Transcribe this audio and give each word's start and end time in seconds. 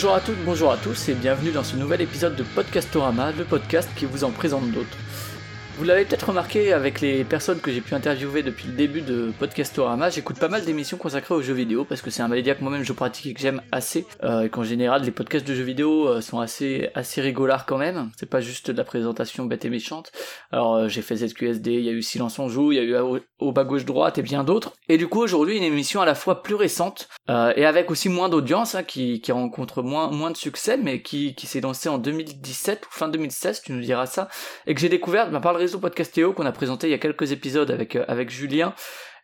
Bonjour 0.00 0.14
à 0.14 0.20
toutes, 0.20 0.44
bonjour 0.44 0.70
à 0.70 0.76
tous 0.76 1.08
et 1.08 1.14
bienvenue 1.14 1.50
dans 1.50 1.64
ce 1.64 1.74
nouvel 1.74 2.00
épisode 2.00 2.36
de 2.36 2.44
Podcastorama, 2.44 3.32
le 3.32 3.42
podcast 3.42 3.90
qui 3.96 4.04
vous 4.04 4.22
en 4.22 4.30
présente 4.30 4.70
d'autres. 4.70 4.96
Vous 5.78 5.84
l'avez 5.84 6.04
peut-être 6.04 6.30
remarqué 6.30 6.72
avec 6.72 7.00
les 7.00 7.22
personnes 7.22 7.60
que 7.60 7.70
j'ai 7.70 7.80
pu 7.80 7.94
interviewer 7.94 8.42
depuis 8.42 8.66
le 8.66 8.72
début 8.72 9.00
de 9.00 9.30
Podcastorama, 9.38 10.10
j'écoute 10.10 10.36
pas 10.40 10.48
mal 10.48 10.64
d'émissions 10.64 10.96
consacrées 10.96 11.36
aux 11.36 11.40
jeux 11.40 11.54
vidéo 11.54 11.84
parce 11.84 12.02
que 12.02 12.10
c'est 12.10 12.20
un 12.20 12.26
média 12.26 12.56
que 12.56 12.62
moi-même 12.62 12.82
je 12.82 12.92
pratique 12.92 13.26
et 13.26 13.32
que 13.32 13.40
j'aime 13.40 13.62
assez 13.70 14.04
euh, 14.24 14.46
et 14.46 14.48
qu'en 14.48 14.64
général 14.64 15.04
les 15.04 15.12
podcasts 15.12 15.46
de 15.46 15.54
jeux 15.54 15.62
vidéo 15.62 16.08
euh, 16.08 16.20
sont 16.20 16.40
assez 16.40 16.90
assez 16.96 17.20
rigolards 17.20 17.64
quand 17.64 17.78
même. 17.78 18.10
C'est 18.18 18.28
pas 18.28 18.40
juste 18.40 18.72
de 18.72 18.76
la 18.76 18.82
présentation 18.82 19.44
bête 19.44 19.64
et 19.66 19.70
méchante. 19.70 20.10
Alors 20.50 20.74
euh, 20.74 20.88
j'ai 20.88 21.00
fait 21.00 21.14
ZQSD, 21.14 21.72
il 21.74 21.84
y 21.84 21.88
a 21.88 21.92
eu 21.92 22.02
Silence 22.02 22.40
on 22.40 22.48
joue, 22.48 22.72
il 22.72 22.76
y 22.76 22.80
a 22.80 22.82
eu 22.82 23.20
au, 23.38 23.52
bas 23.52 23.62
gauche 23.62 23.84
droite 23.84 24.18
et 24.18 24.22
bien 24.22 24.42
d'autres. 24.42 24.72
Et 24.88 24.98
du 24.98 25.06
coup 25.06 25.20
aujourd'hui 25.20 25.58
une 25.58 25.62
émission 25.62 26.00
à 26.00 26.06
la 26.06 26.16
fois 26.16 26.42
plus 26.42 26.56
récente 26.56 27.08
et 27.28 27.64
avec 27.64 27.90
aussi 27.92 28.08
moins 28.08 28.28
d'audience 28.28 28.74
hein, 28.74 28.82
qui, 28.82 29.20
qui 29.20 29.30
rencontre 29.30 29.82
moins 29.82 30.10
moins 30.10 30.32
de 30.32 30.36
succès 30.36 30.76
mais 30.76 31.02
qui 31.02 31.36
qui 31.36 31.46
s'est 31.46 31.60
lancée 31.60 31.88
en 31.88 31.98
2017 31.98 32.86
ou 32.86 32.88
fin 32.90 33.06
2016, 33.06 33.62
tu 33.62 33.72
nous 33.72 33.80
diras 33.80 34.06
ça 34.06 34.28
et 34.66 34.74
que 34.74 34.80
j'ai 34.80 34.88
découvert 34.88 35.30
bah, 35.30 35.38
par 35.38 35.52
le 35.52 35.67
réseau 35.68 35.80
Podcastéo 35.80 36.32
qu'on 36.32 36.46
a 36.46 36.52
présenté 36.52 36.86
il 36.86 36.90
y 36.92 36.94
a 36.94 36.98
quelques 36.98 37.30
épisodes 37.30 37.70
avec 37.70 37.94
euh, 37.94 38.02
avec 38.08 38.30
Julien. 38.30 38.72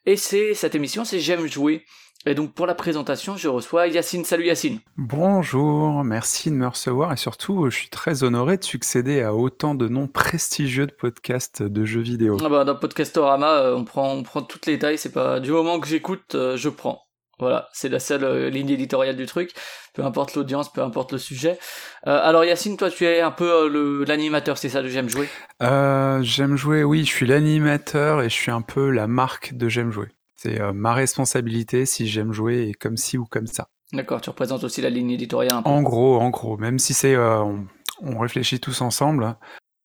Et 0.05 0.19
c'est 0.19 0.53
cette 0.53 0.75
émission 0.75 1.07
c'est 1.07 1.19
J'aime 1.19 1.47
jouer. 1.47 1.87
Et 2.27 2.35
donc 2.35 2.53
pour 2.53 2.67
la 2.67 2.75
présentation 2.75 3.39
je 3.39 3.49
reçois 3.49 3.87
Yacine. 3.87 4.27
Salut 4.27 4.45
Yacine. 4.45 4.81
Bonjour, 4.99 6.05
merci 6.05 6.51
de 6.51 6.57
me 6.57 6.67
recevoir. 6.67 7.15
Et 7.15 7.17
surtout 7.17 7.71
je 7.71 7.75
suis 7.75 7.89
très 7.89 8.25
honoré 8.25 8.59
de 8.59 8.65
succéder 8.65 9.23
à 9.23 9.35
autant 9.35 9.75
de 9.75 9.89
noms 9.89 10.07
prestigieux 10.07 10.87
de 10.87 10.93
podcasts 10.93 11.63
de 11.63 11.85
jeux 11.87 12.03
vidéo. 12.03 12.37
ah 12.45 12.49
bah, 12.51 12.65
dans 12.65 12.77
Podcastorama 12.77 13.53
euh, 13.53 13.75
on 13.75 13.85
prend 13.85 14.13
on 14.13 14.23
prend 14.23 14.43
toutes 14.43 14.67
les 14.67 14.79
tailles. 14.79 14.99
C'est 14.99 15.13
pas 15.13 15.41
du 15.41 15.51
moment 15.51 15.81
que 15.81 15.89
j'écoute 15.89 16.35
euh, 16.35 16.59
je 16.59 16.69
prends 16.69 17.04
voilà, 17.39 17.69
c'est 17.73 17.89
la 17.89 17.99
seule 17.99 18.25
euh, 18.25 18.51
ligne 18.51 18.71
éditoriale 18.71 19.17
du 19.17 19.27
truc, 19.27 19.53
peu 19.95 20.05
importe 20.05 20.35
l'audience, 20.35 20.73
peu 20.73 20.83
importe 20.83 21.13
le 21.13 21.19
sujet. 21.19 21.59
Euh, 22.07 22.21
alors 22.23 22.45
Yacine, 22.45 22.77
toi 22.77 22.91
tu 22.91 23.05
es 23.05 23.21
un 23.21 23.31
peu 23.31 23.51
euh, 23.51 24.05
l'animateur, 24.07 24.59
c'est 24.59 24.69
ça 24.69 24.83
de 24.83 24.89
J'aime 24.89 25.09
jouer? 25.09 25.29
J'aime 25.61 26.57
jouer, 26.57 26.85
oui, 26.85 27.05
je 27.05 27.11
suis 27.11 27.27
l'animateur 27.27 28.23
et 28.23 28.29
je 28.29 28.35
suis 28.35 28.51
un 28.51 28.63
peu 28.63 28.91
la 28.91 29.07
marque 29.07 29.55
de 29.55 29.69
J'aime 29.69 29.91
jouer. 29.91 30.09
C'est 30.37 30.61
ma 30.73 30.93
responsabilité 30.93 31.87
si 31.87 32.07
j'aime 32.07 32.33
jouer 32.33 32.69
et 32.69 32.75
comme 32.75 32.97
ci 32.97 33.17
ou 33.17 33.25
comme 33.25 33.47
ça. 33.47 33.69
D'accord, 33.93 34.21
tu 34.21 34.29
représentes 34.29 34.63
aussi 34.65 34.83
la 34.83 34.91
ligne 34.91 35.11
éditoriale 35.11 35.55
un 35.55 35.63
peu. 35.63 35.71
En 35.71 35.83
gros, 35.83 36.21
en 36.21 36.29
gros, 36.31 36.59
même 36.59 36.79
si 36.79 36.93
c'est 36.93 37.17
on, 37.17 37.67
on 38.03 38.19
réfléchit 38.19 38.61
tous 38.61 38.83
ensemble, 38.83 39.37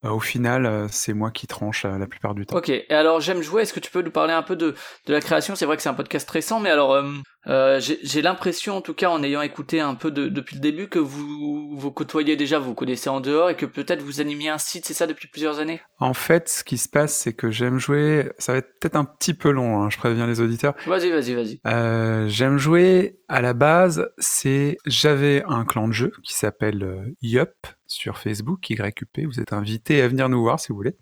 euh, 0.06 0.10
au 0.10 0.20
final 0.20 0.66
euh, 0.66 0.88
c'est 0.90 1.14
moi 1.14 1.32
qui 1.32 1.48
tranche 1.48 1.86
euh, 1.86 1.98
la 1.98 2.08
plupart 2.08 2.36
du 2.36 2.46
temps. 2.46 2.58
Ok, 2.58 2.70
et 2.70 2.86
alors 2.90 3.20
J'aime 3.20 3.42
jouer, 3.42 3.64
est-ce 3.64 3.74
que 3.74 3.80
tu 3.80 3.92
peux 3.92 4.02
nous 4.02 4.12
parler 4.12 4.34
un 4.34 4.44
peu 4.44 4.56
de, 4.56 4.74
de 5.08 5.14
la 5.14 5.20
création? 5.22 5.56
C'est 5.56 5.66
vrai 5.66 5.76
que 5.76 5.84
c'est 5.84 5.90
un 5.90 5.94
podcast 5.94 6.30
récent, 6.30 6.60
mais 6.60 6.70
alors 6.70 6.94
euh, 6.94 7.04
euh, 7.48 7.80
j'ai 7.80 8.00
j'ai 8.04 8.22
l'impression, 8.22 8.78
en 8.78 8.82
tout 8.82 8.94
cas 8.94 9.10
en 9.10 9.22
ayant 9.24 9.42
écouté 9.42 9.80
un 9.82 9.96
peu 9.96 10.10
de- 10.12 10.28
depuis 10.28 10.56
le 10.56 10.62
début, 10.62 10.88
que 10.88 11.00
vous 11.00 11.76
vous 11.76 11.92
côtoyez 11.92 12.36
déjà, 12.36 12.60
vous 12.60 12.74
connaissez 12.74 13.10
en 13.10 13.20
dehors, 13.20 13.50
et 13.50 13.56
que 13.56 13.66
peut-être 13.66 14.02
vous 14.02 14.22
animiez 14.22 14.50
un 14.50 14.58
site, 14.58 14.86
c'est 14.86 14.94
ça 14.94 15.06
depuis 15.08 15.28
plusieurs 15.28 15.60
années? 15.60 15.82
En 16.00 16.14
fait, 16.14 16.48
ce 16.50 16.64
qui 16.64 16.78
se 16.78 16.88
passe, 16.90 17.14
c'est 17.16 17.34
que 17.34 17.52
j'aime 17.52 17.78
jouer. 17.78 18.32
Ça 18.38 18.54
va 18.54 18.60
être 18.60 18.80
peut-être 18.80 18.96
un 18.96 19.06
petit 19.06 19.34
peu 19.34 19.52
long, 19.52 19.82
hein, 19.84 19.90
je 19.90 19.98
préviens 19.98 20.28
les 20.28 20.40
auditeurs. 20.42 20.76
Vas-y, 20.86 21.12
vas-y, 21.12 21.34
vas-y. 21.36 21.60
Euh, 21.68 22.28
j'aime 22.28 22.58
jouer 22.58 23.20
à 23.28 23.42
la 23.42 23.54
base, 23.54 24.10
c'est 24.18 24.78
j'avais 24.86 25.44
un 25.48 25.66
clan 25.66 25.88
de 25.88 25.94
jeu 25.94 26.12
qui 26.24 26.34
s'appelle 26.34 26.84
euh, 26.84 27.06
Yup 27.22 27.54
sur 27.90 28.18
Facebook, 28.18 28.70
YUP, 28.70 29.26
vous 29.26 29.40
êtes 29.40 29.54
invités 29.54 30.02
à 30.02 30.08
venir 30.08 30.30
nous 30.30 30.42
voir 30.42 30.60
si 30.60 30.70
vous 30.70 30.76
voulez. 30.76 30.96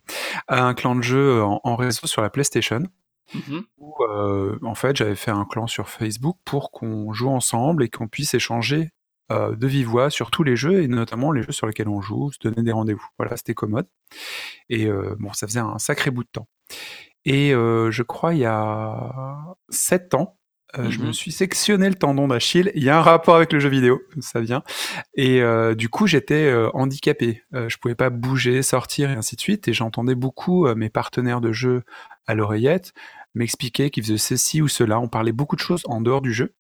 Un 0.48 0.74
clan 0.74 0.96
de 0.96 1.04
jeu 1.04 1.44
en, 1.44 1.62
en 1.64 1.76
réseau 1.76 2.08
sur 2.08 2.22
la 2.22 2.30
PlayStation. 2.30 2.84
Mhm. 3.34 3.64
Où, 3.78 3.94
euh, 4.04 4.58
en 4.64 4.74
fait, 4.74 4.96
j'avais 4.96 5.16
fait 5.16 5.32
un 5.32 5.46
clan 5.46 5.68
sur 5.68 5.90
Facebook 5.90 6.38
pour 6.46 6.72
qu'on 6.72 7.12
joue 7.14 7.30
ensemble 7.30 7.84
et 7.84 7.90
qu'on 7.90 8.08
puisse 8.08 8.34
échanger 8.34 8.92
euh, 9.30 9.58
de 9.58 9.68
vive 9.68 9.88
voix 9.88 10.10
sur 10.10 10.32
tous 10.32 10.44
les 10.44 10.56
jeux 10.56 10.82
et 10.82 10.88
notamment 10.88 11.34
les 11.34 11.42
jeux 11.42 11.52
sur 11.52 11.68
lesquels 11.68 11.90
on 11.90 12.00
joue, 12.00 12.32
se 12.32 12.40
donner 12.42 12.64
des 12.64 12.72
rendez-vous. 12.72 13.06
Voilà, 13.18 13.36
c'était 13.36 13.54
commode. 13.54 13.88
Et 14.70 14.86
euh, 14.86 15.16
bon, 15.20 15.34
ça 15.34 15.48
faisait 15.48 15.60
un 15.60 15.80
sacré 15.80 16.12
bout 16.12 16.24
de 16.24 16.30
temps. 16.30 16.48
Et 17.26 17.54
euh, 17.54 17.92
je 17.92 18.04
crois 18.04 18.34
il 18.34 18.40
y 18.40 18.46
a 18.46 19.58
sept 19.70 20.14
ans, 20.14 20.37
euh, 20.78 20.90
je 20.90 21.00
Mhm. 21.00 21.08
me 21.08 21.12
suis 21.14 21.32
sectionné 21.32 21.88
le 21.88 21.96
tendon 21.96 22.28
d'Achille. 22.28 22.72
Il 22.76 22.84
y 22.84 22.90
a 22.90 22.98
un 22.98 23.02
rapport 23.02 23.36
avec 23.36 23.54
le 23.54 23.60
jeu 23.60 23.70
vidéo, 23.70 24.02
ça 24.20 24.42
vient. 24.42 24.64
Et 25.16 25.42
euh, 25.42 25.76
du 25.76 25.90
coup, 25.90 26.08
j'étais 26.08 26.46
euh, 26.48 26.70
handicapé. 26.74 27.44
Euh, 27.54 27.70
je 27.70 27.78
pouvais 27.78 27.96
pas 27.96 28.10
bouger, 28.10 28.62
sortir 28.64 29.10
et 29.10 29.14
ainsi 29.14 29.36
de 29.36 29.42
suite. 29.42 29.68
Et 29.68 29.74
j'entendais 29.74 30.16
beaucoup 30.16 30.68
mes 30.76 30.90
partenaires 30.90 31.42
de 31.42 31.52
jeu 31.54 31.84
à 32.26 32.36
l'oreillette 32.36 32.94
m'expliquer 33.36 33.90
qu'ils 33.92 34.04
faisaient 34.04 34.18
ceci 34.18 34.62
ou 34.62 34.68
cela. 34.68 35.00
On 35.00 35.08
parlait 35.08 35.32
beaucoup 35.32 35.56
de 35.56 35.62
choses 35.62 35.84
en 35.86 36.02
dehors 36.02 36.22
du 36.22 36.34
jeu. 36.34 36.54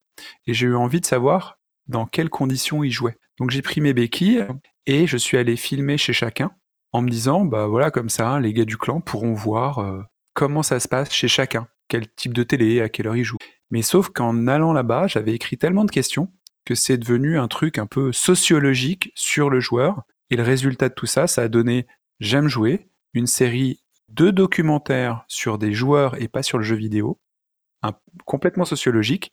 Et 0.45 0.53
j'ai 0.53 0.67
eu 0.67 0.75
envie 0.75 1.01
de 1.01 1.05
savoir 1.05 1.57
dans 1.87 2.05
quelles 2.05 2.29
conditions 2.29 2.83
ils 2.83 2.91
jouaient. 2.91 3.17
Donc 3.39 3.49
j'ai 3.51 3.61
pris 3.61 3.81
mes 3.81 3.93
béquilles 3.93 4.45
et 4.85 5.07
je 5.07 5.17
suis 5.17 5.37
allé 5.37 5.55
filmer 5.55 5.97
chez 5.97 6.13
chacun 6.13 6.51
en 6.91 7.01
me 7.01 7.09
disant, 7.09 7.45
bah 7.45 7.67
voilà, 7.67 7.91
comme 7.91 8.09
ça, 8.09 8.39
les 8.39 8.53
gars 8.53 8.65
du 8.65 8.77
clan 8.77 9.01
pourront 9.01 9.33
voir 9.33 10.05
comment 10.33 10.63
ça 10.63 10.79
se 10.79 10.87
passe 10.87 11.11
chez 11.11 11.27
chacun, 11.27 11.67
quel 11.87 12.07
type 12.13 12.33
de 12.33 12.43
télé, 12.43 12.81
à 12.81 12.89
quelle 12.89 13.07
heure 13.07 13.15
ils 13.15 13.23
jouent. 13.23 13.37
Mais 13.71 13.81
sauf 13.81 14.09
qu'en 14.09 14.47
allant 14.47 14.73
là-bas, 14.73 15.07
j'avais 15.07 15.33
écrit 15.33 15.57
tellement 15.57 15.85
de 15.85 15.91
questions 15.91 16.31
que 16.65 16.75
c'est 16.75 16.97
devenu 16.97 17.37
un 17.39 17.47
truc 17.47 17.77
un 17.77 17.85
peu 17.85 18.11
sociologique 18.11 19.11
sur 19.15 19.49
le 19.49 19.59
joueur. 19.59 20.03
Et 20.29 20.35
le 20.35 20.43
résultat 20.43 20.89
de 20.89 20.93
tout 20.93 21.05
ça, 21.05 21.27
ça 21.27 21.43
a 21.43 21.47
donné 21.47 21.87
J'aime 22.19 22.47
jouer, 22.47 22.89
une 23.13 23.27
série 23.27 23.81
de 24.09 24.31
documentaires 24.31 25.23
sur 25.27 25.57
des 25.57 25.71
joueurs 25.73 26.19
et 26.21 26.27
pas 26.27 26.41
sur 26.43 26.57
le 26.57 26.63
jeu 26.63 26.75
vidéo, 26.75 27.19
un- 27.83 27.93
complètement 28.25 28.65
sociologique, 28.65 29.31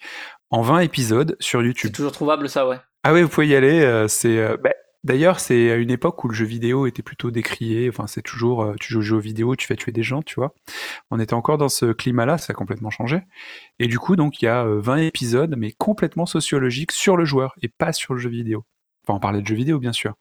en 0.50 0.62
20 0.62 0.80
épisodes 0.80 1.36
sur 1.40 1.60
C'est 1.60 1.66
YouTube. 1.66 1.92
toujours 1.92 2.12
trouvable 2.12 2.48
ça, 2.48 2.68
ouais. 2.68 2.78
Ah 3.02 3.12
oui, 3.14 3.22
vous 3.22 3.28
pouvez 3.28 3.48
y 3.48 3.54
aller. 3.56 3.80
euh, 3.80 4.06
c'est 4.08 4.38
euh, 4.38 4.56
bah, 4.56 4.70
d'ailleurs 5.04 5.40
c'est 5.40 5.70
à 5.70 5.76
une 5.76 5.90
époque 5.90 6.24
où 6.24 6.28
le 6.28 6.34
jeu 6.34 6.44
vidéo 6.44 6.86
était 6.86 7.02
plutôt 7.02 7.30
décrié. 7.30 7.88
Enfin, 7.88 8.06
c'est 8.06 8.22
toujours 8.22 8.62
euh, 8.62 8.74
tu 8.80 8.92
joues 8.92 8.98
aux 9.00 9.02
jeux 9.02 9.18
vidéo, 9.18 9.54
tu 9.56 9.66
fais 9.66 9.76
tuer 9.76 9.92
des 9.92 10.02
gens, 10.02 10.22
tu 10.22 10.34
vois. 10.36 10.54
On 11.10 11.20
était 11.20 11.34
encore 11.34 11.58
dans 11.58 11.68
ce 11.68 11.92
climat-là, 11.92 12.38
ça 12.38 12.52
a 12.52 12.54
complètement 12.54 12.90
changé. 12.90 13.20
Et 13.78 13.86
du 13.86 13.98
coup, 13.98 14.16
donc 14.16 14.42
il 14.42 14.46
y 14.46 14.48
a 14.48 14.64
euh, 14.64 14.80
20 14.80 14.96
épisodes, 14.98 15.54
mais 15.56 15.72
complètement 15.72 16.26
sociologiques 16.26 16.92
sur 16.92 17.16
le 17.16 17.24
joueur 17.24 17.54
et 17.62 17.68
pas 17.68 17.92
sur 17.92 18.14
le 18.14 18.20
jeu 18.20 18.30
vidéo. 18.30 18.64
Enfin, 19.06 19.16
on 19.16 19.20
parlait 19.20 19.42
de 19.42 19.46
jeux 19.46 19.54
vidéo 19.54 19.78
bien 19.78 19.92
sûr. 19.92 20.14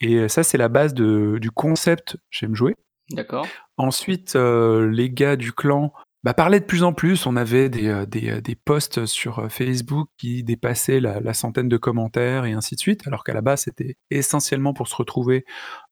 Et 0.00 0.16
euh, 0.16 0.28
ça, 0.28 0.42
c'est 0.42 0.58
la 0.58 0.68
base 0.68 0.94
de, 0.94 1.38
du 1.40 1.50
concept. 1.50 2.16
J'aime 2.30 2.54
jouer. 2.54 2.76
D'accord. 3.10 3.46
Ensuite, 3.76 4.36
euh, 4.36 4.90
les 4.90 5.10
gars 5.10 5.36
du 5.36 5.52
clan 5.52 5.92
bah, 6.24 6.32
parlaient 6.32 6.60
de 6.60 6.64
plus 6.64 6.82
en 6.82 6.94
plus. 6.94 7.26
On 7.26 7.36
avait 7.36 7.68
des, 7.68 7.88
euh, 7.88 8.06
euh, 8.16 8.40
des 8.40 8.54
posts 8.54 9.04
sur 9.04 9.40
euh, 9.40 9.48
Facebook 9.50 10.08
qui 10.16 10.42
dépassaient 10.42 10.98
la, 10.98 11.34
centaine 11.34 11.68
de 11.68 11.76
commentaires 11.76 12.46
et 12.46 12.52
ainsi 12.54 12.76
de 12.76 12.80
suite, 12.80 13.06
alors 13.06 13.24
qu'à 13.24 13.34
la 13.34 13.42
base, 13.42 13.64
c'était 13.64 13.98
essentiellement 14.10 14.72
pour 14.72 14.88
se 14.88 14.96
retrouver 14.96 15.44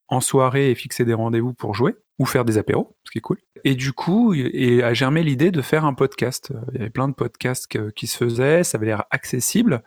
en 0.08 0.20
soirée 0.20 0.70
et 0.70 0.74
fixer 0.74 1.04
des 1.04 1.12
rendez-vous 1.12 1.52
pour 1.52 1.74
jouer 1.74 1.96
ou 2.18 2.24
faire 2.24 2.46
des 2.46 2.56
apéros, 2.56 2.96
ce 3.04 3.10
qui 3.10 3.18
est 3.18 3.22
cool. 3.22 3.38
Et 3.64 3.74
du 3.74 3.92
coup, 3.92 4.32
et 4.34 4.82
a 4.82 4.94
germé 4.94 5.22
l'idée 5.22 5.50
de 5.50 5.60
faire 5.60 5.84
un 5.84 5.94
podcast. 5.94 6.52
Il 6.72 6.78
y 6.78 6.80
avait 6.80 6.90
plein 6.90 7.08
de 7.08 7.14
podcasts 7.14 7.68
qui 7.92 8.06
se 8.06 8.16
faisaient, 8.16 8.64
ça 8.64 8.78
avait 8.78 8.86
l'air 8.86 9.04
accessible. 9.10 9.82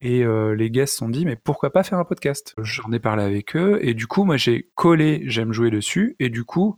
Et 0.00 0.24
les 0.24 0.70
gars 0.70 0.86
se 0.86 0.96
sont 0.96 1.08
dit, 1.08 1.24
mais 1.26 1.36
pourquoi 1.36 1.70
pas 1.72 1.82
faire 1.82 1.98
un 1.98 2.04
podcast? 2.04 2.54
J'en 2.58 2.92
ai 2.92 2.98
parlé 2.98 3.22
avec 3.22 3.56
eux, 3.56 3.78
et 3.82 3.94
du 3.94 4.06
coup, 4.06 4.24
moi, 4.24 4.36
j'ai 4.36 4.70
collé 4.74 5.22
J'aime 5.26 5.52
jouer 5.52 5.70
dessus, 5.70 6.16
et 6.18 6.30
du 6.30 6.44
coup, 6.44 6.76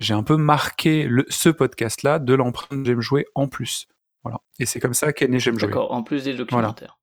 j'ai 0.00 0.14
un 0.14 0.22
peu 0.24 0.36
marqué 0.36 1.04
le, 1.04 1.24
ce 1.28 1.48
podcast-là 1.48 2.18
de 2.18 2.34
l'empreinte 2.34 2.84
J'aime 2.84 3.00
jouer 3.00 3.26
en 3.34 3.46
plus. 3.46 3.86
Voilà. 4.24 4.40
Et 4.58 4.66
c'est 4.66 4.80
comme 4.80 4.94
ça 4.94 5.12
qu'est 5.12 5.28
né 5.28 5.38
J'aime 5.38 5.58
jouer. 5.58 5.68
D'accord, 5.68 5.92
en 5.92 6.02
plus 6.02 6.24
des 6.24 6.34
documentaires. 6.34 6.96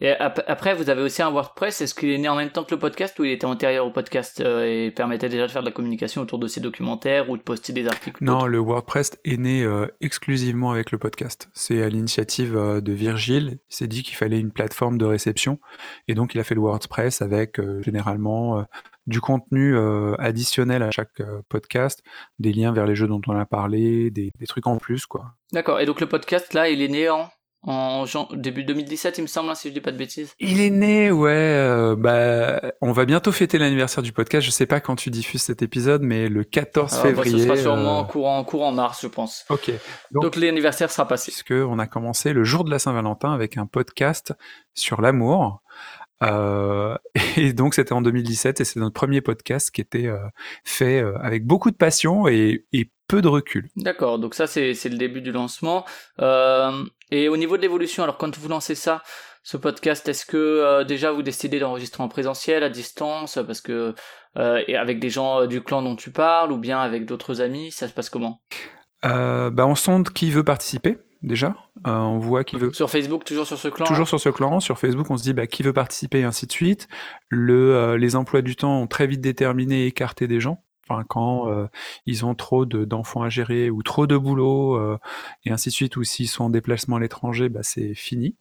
Et 0.00 0.10
ap- 0.10 0.44
après, 0.46 0.76
vous 0.76 0.90
avez 0.90 1.02
aussi 1.02 1.22
un 1.22 1.30
WordPress. 1.32 1.80
Est-ce 1.80 1.92
qu'il 1.92 2.10
est 2.10 2.18
né 2.18 2.28
en 2.28 2.36
même 2.36 2.50
temps 2.50 2.62
que 2.62 2.72
le 2.72 2.78
podcast 2.78 3.18
ou 3.18 3.24
il 3.24 3.32
était 3.32 3.46
antérieur 3.46 3.84
au 3.84 3.90
podcast 3.90 4.40
euh, 4.40 4.64
et 4.64 4.92
permettait 4.92 5.28
déjà 5.28 5.48
de 5.48 5.50
faire 5.50 5.62
de 5.62 5.66
la 5.66 5.72
communication 5.72 6.22
autour 6.22 6.38
de 6.38 6.46
ces 6.46 6.60
documentaires 6.60 7.28
ou 7.30 7.36
de 7.36 7.42
poster 7.42 7.72
des 7.72 7.88
articles 7.88 8.22
Non, 8.22 8.46
le 8.46 8.58
WordPress 8.58 9.18
est 9.24 9.36
né 9.38 9.64
euh, 9.64 9.88
exclusivement 10.00 10.70
avec 10.70 10.92
le 10.92 10.98
podcast. 10.98 11.48
C'est 11.52 11.82
à 11.82 11.88
l'initiative 11.88 12.56
euh, 12.56 12.80
de 12.80 12.92
Virgile. 12.92 13.58
Il 13.70 13.74
s'est 13.74 13.88
dit 13.88 14.04
qu'il 14.04 14.14
fallait 14.14 14.38
une 14.38 14.52
plateforme 14.52 14.98
de 14.98 15.04
réception. 15.04 15.58
Et 16.06 16.14
donc, 16.14 16.32
il 16.36 16.40
a 16.40 16.44
fait 16.44 16.54
le 16.54 16.60
WordPress 16.60 17.20
avec 17.20 17.60
généralement 17.82 18.64
du 19.08 19.20
contenu 19.20 19.74
euh, 19.76 20.14
additionnel 20.18 20.82
à 20.84 20.90
chaque 20.92 21.18
euh, 21.20 21.40
podcast, 21.48 22.02
des 22.38 22.52
liens 22.52 22.72
vers 22.72 22.86
les 22.86 22.94
jeux 22.94 23.08
dont 23.08 23.20
on 23.26 23.36
a 23.36 23.44
parlé, 23.46 24.10
des, 24.10 24.30
des 24.38 24.46
trucs 24.46 24.66
en 24.68 24.76
plus, 24.76 25.06
quoi. 25.06 25.32
D'accord. 25.52 25.80
Et 25.80 25.86
donc 25.86 26.00
le 26.00 26.06
podcast 26.06 26.54
là, 26.54 26.68
il 26.68 26.80
est 26.82 26.88
né 26.88 27.08
en 27.10 27.28
en 27.64 28.04
début 28.34 28.62
2017, 28.62 29.18
il 29.18 29.22
me 29.22 29.26
semble, 29.26 29.50
hein, 29.50 29.54
si 29.56 29.68
je 29.68 29.74
dis 29.74 29.80
pas 29.80 29.90
de 29.90 29.96
bêtises. 29.96 30.32
Il 30.38 30.60
est 30.60 30.70
né, 30.70 31.10
ouais. 31.10 31.30
euh, 31.32 31.96
bah, 31.98 32.60
on 32.80 32.92
va 32.92 33.04
bientôt 33.04 33.32
fêter 33.32 33.58
l'anniversaire 33.58 34.00
du 34.04 34.12
podcast. 34.12 34.46
Je 34.46 34.52
sais 34.52 34.64
pas 34.64 34.78
quand 34.80 34.94
tu 34.94 35.10
diffuses 35.10 35.42
cet 35.42 35.60
épisode, 35.60 36.02
mais 36.02 36.28
le 36.28 36.44
14 36.44 36.92
Ah, 36.92 36.96
bah, 37.02 37.08
février. 37.08 37.38
ce 37.40 37.44
sera 37.46 37.56
sûrement 37.56 38.00
euh, 38.02 38.04
courant, 38.04 38.44
courant 38.44 38.70
mars, 38.70 39.00
je 39.02 39.08
pense. 39.08 39.44
Ok. 39.50 39.72
Donc, 40.12 40.22
Donc- 40.22 40.36
l'anniversaire 40.36 40.88
sera 40.92 41.08
passé. 41.08 41.32
puisque 41.32 41.50
on 41.50 41.80
a 41.80 41.88
commencé 41.88 42.32
le 42.32 42.44
jour 42.44 42.62
de 42.62 42.70
la 42.70 42.78
Saint-Valentin 42.78 43.32
avec 43.32 43.56
un 43.56 43.66
podcast 43.66 44.32
sur 44.74 45.00
l'amour 45.00 45.60
Euh, 46.22 46.96
et 47.36 47.52
donc 47.52 47.74
c'était 47.74 47.92
en 47.92 48.02
2017 48.02 48.60
et 48.60 48.64
c'est 48.64 48.80
notre 48.80 48.94
premier 48.94 49.20
podcast 49.20 49.70
qui 49.70 49.80
était 49.80 50.06
euh, 50.06 50.18
fait 50.64 51.00
euh, 51.00 51.16
avec 51.20 51.46
beaucoup 51.46 51.70
de 51.70 51.76
passion 51.76 52.26
et, 52.28 52.66
et 52.72 52.90
peu 53.08 53.22
de 53.22 53.28
recul. 53.28 53.68
D'accord, 53.76 54.18
donc 54.18 54.34
ça 54.34 54.46
c'est 54.46 54.74
c'est 54.74 54.88
le 54.88 54.98
début 54.98 55.22
du 55.22 55.32
lancement. 55.32 55.84
Euh, 56.20 56.84
et 57.10 57.28
au 57.28 57.36
niveau 57.36 57.56
de 57.56 57.62
l'évolution, 57.62 58.02
alors 58.02 58.18
quand 58.18 58.36
vous 58.36 58.48
lancez 58.48 58.74
ça, 58.74 59.02
ce 59.42 59.56
podcast, 59.56 60.06
est-ce 60.08 60.26
que 60.26 60.36
euh, 60.36 60.84
déjà 60.84 61.10
vous 61.10 61.22
décidez 61.22 61.58
d'enregistrer 61.58 62.02
en 62.02 62.08
présentiel, 62.08 62.62
à 62.62 62.68
distance, 62.68 63.38
parce 63.46 63.62
que 63.62 63.94
euh, 64.36 64.62
et 64.68 64.76
avec 64.76 65.00
des 65.00 65.08
gens 65.08 65.46
du 65.46 65.62
clan 65.62 65.82
dont 65.82 65.96
tu 65.96 66.10
parles, 66.10 66.52
ou 66.52 66.58
bien 66.58 66.80
avec 66.80 67.06
d'autres 67.06 67.40
amis, 67.40 67.70
ça 67.70 67.88
se 67.88 67.94
passe 67.94 68.10
comment? 68.10 68.42
Euh, 69.04 69.50
bah 69.50 69.66
on 69.66 69.74
sonde 69.74 70.10
qui 70.10 70.30
veut 70.30 70.44
participer 70.44 70.98
déjà. 71.22 71.56
Euh, 71.86 71.90
on 71.96 72.18
voit 72.18 72.44
qui 72.44 72.56
veut. 72.56 72.72
Sur 72.72 72.90
Facebook, 72.90 73.24
toujours 73.24 73.46
sur 73.46 73.58
ce 73.58 73.68
clan 73.68 73.84
Toujours 73.86 74.08
sur 74.08 74.20
ce 74.20 74.28
clan, 74.28 74.60
sur 74.60 74.78
Facebook, 74.78 75.10
on 75.10 75.16
se 75.16 75.22
dit 75.22 75.32
bah, 75.32 75.46
qui 75.46 75.62
veut 75.62 75.72
participer 75.72 76.20
et 76.20 76.24
ainsi 76.24 76.46
de 76.46 76.52
suite. 76.52 76.88
Le, 77.28 77.74
euh, 77.74 77.96
les 77.98 78.16
emplois 78.16 78.42
du 78.42 78.56
temps 78.56 78.80
ont 78.82 78.86
très 78.86 79.06
vite 79.06 79.20
déterminé 79.20 79.82
et 79.82 79.86
écarté 79.86 80.26
des 80.28 80.40
gens. 80.40 80.64
Enfin, 80.88 81.04
quand 81.08 81.48
euh, 81.50 81.66
ils 82.06 82.24
ont 82.24 82.34
trop 82.34 82.64
de- 82.64 82.84
d'enfants 82.84 83.22
à 83.22 83.28
gérer 83.28 83.68
ou 83.70 83.82
trop 83.82 84.06
de 84.06 84.16
boulot 84.16 84.80
et 85.44 85.50
ainsi 85.50 85.68
de 85.68 85.74
suite, 85.74 85.96
ou 85.96 86.04
s'ils 86.04 86.28
sont 86.28 86.44
en 86.44 86.50
déplacement 86.50 86.96
à 86.96 87.00
l'étranger, 87.00 87.48
bah, 87.48 87.60
c'est 87.62 87.94
fini. 87.94 88.36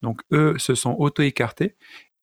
Donc 0.00 0.22
eux 0.32 0.54
se 0.58 0.74
sont 0.74 0.96
auto-écartés. 0.98 1.76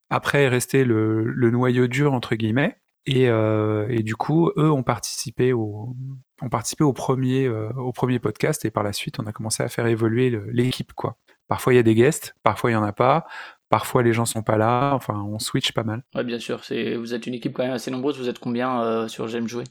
Après 0.10 0.44
est 0.44 0.48
resté 0.50 0.84
le, 0.86 1.24
le 1.24 1.52
noyau 1.52 1.88
dur 1.88 2.14
entre 2.14 2.36
guillemets. 2.36 2.78
Et, 3.06 3.30
euh, 3.30 3.88
et 3.90 4.04
du 4.04 4.16
coup, 4.16 4.52
eux 4.58 4.70
ont 4.70 4.84
participé 4.84 5.54
au, 5.54 5.96
ont 6.42 6.50
participé 6.50 6.84
au 6.84 6.94
premier, 6.94 7.46
euh, 7.46 7.70
au 7.74 7.92
premier 7.92 8.20
podcast 8.20 8.66
et 8.66 8.72
par 8.72 8.84
la 8.84 8.94
suite, 8.94 9.20
on 9.20 9.26
a 9.26 9.32
commencé 9.32 9.64
à 9.64 9.70
faire 9.70 9.88
évoluer 9.88 10.40
l'équipe, 10.52 10.94
quoi. 10.94 11.18
Parfois, 11.48 11.74
il 11.74 11.78
y 11.78 11.80
a 11.80 11.84
des 11.84 11.96
guests, 11.96 12.36
parfois, 12.44 12.70
il 12.70 12.74
y 12.74 12.78
en 12.78 12.84
a 12.84 12.94
pas. 12.94 13.26
Parfois, 13.70 14.02
les 14.02 14.14
gens 14.14 14.26
sont 14.26 14.42
pas 14.42 14.58
là. 14.58 14.94
Enfin, 14.94 15.16
on 15.16 15.38
switch 15.38 15.72
pas 15.74 15.84
mal. 15.84 16.04
Ouais, 16.16 16.24
bien 16.24 16.40
sûr. 16.40 16.62
Vous 16.98 17.14
êtes 17.14 17.28
une 17.28 17.36
équipe 17.36 17.54
quand 17.54 17.64
même 17.64 17.74
assez 17.74 17.92
nombreuse. 17.92 18.18
Vous 18.18 18.28
êtes 18.28 18.40
combien 18.40 18.82
euh, 18.82 19.08
sur 19.08 19.28
J'aime 19.28 19.48
jouer? 19.48 19.64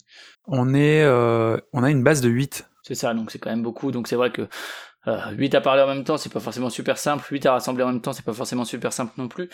On 0.47 0.73
est, 0.73 1.03
euh, 1.03 1.59
on 1.73 1.83
a 1.83 1.91
une 1.91 2.05
base 2.05 2.21
de 2.21 2.29
8. 2.29 2.69
C'est 2.83 2.95
ça, 2.95 3.13
donc 3.13 3.31
c'est 3.31 3.39
quand 3.39 3.51
même 3.51 3.63
beaucoup. 3.63 3.91
Donc 3.91 4.07
c'est 4.07 4.17
vrai 4.17 4.31
que 4.31 4.49
euh, 5.09 5.31
8 5.33 5.55
à 5.57 5.61
parler 5.61 5.83
en 5.83 5.89
même 5.89 6.05
temps, 6.05 6.17
c'est 6.17 6.33
pas 6.33 6.41
forcément 6.41 6.71
super 6.71 6.97
simple. 6.97 7.27
8 7.29 7.47
à 7.47 7.53
rassembler 7.53 7.83
en 7.83 7.89
même 7.89 8.01
temps, 8.01 8.13
c'est 8.13 8.25
pas 8.25 8.33
forcément 8.33 8.65
super 8.65 8.93
simple 8.93 9.13
non 9.19 9.27
plus. 9.27 9.49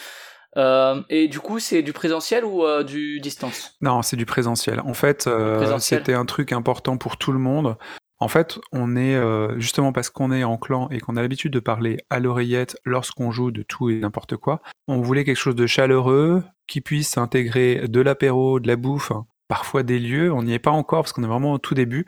Euh, 0.56 1.02
et 1.08 1.28
du 1.28 1.40
coup, 1.40 1.58
c'est 1.58 1.82
du 1.82 1.92
présentiel 1.92 2.44
ou 2.44 2.64
euh, 2.64 2.82
du 2.84 3.20
distance? 3.20 3.76
Non, 3.80 4.02
c'est 4.02 4.16
du 4.16 4.26
présentiel. 4.26 4.80
En 4.80 4.94
fait, 4.94 5.26
euh, 5.26 5.78
c'était 5.78 6.14
un 6.14 6.24
truc 6.24 6.52
important 6.52 6.96
pour 6.96 7.16
tout 7.16 7.32
le 7.32 7.38
monde. 7.38 7.76
En 8.20 8.28
fait, 8.28 8.58
on 8.72 8.96
est 8.96 9.20
justement 9.58 9.92
parce 9.92 10.08
qu'on 10.08 10.32
est 10.32 10.44
en 10.44 10.56
clan 10.56 10.88
et 10.90 11.00
qu'on 11.00 11.16
a 11.16 11.20
l'habitude 11.20 11.52
de 11.52 11.60
parler 11.60 11.98
à 12.08 12.20
l'oreillette 12.20 12.76
lorsqu'on 12.84 13.32
joue 13.32 13.50
de 13.50 13.62
tout 13.62 13.90
et 13.90 13.98
n'importe 13.98 14.36
quoi. 14.36 14.62
On 14.88 15.00
voulait 15.00 15.24
quelque 15.24 15.36
chose 15.36 15.56
de 15.56 15.66
chaleureux 15.66 16.42
qui 16.66 16.80
puisse 16.80 17.18
intégrer 17.18 17.86
de 17.86 18.00
l'apéro, 18.00 18.60
de 18.60 18.68
la 18.68 18.76
bouffe, 18.76 19.12
parfois 19.48 19.82
des 19.82 19.98
lieux. 19.98 20.32
On 20.32 20.44
n'y 20.44 20.54
est 20.54 20.58
pas 20.60 20.70
encore 20.70 21.02
parce 21.02 21.12
qu'on 21.12 21.24
est 21.24 21.28
vraiment 21.28 21.52
au 21.52 21.58
tout 21.58 21.74
début 21.74 22.06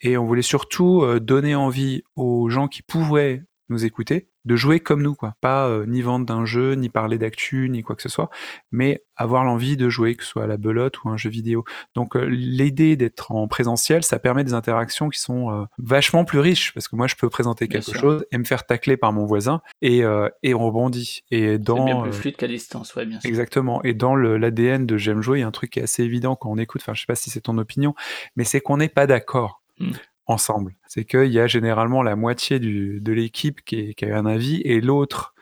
et 0.00 0.16
on 0.16 0.24
voulait 0.24 0.42
surtout 0.42 1.04
donner 1.18 1.54
envie 1.54 2.02
aux 2.16 2.48
gens 2.48 2.68
qui 2.68 2.80
pouvaient 2.80 3.42
nous 3.68 3.84
écouter 3.84 4.30
de 4.48 4.56
jouer 4.56 4.80
comme 4.80 5.02
nous, 5.02 5.14
quoi. 5.14 5.34
Pas 5.40 5.68
euh, 5.68 5.84
ni 5.86 6.00
vendre 6.02 6.26
d'un 6.26 6.44
jeu, 6.46 6.72
ni 6.72 6.88
parler 6.88 7.18
d'actu, 7.18 7.68
ni 7.68 7.82
quoi 7.82 7.94
que 7.94 8.02
ce 8.02 8.08
soit, 8.08 8.30
mais 8.72 9.04
avoir 9.14 9.44
l'envie 9.44 9.76
de 9.76 9.88
jouer, 9.90 10.14
que 10.14 10.24
ce 10.24 10.30
soit 10.30 10.44
à 10.44 10.46
la 10.46 10.56
belote 10.56 11.04
ou 11.04 11.10
un 11.10 11.16
jeu 11.16 11.28
vidéo. 11.28 11.64
Donc 11.94 12.16
euh, 12.16 12.24
l'idée 12.24 12.96
d'être 12.96 13.30
en 13.30 13.46
présentiel, 13.46 14.02
ça 14.02 14.18
permet 14.18 14.44
des 14.44 14.54
interactions 14.54 15.10
qui 15.10 15.20
sont 15.20 15.52
euh, 15.52 15.64
vachement 15.78 16.24
plus 16.24 16.38
riches, 16.38 16.72
parce 16.72 16.88
que 16.88 16.96
moi 16.96 17.06
je 17.06 17.14
peux 17.14 17.28
présenter 17.28 17.66
Bien 17.66 17.80
quelque 17.80 17.90
sûr. 17.92 18.00
chose 18.00 18.26
et 18.32 18.38
me 18.38 18.44
faire 18.44 18.64
tacler 18.64 18.96
par 18.96 19.12
mon 19.12 19.26
voisin, 19.26 19.60
et, 19.82 20.02
et 20.42 20.54
on 20.54 20.66
rebondit. 20.66 21.24
Et 21.30 21.52
C'est 21.52 21.58
bien 21.58 21.74
dans... 21.74 22.02
plus 22.02 22.12
fluide 22.12 22.36
qu'à 22.36 22.48
distance, 22.48 22.94
ouais, 22.94 23.04
bien 23.04 23.20
sûr. 23.20 23.28
Exactement. 23.28 23.82
Et 23.84 23.92
dans 23.92 24.16
l'ADN 24.16 24.86
de 24.86 24.96
J'aime 24.96 25.20
jouer, 25.20 25.38
il 25.38 25.42
y 25.42 25.44
a 25.44 25.46
un 25.46 25.52
truc 25.52 25.70
qui 25.70 25.78
est 25.80 25.82
assez 25.82 26.02
évident 26.02 26.34
quand 26.34 26.50
on 26.50 26.56
écoute, 26.56 26.80
enfin 26.82 26.94
je 26.94 27.00
sais 27.00 27.06
pas 27.06 27.14
si 27.14 27.28
c'est 27.30 27.42
ton 27.42 27.58
opinion, 27.58 27.94
mais 28.36 28.44
c'est 28.44 28.60
qu'on 28.60 28.78
n'est 28.78 28.88
pas 28.88 29.06
d'accord 29.06 29.62
Mm. 29.80 29.90
Ensemble. 30.28 30.74
C'est 30.86 31.04
qu'il 31.04 31.32
y 31.32 31.40
a 31.40 31.46
généralement 31.46 32.02
la 32.02 32.14
moitié 32.14 32.60
de 32.60 33.12
l'équipe 33.12 33.64
qui, 33.64 33.94
a 34.02 34.16
un 34.16 34.26
avis 34.26 34.60
et 34.64 34.80
l'autre 34.80 35.34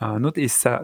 un 0.00 0.24
autre, 0.24 0.40
et 0.40 0.48
ça, 0.48 0.82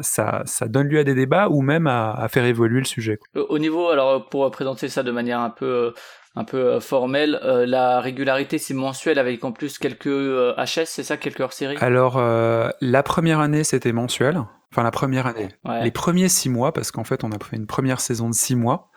donne 0.69 0.89
lieu 0.89 1.01
à 1.01 1.05
des 1.05 1.15
débats 1.15 1.49
ou 1.49 1.62
même 1.62 1.87
à, 1.87 2.27
faire 2.29 2.45
évoluer 2.45 2.79
le 2.79 2.87
sujet. 2.87 3.19
Au 3.35 3.59
niveau, 3.59 3.89
alors 3.89 4.29
pour 4.29 4.49
présenter 4.51 4.89
ça 4.89 5.03
de 5.03 5.11
manière 5.11 5.41
un 5.41 5.51
peu 5.51 5.67
euh, 5.67 5.91
un 6.37 6.44
peu 6.44 6.59
euh, 6.59 6.81
formelle, 6.81 7.41
euh, 7.43 7.67
la 7.67 8.00
régularité 8.00 8.59
c'est 8.59 8.75
mensuel 8.75 9.19
avec 9.19 9.44
en 9.44 9.53
plus 9.53 9.79
quelques 9.79 10.06
euh, 10.06 10.55
HS, 10.56 10.87
c'est 10.87 11.03
ça, 11.03 11.17
quelques 11.17 11.41
hors-série? 11.41 11.77
Alors, 11.81 12.19
euh, 12.19 12.71
la 12.81 13.03
première 13.03 13.41
année, 13.41 13.65
c'était 13.65 13.93
mensuel. 13.93 14.43
Enfin, 14.73 14.85
la 14.85 14.93
première 14.93 15.27
année. 15.27 15.49
Ouais. 15.65 15.82
Les 15.82 15.91
premiers 15.91 16.29
six 16.29 16.49
mois, 16.49 16.73
parce 16.73 16.93
qu'en 16.93 17.03
fait, 17.03 17.25
on 17.25 17.32
a 17.32 17.44
fait 17.44 17.56
une 17.56 17.67
première 17.67 18.00
saison 18.00 18.29
de 18.29 18.35
six 18.35 18.55
mois 18.55 18.91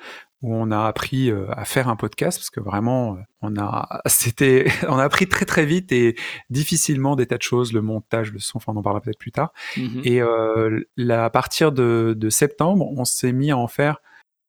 où 0.43 0.53
on 0.53 0.69
a 0.69 0.85
appris 0.85 1.31
à 1.49 1.65
faire 1.65 1.87
un 1.87 1.95
podcast, 1.95 2.37
parce 2.37 2.51
que 2.51 2.59
vraiment, 2.59 3.17
on 3.41 3.57
a, 3.57 4.01
c'était, 4.05 4.67
on 4.87 4.99
a 4.99 5.03
appris 5.03 5.27
très 5.27 5.45
très 5.45 5.65
vite 5.65 5.91
et 5.91 6.15
difficilement 6.51 7.15
des 7.15 7.25
tas 7.25 7.37
de 7.37 7.41
choses, 7.41 7.73
le 7.73 7.81
montage, 7.81 8.31
le 8.31 8.39
son, 8.39 8.57
enfin, 8.57 8.73
on 8.75 8.77
en 8.77 8.83
parlera 8.83 9.01
peut-être 9.01 9.17
plus 9.17 9.31
tard. 9.31 9.51
Mhm. 9.77 10.01
Et 10.03 10.21
euh, 10.21 10.81
là, 10.95 11.25
à 11.25 11.29
partir 11.31 11.71
de, 11.71 12.13
de 12.15 12.29
septembre, 12.29 12.87
on 12.95 13.05
s'est 13.05 13.31
mis 13.31 13.49
à 13.49 13.57
en 13.57 13.67
faire 13.67 13.97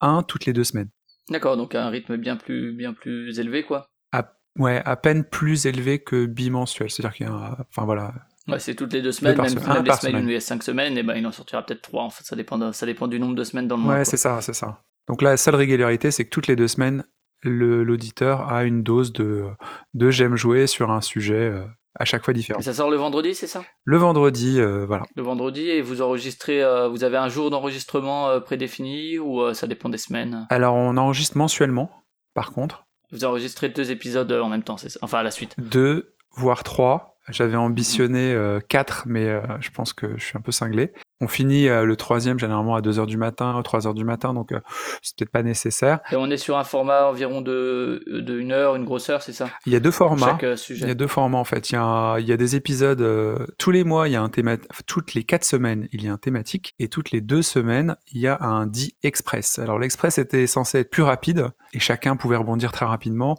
un 0.03 0.23
toutes 0.23 0.45
les 0.45 0.53
deux 0.53 0.65
semaines. 0.65 0.91
D'accord, 1.31 1.56
donc 1.56 1.75
un 1.75 1.88
rythme 1.88 2.17
bien 2.17 2.37
plus 2.37 2.73
bien 2.73 2.93
plus 2.93 3.38
élevé 3.38 3.62
quoi. 3.65 3.88
À, 4.12 4.32
ouais, 4.59 4.82
à 4.85 4.97
peine 4.97 5.25
plus 5.25 5.67
élevé 5.67 5.99
que 5.99 6.26
bimensuel. 6.26 6.91
C'est-à-dire 6.91 7.17
qu'il 7.17 7.26
y 7.26 7.29
a, 7.31 7.32
un- 7.32 7.56
enfin 7.71 7.85
voilà, 7.85 8.12
Ouais, 8.47 8.59
c'est 8.59 8.75
toutes 8.75 8.93
les 8.93 9.00
deux 9.00 9.11
semaines, 9.12 9.37
par 9.37 9.47
même, 9.47 9.55
même 9.55 9.85
les 9.85 9.88
par 9.88 10.00
semaines 10.03 10.12
semaine. 10.17 10.29
il 10.29 10.32
y 10.35 10.37
a 10.37 10.41
cinq 10.41 10.62
semaines, 10.62 10.99
et 10.99 11.03
ben 11.03 11.15
il 11.17 11.26
en 11.26 11.32
sortira 11.32 11.65
peut-être 11.65 11.81
trois. 11.81 12.03
En 12.03 12.11
fait, 12.11 12.25
ça 12.25 12.37
dépend 12.37 12.59
de- 12.59 12.73
ça 12.73 12.85
dépend 12.85 13.09
du 13.09 13.19
nombre 13.19 13.35
de 13.35 13.43
semaines 13.44 13.67
dans 13.69 13.76
le 13.79 13.82
mois. 13.82 13.94
Ouais, 13.94 14.05
c'est 14.05 14.19
ça, 14.19 14.41
c'est 14.43 14.53
ça. 14.53 14.82
Donc 15.09 15.23
la 15.23 15.37
seule 15.38 15.55
régularité, 15.55 16.11
c'est 16.11 16.25
que 16.26 16.31
toutes 16.31 16.47
les 16.47 16.56
deux 16.56 16.69
semaines, 16.69 17.05
le- 17.43 17.85
l'auditeur 17.85 18.53
a 18.53 18.65
une 18.65 18.82
dose 18.82 19.12
de, 19.15 19.47
de 19.94 20.10
j'aime 20.10 20.37
jouer 20.37 20.67
sur 20.67 20.91
un 20.91 21.01
sujet 21.01 21.34
euh, 21.34 21.65
à 21.98 22.05
chaque 22.05 22.24
fois 22.24 22.34
différent. 22.34 22.60
Et 22.60 22.63
ça 22.63 22.74
sort 22.74 22.91
le 22.91 22.96
vendredi, 22.96 23.34
c'est 23.34 23.46
ça? 23.46 23.65
Le 23.84 23.96
vendredi, 23.96 24.60
euh, 24.60 24.84
voilà. 24.86 25.05
Le 25.15 25.22
vendredi, 25.22 25.69
et 25.69 25.81
vous 25.81 26.03
enregistrez, 26.03 26.63
euh, 26.63 26.89
vous 26.89 27.05
avez 27.05 27.17
un 27.17 27.29
jour 27.29 27.51
d'enregistrement 27.51 28.29
euh, 28.29 28.41
prédéfini 28.41 29.19
ou 29.19 29.53
ça 29.55 29.67
dépend 29.67 29.89
des 29.89 29.98
semaines? 29.98 30.46
Alors 30.51 30.74
on 30.74 30.96
enregistre 30.96 31.36
mensuellement, 31.39 31.91
par 32.34 32.53
contre, 32.53 32.86
Vous 33.13 33.24
enregistrez 33.24 33.69
deux 33.69 33.91
épisodes 33.91 34.31
en 34.32 34.48
même 34.48 34.65
temps, 34.65 34.77
c'est 34.77 34.89
ça? 34.89 34.98
Enfin 35.03 35.19
à 35.19 35.22
la 35.22 35.31
suite. 35.31 35.55
deux, 35.58 36.15
voire 36.32 36.65
trois. 36.65 37.14
J'avais 37.29 37.57
ambitionné 37.57 38.33
euh, 38.35 38.61
quatre, 38.61 39.05
mais 39.07 39.27
euh, 39.27 39.41
je 39.61 39.71
pense 39.71 39.93
que 39.93 40.19
je 40.19 40.25
suis 40.25 40.37
un 40.37 40.43
peu 40.43 40.53
cinglé. 40.53 40.93
On 41.21 41.29
finit 41.29 41.69
euh, 41.69 41.85
le 41.87 41.97
troisième 41.97 42.39
généralement 42.39 42.75
à 42.75 42.83
2h 42.83 43.07
du 43.07 43.17
matin, 43.17 43.59
3h 43.65 43.95
du 43.95 44.05
matin, 44.05 44.35
donc 44.35 44.53
euh, 44.53 44.61
c'est 45.01 45.17
peut-être 45.17 45.31
pas 45.31 45.43
nécessaire. 45.43 46.01
Et 46.13 46.17
on 46.17 46.29
est 46.31 46.37
sur 46.37 46.59
un 46.59 46.65
format 46.65 47.07
environ 47.07 47.41
de, 47.41 48.03
de 48.07 48.39
une 48.39 48.53
heure, 48.53 48.77
une 48.77 48.85
grosse 48.85 49.09
heure, 49.09 49.23
c'est 49.23 49.33
ça? 49.33 49.49
Il 49.65 49.73
y 49.73 49.77
a 49.77 49.81
deux 49.81 49.91
formats. 49.91 50.27
Chaque 50.27 50.45
euh, 50.45 50.49
Il 50.49 50.51
y 50.51 50.53
a 50.53 50.57
sujet. 50.57 50.95
deux 50.95 51.07
formats 51.07 51.39
en 51.39 51.45
fait. 51.45 51.71
Il 51.71 51.75
y 51.75 51.79
a, 51.79 52.19
il 52.19 52.27
y 52.27 52.33
a 52.33 52.37
des 52.37 52.57
épisodes 52.57 53.01
euh, 53.01 53.47
tous 53.59 53.71
les 53.71 53.85
mois. 53.85 54.07
Il 54.09 54.13
y 54.13 54.17
a 54.17 54.23
un 54.23 54.29
théma. 54.29 54.57
toutes 54.87 55.15
les 55.15 55.25
quatre 55.25 55.45
semaines, 55.45 55.89
il 55.93 56.05
y 56.05 56.09
a 56.09 56.13
un 56.13 56.19
thématique, 56.19 56.75
et 56.79 56.89
toutes 56.89 57.11
les 57.11 57.23
deux 57.23 57.43
semaines, 57.43 57.97
il 58.13 58.21
y 58.21 58.29
a 58.29 58.37
un 58.43 58.67
dit 58.67 58.97
express. 59.03 59.59
Alors 59.59 59.79
l'express 59.79 60.19
était 60.19 60.47
censé 60.47 60.81
être 60.81 60.91
plus 60.91 61.03
rapide 61.05 61.49
et 61.73 61.79
chacun 61.81 62.17
pouvait 62.17 62.37
rebondir 62.37 62.71
très 62.71 62.85
rapidement. 62.85 63.37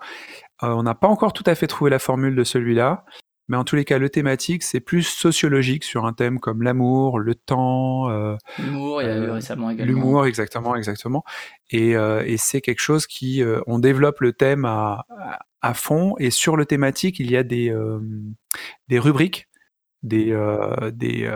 Euh, 0.63 0.69
on 0.69 0.83
n'a 0.83 0.95
pas 0.95 1.07
encore 1.07 1.33
tout 1.33 1.43
à 1.45 1.53
fait 1.53 1.67
trouvé 1.67 1.91
la 1.91 1.99
formule 1.99 2.35
de 2.35 2.43
celui-là. 2.43 3.03
Mais 3.47 3.57
en 3.57 3.63
tous 3.63 3.75
les 3.75 3.85
cas, 3.85 3.99
le 3.99 4.09
thématique, 4.09 4.63
c'est 4.63 4.79
plus 4.79 5.03
sociologique 5.03 5.83
sur 5.83 6.05
un 6.05 6.13
thème 6.13 6.39
comme 6.39 6.63
l'amour, 6.63 7.19
le 7.19 7.35
temps, 7.35 8.09
euh, 8.09 8.35
L'humour, 8.57 9.01
il 9.01 9.07
y 9.07 9.11
a 9.11 9.15
eu 9.17 9.21
euh, 9.21 9.33
récemment 9.33 9.69
également. 9.69 9.93
L'humour, 9.93 10.25
exactement, 10.25 10.75
exactement. 10.75 11.23
Et, 11.69 11.95
euh, 11.95 12.23
et 12.25 12.37
c'est 12.37 12.61
quelque 12.61 12.81
chose 12.81 13.05
qui, 13.05 13.43
euh, 13.43 13.61
on 13.67 13.77
développe 13.77 14.19
le 14.21 14.33
thème 14.33 14.65
à, 14.65 15.05
à, 15.61 15.73
fond. 15.75 16.15
Et 16.17 16.31
sur 16.31 16.57
le 16.57 16.65
thématique, 16.65 17.19
il 17.19 17.29
y 17.29 17.37
a 17.37 17.43
des, 17.43 17.75
des 18.87 18.99
rubriques, 18.99 19.47
des, 20.01 20.35
des 20.93 21.31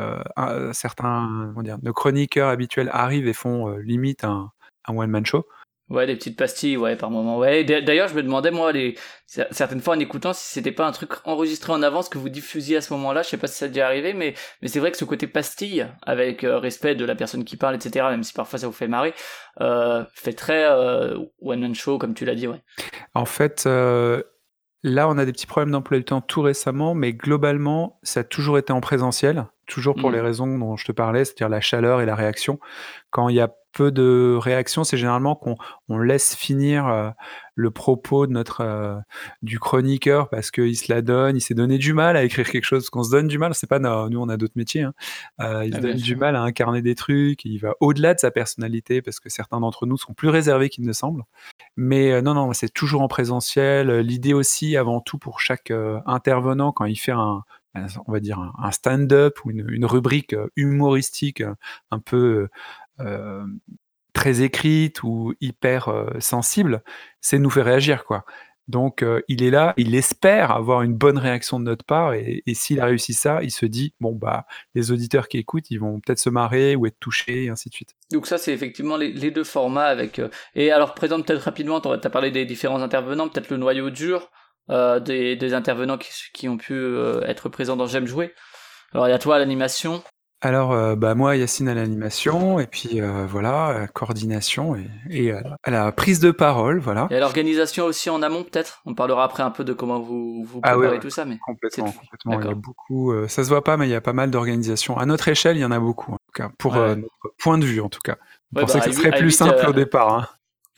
certains, 0.73 1.51
comment 1.53 1.63
dire, 1.63 1.77
nos 1.83 1.93
chroniqueurs 1.93 2.49
habituels 2.49 2.89
arrivent 2.91 3.27
et 3.27 3.33
font 3.33 3.69
limite 3.77 4.23
un, 4.23 4.51
un 4.87 4.95
one 4.95 5.09
man 5.09 5.25
show. 5.25 5.45
Ouais, 5.89 6.05
des 6.05 6.15
petites 6.15 6.37
pastilles, 6.37 6.77
ouais, 6.77 6.95
par 6.95 7.09
moment. 7.09 7.39
Ouais. 7.39 7.63
D'ailleurs, 7.63 8.07
je 8.07 8.13
me 8.13 8.21
demandais, 8.21 8.51
moi, 8.51 8.71
les... 8.71 8.95
certaines 9.25 9.81
fois 9.81 9.95
en 9.95 9.99
écoutant, 9.99 10.33
si 10.33 10.43
c'était 10.53 10.71
pas 10.71 10.85
un 10.85 10.91
truc 10.91 11.13
enregistré 11.25 11.73
en 11.73 11.81
avance 11.81 12.09
que 12.09 12.19
vous 12.19 12.29
diffusiez 12.29 12.77
à 12.77 12.81
ce 12.81 12.93
moment-là. 12.93 13.23
Je 13.23 13.29
sais 13.29 13.37
pas 13.37 13.47
si 13.47 13.55
ça 13.57 13.65
a 13.65 13.67
déjà 13.69 13.87
arrivé, 13.87 14.13
mais, 14.13 14.35
mais 14.61 14.67
c'est 14.67 14.79
vrai 14.79 14.91
que 14.91 14.97
ce 14.97 15.05
côté 15.05 15.25
pastille, 15.25 15.87
avec 16.03 16.43
euh, 16.43 16.59
respect 16.59 16.93
de 16.93 17.05
la 17.05 17.15
personne 17.15 17.43
qui 17.43 17.57
parle, 17.57 17.75
etc., 17.75 18.05
même 18.11 18.23
si 18.23 18.33
parfois 18.33 18.59
ça 18.59 18.67
vous 18.67 18.73
fait 18.73 18.87
marrer, 18.87 19.15
euh, 19.61 20.03
fait 20.13 20.33
très 20.33 20.65
euh, 20.65 21.17
one-man 21.41 21.73
show, 21.73 21.97
comme 21.97 22.13
tu 22.13 22.23
l'as 22.23 22.35
dit, 22.35 22.47
ouais. 22.47 22.61
En 23.15 23.25
fait, 23.25 23.65
là, 23.65 25.09
on 25.09 25.17
a 25.17 25.25
des 25.25 25.31
petits 25.31 25.47
problèmes 25.47 25.71
d'emploi 25.71 25.97
du 25.97 26.05
temps 26.05 26.21
tout 26.21 26.41
récemment, 26.41 26.93
mais 26.93 27.13
globalement, 27.13 27.99
ça 28.03 28.19
a 28.19 28.23
toujours 28.23 28.57
été 28.57 28.71
en 28.71 28.79
présentiel, 28.81 29.47
toujours 29.65 29.95
pour 29.95 30.09
Mhm. 30.09 30.15
les 30.15 30.21
raisons 30.21 30.57
dont 30.57 30.77
je 30.77 30.85
te 30.85 30.91
parlais, 30.91 31.25
c'est-à-dire 31.25 31.49
la 31.49 31.61
chaleur 31.61 32.01
et 32.01 32.05
la 32.05 32.15
réaction. 32.15 32.59
Quand 33.09 33.29
il 33.29 33.35
y 33.35 33.41
a 33.41 33.51
peu 33.71 33.91
de 33.91 34.37
réactions, 34.39 34.83
c'est 34.83 34.97
généralement 34.97 35.35
qu'on 35.35 35.55
on 35.87 35.99
laisse 35.99 36.35
finir 36.35 36.87
euh, 36.87 37.09
le 37.55 37.71
propos 37.71 38.25
de 38.25 38.31
notre 38.31 38.61
euh, 38.61 38.97
du 39.41 39.59
chroniqueur 39.59 40.29
parce 40.29 40.51
qu'il 40.51 40.75
se 40.75 40.91
la 40.91 41.01
donne, 41.01 41.35
il 41.35 41.41
s'est 41.41 41.53
donné 41.53 41.77
du 41.77 41.93
mal 41.93 42.17
à 42.17 42.23
écrire 42.23 42.49
quelque 42.49 42.63
chose, 42.63 42.89
qu'on 42.89 43.03
se 43.03 43.11
donne 43.11 43.27
du 43.27 43.37
mal. 43.37 43.53
C'est 43.53 43.67
pas 43.67 43.79
nous, 43.79 44.19
on 44.19 44.29
a 44.29 44.37
d'autres 44.37 44.53
métiers. 44.55 44.83
Hein. 44.83 44.93
Euh, 45.41 45.65
il 45.65 45.73
se 45.73 45.77
ah, 45.77 45.81
donne 45.81 45.97
du 45.97 46.15
mal 46.15 46.35
à 46.35 46.41
incarner 46.41 46.81
des 46.81 46.95
trucs. 46.95 47.45
Il 47.45 47.59
va 47.59 47.73
au-delà 47.79 48.13
de 48.13 48.19
sa 48.19 48.31
personnalité 48.31 49.01
parce 49.01 49.19
que 49.19 49.29
certains 49.29 49.59
d'entre 49.59 49.85
nous 49.85 49.97
sont 49.97 50.13
plus 50.13 50.29
réservés 50.29 50.69
qu'il 50.69 50.85
ne 50.85 50.93
semble. 50.93 51.23
Mais 51.77 52.21
non, 52.21 52.33
non, 52.33 52.51
c'est 52.53 52.73
toujours 52.73 53.01
en 53.01 53.07
présentiel. 53.07 53.99
L'idée 53.99 54.33
aussi, 54.33 54.77
avant 54.77 54.99
tout, 54.99 55.17
pour 55.17 55.39
chaque 55.39 55.71
intervenant 56.05 56.71
quand 56.71 56.85
il 56.85 56.95
fait 56.95 57.11
un 57.11 57.43
on 58.07 58.11
va 58.11 58.19
dire 58.19 58.39
un, 58.39 58.71
stand-up 58.71 59.39
ou 59.45 59.51
une, 59.51 59.85
rubrique 59.85 60.35
humoristique 60.55 61.43
un 61.91 61.99
peu 61.99 62.49
très 64.13 64.41
écrite 64.41 65.03
ou 65.03 65.33
hyper 65.39 65.89
sensible, 66.19 66.83
c'est 67.21 67.39
nous 67.39 67.49
faire 67.49 67.65
réagir 67.65 68.05
quoi. 68.05 68.25
Donc 68.67 69.03
il 69.27 69.43
est 69.43 69.49
là, 69.49 69.73
il 69.77 69.95
espère 69.95 70.51
avoir 70.51 70.83
une 70.83 70.93
bonne 70.93 71.17
réaction 71.17 71.59
de 71.59 71.65
notre 71.65 71.83
part 71.83 72.13
et, 72.13 72.43
s'il 72.53 72.79
a 72.79 72.85
réussi 72.85 73.13
ça, 73.13 73.39
il 73.41 73.49
se 73.49 73.65
dit 73.65 73.95
bon 73.99 74.13
bah 74.13 74.45
les 74.75 74.91
auditeurs 74.91 75.27
qui 75.27 75.37
écoutent, 75.37 75.71
ils 75.71 75.79
vont 75.79 75.99
peut-être 75.99 76.19
se 76.19 76.29
marrer 76.29 76.75
ou 76.75 76.85
être 76.85 76.99
touchés 76.99 77.45
et 77.45 77.49
ainsi 77.49 77.69
de 77.69 77.73
suite. 77.73 77.95
Donc 78.11 78.27
ça 78.27 78.37
c'est 78.37 78.53
effectivement 78.53 78.95
les, 78.95 79.31
deux 79.31 79.43
formats 79.43 79.87
avec 79.87 80.21
et 80.53 80.71
alors 80.71 80.93
présente 80.93 81.25
peut-être 81.25 81.41
rapidement, 81.41 81.81
tu 81.81 81.89
as 81.89 82.09
parlé 82.09 82.29
des 82.29 82.45
différents 82.45 82.81
intervenants, 82.83 83.27
peut-être 83.27 83.49
le 83.49 83.57
noyau 83.57 83.89
dur 83.89 84.29
des, 84.69 85.53
intervenants 85.53 85.97
qui, 85.97 86.47
ont 86.47 86.57
pu 86.57 86.75
être 87.25 87.49
présents 87.49 87.75
dans 87.75 87.87
J'aime 87.87 88.05
jouer. 88.05 88.35
Alors 88.93 89.07
il 89.07 89.11
y 89.11 89.13
a 89.13 89.19
toi 89.19 89.39
l'animation, 89.39 90.03
alors, 90.41 90.71
euh, 90.71 90.95
bah, 90.95 91.15
moi, 91.15 91.35
Yacine 91.35 91.67
à 91.67 91.73
l'animation, 91.73 92.61
et 92.61 92.67
puis 92.67 93.01
euh, 93.01 93.25
voilà, 93.27 93.87
coordination 93.93 94.77
et, 95.09 95.33
à 95.33 95.69
la 95.69 95.91
prise 95.91 96.21
de 96.21 96.31
parole, 96.31 96.79
voilà. 96.79 97.07
Et 97.11 97.15
à 97.15 97.19
l'organisation 97.19 97.85
aussi 97.85 98.09
en 98.09 98.21
amont, 98.21 98.43
peut-être? 98.43 98.81
On 98.85 98.95
parlera 98.95 99.25
après 99.25 99.43
un 99.43 99.51
peu 99.51 99.65
de 99.65 99.73
comment 99.73 99.99
vous, 99.99 100.45
vous 100.45 100.61
ah 100.63 100.77
préparez 100.77 100.99
tout 100.99 101.09
ça, 101.09 101.25
mais 101.25 101.37
complètement, 101.39 101.91
complètement. 101.91 102.39
Il 102.39 102.47
y 102.47 102.51
a 102.51 102.55
beaucoup, 102.55 103.11
euh, 103.11 103.27
ça 103.27 103.43
se 103.43 103.49
voit 103.49 103.65
pas, 103.65 103.75
mais 103.75 103.87
il 103.87 103.91
y 103.91 103.95
a 103.95 104.01
pas 104.01 104.13
mal 104.13 104.31
d'organisations. 104.31 104.97
À 104.97 105.05
notre 105.05 105.27
échelle, 105.27 105.57
il 105.57 105.61
y 105.61 105.65
en 105.65 105.71
a 105.71 105.79
beaucoup, 105.79 106.13
en 106.13 106.17
tout 106.17 106.33
cas, 106.33 106.49
pour 106.57 106.75
notre 106.75 107.35
point 107.37 107.57
de 107.57 107.65
vue, 107.65 107.81
en 107.81 107.89
tout 107.89 108.01
cas. 108.01 108.15
Je 108.55 108.61
pensais 108.61 108.79
bah, 108.79 108.85
que 108.85 108.91
ce 108.91 108.97
serait 108.97 109.17
plus 109.17 109.31
simple 109.31 109.65
au 109.67 109.73
départ. 109.73 110.13
Hein. 110.13 110.27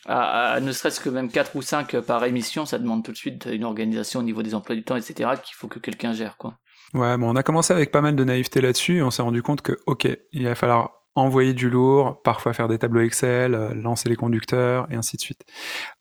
À, 0.08 0.60
ne 0.60 0.72
serait-ce 0.72 1.00
que 1.00 1.10
même 1.10 1.30
4 1.30 1.56
ou 1.56 1.62
5 1.62 2.00
par 2.00 2.24
émission, 2.24 2.66
ça 2.66 2.80
demande 2.80 3.04
tout 3.04 3.12
de 3.12 3.18
suite 3.18 3.48
une 3.52 3.64
organisation 3.64 4.22
au 4.22 4.24
niveau 4.24 4.42
des 4.42 4.56
emplois 4.56 4.76
du 4.76 4.84
temps, 4.84 4.96
etc., 4.96 5.30
qu'il 5.44 5.56
faut 5.56 5.68
que 5.68 5.78
quelqu'un 5.78 6.14
gère, 6.14 6.38
quoi. 6.38 6.56
Ouais, 6.94 7.18
bon, 7.18 7.30
on 7.30 7.36
a 7.36 7.44
commencé 7.44 7.74
avec 7.74 7.92
pas 7.92 8.02
mal 8.02 8.16
de 8.16 8.24
naïveté 8.24 8.60
là-dessus 8.60 8.98
et 8.98 9.02
on 9.02 9.12
s'est 9.12 9.22
rendu 9.22 9.42
compte 9.42 9.62
que, 9.62 9.80
ok, 9.86 10.10
il 10.34 10.44
va 10.44 10.56
falloir 10.56 11.02
envoyer 11.16 11.54
du 11.54 11.70
lourd, 11.70 12.22
parfois 12.22 12.54
faire 12.54 12.68
des 12.68 12.80
tableaux 12.80 13.02
Excel, 13.02 13.54
euh, 13.54 13.74
lancer 13.74 14.10
les 14.10 14.16
conducteurs 14.16 14.88
et 14.92 14.96
ainsi 14.96 15.18
de 15.18 15.22
suite. 15.22 15.44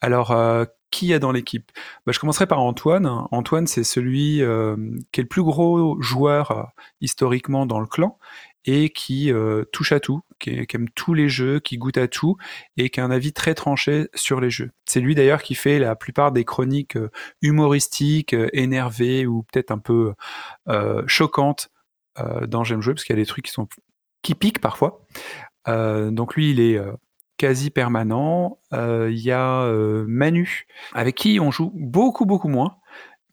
Alors, 0.00 0.32
euh, 0.32 0.64
qui 0.90 1.06
y 1.06 1.14
a 1.14 1.20
dans 1.20 1.32
l'équipe? 1.32 1.70
Bah, 2.06 2.12
Je 2.12 2.18
commencerai 2.18 2.46
par 2.46 2.60
Antoine. 2.60 3.06
Antoine, 3.30 3.66
c'est 3.68 3.84
celui 3.84 4.42
euh, 4.42 4.76
qui 5.12 5.20
est 5.20 5.24
le 5.24 5.28
plus 5.28 5.42
gros 5.42 6.00
joueur 6.02 6.72
historiquement 7.00 7.66
dans 7.66 7.80
le 7.80 7.86
clan 7.86 8.18
et 8.64 8.90
qui 8.90 9.32
touche 9.72 9.92
à 9.92 10.00
tout, 10.00 10.20
qui, 10.40 10.66
aime 10.74 10.88
tous 10.90 11.14
les 11.14 11.28
jeux, 11.28 11.60
qui 11.60 11.78
goûte 11.78 11.98
à 11.98 12.08
tout 12.08 12.36
et 12.76 12.90
qui 12.90 13.00
a 13.00 13.04
un 13.04 13.10
avis 13.10 13.32
très 13.32 13.54
tranché 13.54 14.08
sur 14.14 14.40
les 14.40 14.50
jeux. 14.50 14.70
C'est 14.86 15.00
lui 15.00 15.14
d'ailleurs 15.14 15.42
qui 15.42 15.54
fait 15.54 15.78
la 15.78 15.94
plupart 15.94 16.32
des 16.32 16.44
chroniques 16.44 16.96
euh, 16.96 17.10
humoristiques, 17.42 18.34
euh, 18.34 18.48
énervées 18.52 19.26
ou 19.26 19.44
peut-être 19.44 19.70
un 19.70 19.78
peu 19.78 20.14
choquantes 21.06 21.70
dans 22.48 22.64
J'aime 22.64 22.82
jouer 22.82 22.94
parce 22.94 23.04
qu'il 23.04 23.14
y 23.16 23.18
a 23.18 23.22
des 23.22 23.26
trucs 23.26 23.44
qui 23.44 23.52
sont 23.52 23.68
qui 24.22 24.34
piquent 24.34 24.60
parfois. 24.60 25.06
donc 25.66 26.34
lui, 26.34 26.50
il 26.50 26.60
est 26.60 26.78
quasi 27.36 27.70
permanent. 27.70 28.58
Il 28.72 29.18
y 29.18 29.32
a 29.32 29.70
Manu 30.06 30.66
avec 30.92 31.16
qui 31.16 31.40
on 31.40 31.50
joue 31.50 31.72
beaucoup 31.74 32.26
beaucoup 32.26 32.48
moins 32.48 32.79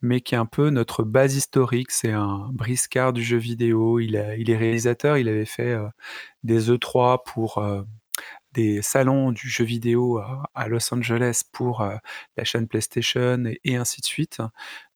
mais 0.01 0.21
qui 0.21 0.35
est 0.35 0.37
un 0.37 0.45
peu 0.45 0.69
notre 0.69 1.03
base 1.03 1.35
historique. 1.35 1.91
C'est 1.91 2.11
un 2.11 2.49
briscard 2.51 3.13
du 3.13 3.23
jeu 3.23 3.37
vidéo. 3.37 3.99
Il, 3.99 4.15
est 4.15 4.57
réalisateur. 4.57 5.17
Il 5.17 5.29
avait 5.29 5.45
fait 5.45 5.71
euh, 5.71 5.87
des 6.43 6.69
E3 6.71 7.23
pour 7.25 7.57
euh, 7.57 7.81
des 8.53 8.81
salons 8.81 9.31
du 9.31 9.49
jeu 9.49 9.63
vidéo 9.63 10.19
à, 10.53 10.67
Los 10.67 10.93
Angeles 10.93 11.43
pour 11.51 11.81
euh, 11.81 11.95
la 12.37 12.43
chaîne 12.43 12.67
PlayStation 12.67 13.43
et, 13.63 13.75
ainsi 13.75 14.01
de 14.01 14.05
suite. 14.05 14.41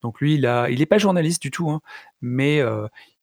Donc 0.02 0.20
lui, 0.20 0.36
il 0.36 0.42
n'est 0.42 0.86
pas 0.86 0.98
journaliste 0.98 1.42
du 1.42 1.52
tout, 1.52 1.70
hein, 1.70 1.82
mais 2.22 2.62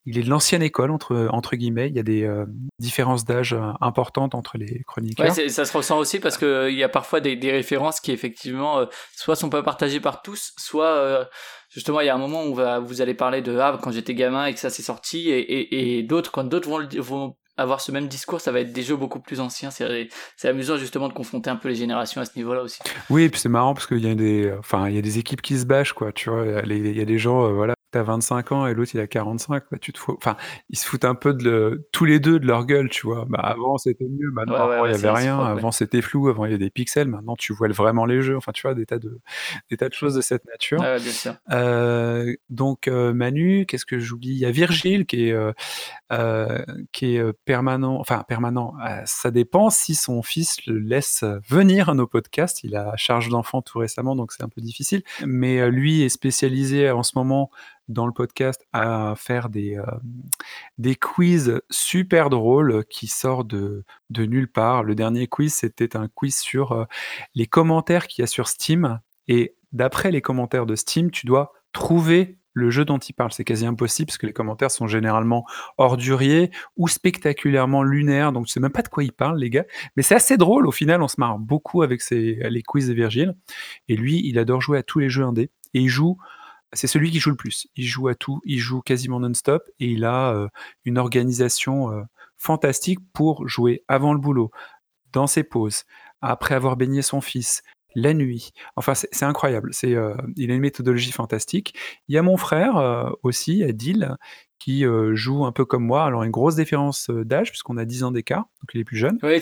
il 0.05 0.17
est 0.17 0.23
de 0.23 0.31
l'ancienne 0.31 0.63
école 0.63 0.93
entre 0.93 1.29
entre 1.33 1.57
guillemets. 1.57 1.89
Il 1.89 1.97
y 1.97 1.99
a 1.99 2.05
des 2.05 2.31
différences 2.79 3.25
d'âge 3.25 3.57
importantes 3.81 4.37
entre 4.37 4.59
les 4.59 4.85
chroniqueurs. 4.87 5.37
Ouais, 5.37 5.49
ça 5.49 5.65
se 5.65 5.77
ressent 5.77 5.99
aussi 5.99 6.21
parce 6.21 6.39
que 6.39 6.71
il 6.71 6.77
y 6.77 6.85
a 6.85 6.89
parfois 6.89 7.21
des, 7.21 7.51
références 7.51 7.99
qui 7.99 8.13
effectivement 8.13 8.87
soit 9.17 9.35
sont 9.35 9.51
pas 9.51 9.65
partagées 9.65 10.01
par 10.01 10.23
tous, 10.23 10.53
soit 10.57 11.29
justement, 11.69 12.01
il 12.01 12.07
y 12.07 12.11
a 12.11 12.15
un 12.15 12.19
moment 12.19 12.45
où 12.45 12.55
vous 12.87 13.03
allez 13.03 13.15
parler 13.15 13.43
de 13.43 13.59
ah 13.59 13.79
quand 13.83 13.91
j'étais 13.91 14.15
gamin 14.15 14.47
et 14.47 14.55
que 14.55 14.61
ça 14.61 14.71
s'est 14.71 14.83
sorti, 14.83 15.31
et, 15.31 16.03
d'autres 16.03 16.31
quand 16.31 16.45
d'autres 16.45 16.69
vont, 16.69 16.89
vont 17.01 17.37
avoir 17.59 17.81
ce 17.81 17.93
même 17.93 18.09
discours, 18.09 18.41
ça 18.41 18.53
va 18.53 18.61
être 18.61 18.73
des 18.73 18.83
jeux 18.83 18.97
beaucoup 18.97 19.21
plus 19.21 19.41
anciens. 19.41 19.71
C'est 19.71 20.49
amusant 20.49 20.77
justement 20.77 21.09
de 21.09 21.13
confronter 21.13 21.51
un 21.51 21.57
peu 21.57 21.69
les 21.69 21.75
générations 21.75 22.21
à 22.21 22.25
ce 22.25 22.33
niveau-là 22.37 22.63
aussi. 22.63 22.79
Oui, 23.11 23.25
et 23.25 23.29
puis 23.29 23.41
c'est 23.41 23.49
marrant 23.49 23.75
parce 23.75 23.87
qu'il 23.87 24.05
y 24.05 24.11
a 24.11 24.15
des, 24.15 24.53
enfin, 24.59 24.89
il 24.89 24.95
y 24.95 24.99
a 24.99 25.03
des 25.03 25.19
équipes 25.19 25.43
qui 25.43 25.59
se 25.59 25.67
bâchent, 25.67 25.93
quoi. 25.93 26.13
Tu 26.13 26.31
vois, 26.31 26.45
il 26.65 26.97
y 26.97 27.01
a 27.01 27.05
des 27.05 27.19
gens, 27.19 27.45
euh, 27.45 27.53
voilà, 27.53 27.75
t'as 27.91 28.03
25 28.03 28.53
ans 28.53 28.67
et 28.67 28.75
l'autre 28.75 28.91
il 28.95 29.01
a 29.01 29.07
45, 29.07 29.65
bah, 29.71 29.79
tu 29.81 29.93
te 29.93 29.99
fous... 29.99 30.15
enfin, 30.17 30.37
ils 30.69 30.79
se 30.79 30.87
foutent 30.87 31.05
un 31.05 31.15
peu 31.15 31.33
de 31.33 31.89
tous 31.93 32.05
les 32.05 32.21
deux 32.21 32.39
de 32.39 32.47
leur 32.47 32.67
gueule, 32.67 32.89
tu 32.91 33.07
vois. 33.07 33.25
Bah, 33.29 33.39
avant 33.41 33.79
c'était 33.79 34.05
mieux, 34.05 34.31
maintenant 34.33 34.57
avant 34.57 34.87
il 34.87 34.93
y 34.93 34.95
avait 34.95 35.11
rien, 35.11 35.39
avant 35.39 35.73
c'était 35.73 36.03
flou, 36.03 36.29
avant 36.29 36.45
il 36.45 36.53
y 36.53 36.55
a 36.55 36.59
des 36.59 36.71
pixels, 36.71 37.09
maintenant 37.09 37.37
tu 37.37 37.53
vois 37.53 37.69
vraiment 37.69 38.05
les 38.05 38.23
jeux, 38.23 38.37
enfin 38.37 38.53
tu 38.53 38.63
vois 38.63 38.75
des 38.75 38.87
tas 38.87 38.99
de 38.99 39.21
des 39.71 39.77
tas 39.77 39.89
de 39.89 39.95
choses 39.95 40.15
de 40.15 40.21
cette 40.21 40.45
nature. 40.47 40.81
bien 40.81 40.99
sûr. 40.99 41.35
Euh, 41.51 42.35
donc 42.51 42.89
euh, 42.89 43.13
Manu, 43.13 43.65
qu'est-ce 43.67 43.87
que 43.87 43.99
j'oublie? 43.99 44.31
Il 44.31 44.39
y 44.39 44.45
a 44.45 44.51
Virgile 44.51 45.07
qui 45.07 45.29
est 45.29 45.33
euh, 46.13 46.65
qui 46.93 47.17
est 47.17 47.33
permanent, 47.45 47.99
enfin 47.99 48.25
permanent. 48.29 48.75
ça 49.07 49.31
dépend 49.31 49.71
si 49.71 49.95
son 49.95 50.23
fils 50.23 50.67
le 50.67 50.79
laisse 50.79 51.25
venir 51.49 51.89
à 51.89 51.95
nos 51.95 52.07
podcasts. 52.07 52.65
Il 52.65 52.77
a 52.77 52.95
charge 52.97 53.29
d'enfant 53.29 53.63
tout 53.63 53.79
récemment, 53.79 54.15
donc 54.17 54.33
c'est 54.33 54.43
un 54.43 54.49
peu 54.49 54.61
difficile. 54.61 55.03
Mais 55.25 55.71
lui 55.71 56.03
est 56.03 56.09
spécialisé 56.09 56.91
en 56.91 57.03
ce 57.03 57.13
moment 57.17 57.51
dans 57.89 58.07
le 58.07 58.13
podcast 58.13 58.67
à 58.73 59.15
faire 59.17 59.49
des, 59.49 59.77
euh, 59.77 59.85
des 60.77 60.95
quiz 60.95 61.61
super 61.71 62.31
drôles 62.31 62.85
qui 62.87 63.07
sortent 63.07 63.49
de, 63.49 63.85
de 64.11 64.27
nulle 64.27 64.51
part. 64.51 64.83
Le 64.85 64.95
dernier 64.95 65.27
quiz, 65.27 65.55
c'était 65.55 65.97
un 65.97 66.09
quiz 66.09 66.37
sur 66.37 66.73
euh, 66.73 66.85
les 67.35 67.47
commentaires 67.47 68.07
qu'il 68.07 68.23
y 68.23 68.25
a 68.25 68.27
sur 68.27 68.49
Steam. 68.49 69.01
Et 69.27 69.57
d'après 69.73 70.11
les 70.11 70.21
commentaires 70.21 70.67
de 70.67 70.77
Steam, 70.77 71.11
tu 71.11 71.27
dois 71.27 71.53
trouver 71.73 72.39
le 72.53 72.71
jeu 72.71 72.85
dont 72.85 72.99
il 72.99 73.13
parle. 73.13 73.33
C'est 73.33 73.45
quasi 73.45 73.65
impossible 73.65 74.07
parce 74.07 74.19
que 74.19 74.27
les 74.27 74.33
commentaires 74.33 74.71
sont 74.71 74.87
généralement 74.87 75.47
orduriers 75.79 76.51
ou 76.77 76.89
spectaculairement 76.89 77.83
lunaires. 77.83 78.33
Donc, 78.33 78.47
je 78.49 78.53
sais 78.53 78.61
même 78.61 78.73
pas 78.73 78.83
de 78.83 78.89
quoi 78.89 79.05
il 79.05 79.13
parle, 79.13 79.39
les 79.39 79.49
gars. 79.49 79.65
Mais 79.97 80.03
c'est 80.03 80.15
assez 80.17 80.37
drôle. 80.37 80.67
Au 80.67 80.73
final, 80.73 81.03
on 81.03 81.09
se 81.09 81.17
marre 81.19 81.39
beaucoup 81.39 81.83
avec 81.83 82.03
les 82.11 82.63
quiz 82.67 82.89
de 82.89 82.95
Virgile. 82.95 83.35
Et 83.89 83.97
lui, 83.97 84.21
il 84.25 84.39
adore 84.39 84.61
jouer 84.61 84.79
à 84.79 84.83
tous 84.83 84.99
les 84.99 85.09
jeux 85.09 85.25
indés. 85.25 85.51
Et 85.75 85.81
il 85.81 85.89
joue 85.89 86.19
c'est 86.73 86.87
celui 86.87 87.11
qui 87.11 87.19
joue 87.19 87.31
le 87.31 87.37
plus. 87.37 87.67
Il 87.77 87.87
joue 87.87 88.09
à 88.09 88.15
tout, 88.15 88.41
il 88.45 88.59
joue 88.59 88.81
quasiment 88.81 89.21
non-stop 89.21 89.63
et 89.81 89.87
il 89.87 90.05
a 90.05 90.33
euh, 90.33 90.49
une 90.85 90.99
organisation 90.99 91.93
euh, 91.93 92.03
fantastique 92.37 92.99
pour 93.13 93.49
jouer 93.49 93.85
avant 93.89 94.13
le 94.13 94.19
boulot, 94.19 94.51
dans 95.13 95.27
ses 95.27 95.45
pauses, 95.45 95.85
après 96.21 96.55
avoir 96.55 96.77
baigné 96.77 97.03
son 97.03 97.21
fils, 97.21 97.63
la 97.95 98.13
nuit. 98.13 98.53
Enfin, 98.77 98.95
c'est 98.95 99.25
incroyable. 99.25 99.73
C'est, 99.73 99.95
euh, 99.95 100.15
il 100.37 100.51
a 100.51 100.55
une 100.55 100.61
méthodologie 100.61 101.11
fantastique. 101.11 101.75
Il 102.09 102.15
y 102.15 102.19
a 102.19 102.23
mon 102.23 102.37
frère 102.37 103.13
aussi, 103.23 103.65
Adil, 103.65 104.15
qui 104.59 104.85
joue 105.13 105.47
un 105.47 105.53
peu 105.53 105.65
comme 105.65 105.85
moi. 105.85 106.05
Alors, 106.05 106.23
une 106.23 106.31
grosse 106.31 106.57
différence 106.57 107.09
d'âge, 107.11 107.51
puisqu'on 107.51 107.79
a 107.79 107.87
10 107.87 108.05
ans 108.05 108.11
d'écart, 108.13 108.45
donc 108.61 108.75
il 108.75 108.81
est 108.81 108.85
plus 108.85 108.99
jeune. 108.99 109.19
Oui, 109.23 109.41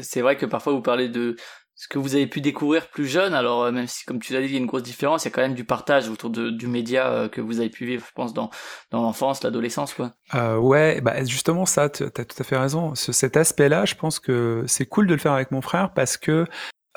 c'est 0.00 0.20
vrai 0.20 0.36
que 0.36 0.46
parfois 0.46 0.72
vous 0.72 0.82
parlez 0.82 1.08
de, 1.08 1.36
ce 1.80 1.88
que 1.88 1.98
vous 1.98 2.14
avez 2.14 2.26
pu 2.26 2.42
découvrir 2.42 2.88
plus 2.88 3.06
jeune. 3.06 3.32
Alors 3.32 3.62
euh, 3.62 3.72
même 3.72 3.86
si, 3.86 4.04
comme 4.04 4.20
tu 4.20 4.34
l'as 4.34 4.40
dit, 4.40 4.48
il 4.48 4.52
y 4.52 4.56
a 4.56 4.58
une 4.58 4.66
grosse 4.66 4.82
différence, 4.82 5.24
il 5.24 5.28
y 5.28 5.32
a 5.32 5.34
quand 5.34 5.40
même 5.40 5.54
du 5.54 5.64
partage 5.64 6.10
autour 6.10 6.28
de, 6.28 6.50
du 6.50 6.66
média 6.66 7.08
euh, 7.08 7.28
que 7.30 7.40
vous 7.40 7.58
avez 7.58 7.70
pu 7.70 7.86
vivre, 7.86 8.04
je 8.06 8.12
pense, 8.12 8.34
dans, 8.34 8.50
dans 8.90 9.00
l'enfance, 9.00 9.42
l'adolescence, 9.42 9.94
quoi. 9.94 10.12
Euh, 10.34 10.58
ouais, 10.58 11.00
bah 11.00 11.24
justement 11.24 11.64
ça, 11.64 11.88
tu 11.88 12.04
as 12.04 12.10
tout 12.10 12.36
à 12.38 12.44
fait 12.44 12.58
raison. 12.58 12.94
Ce, 12.94 13.12
cet 13.12 13.38
aspect-là, 13.38 13.86
je 13.86 13.94
pense 13.94 14.20
que 14.20 14.62
c'est 14.66 14.84
cool 14.84 15.06
de 15.06 15.14
le 15.14 15.18
faire 15.18 15.32
avec 15.32 15.52
mon 15.52 15.62
frère 15.62 15.94
parce 15.94 16.18
que 16.18 16.44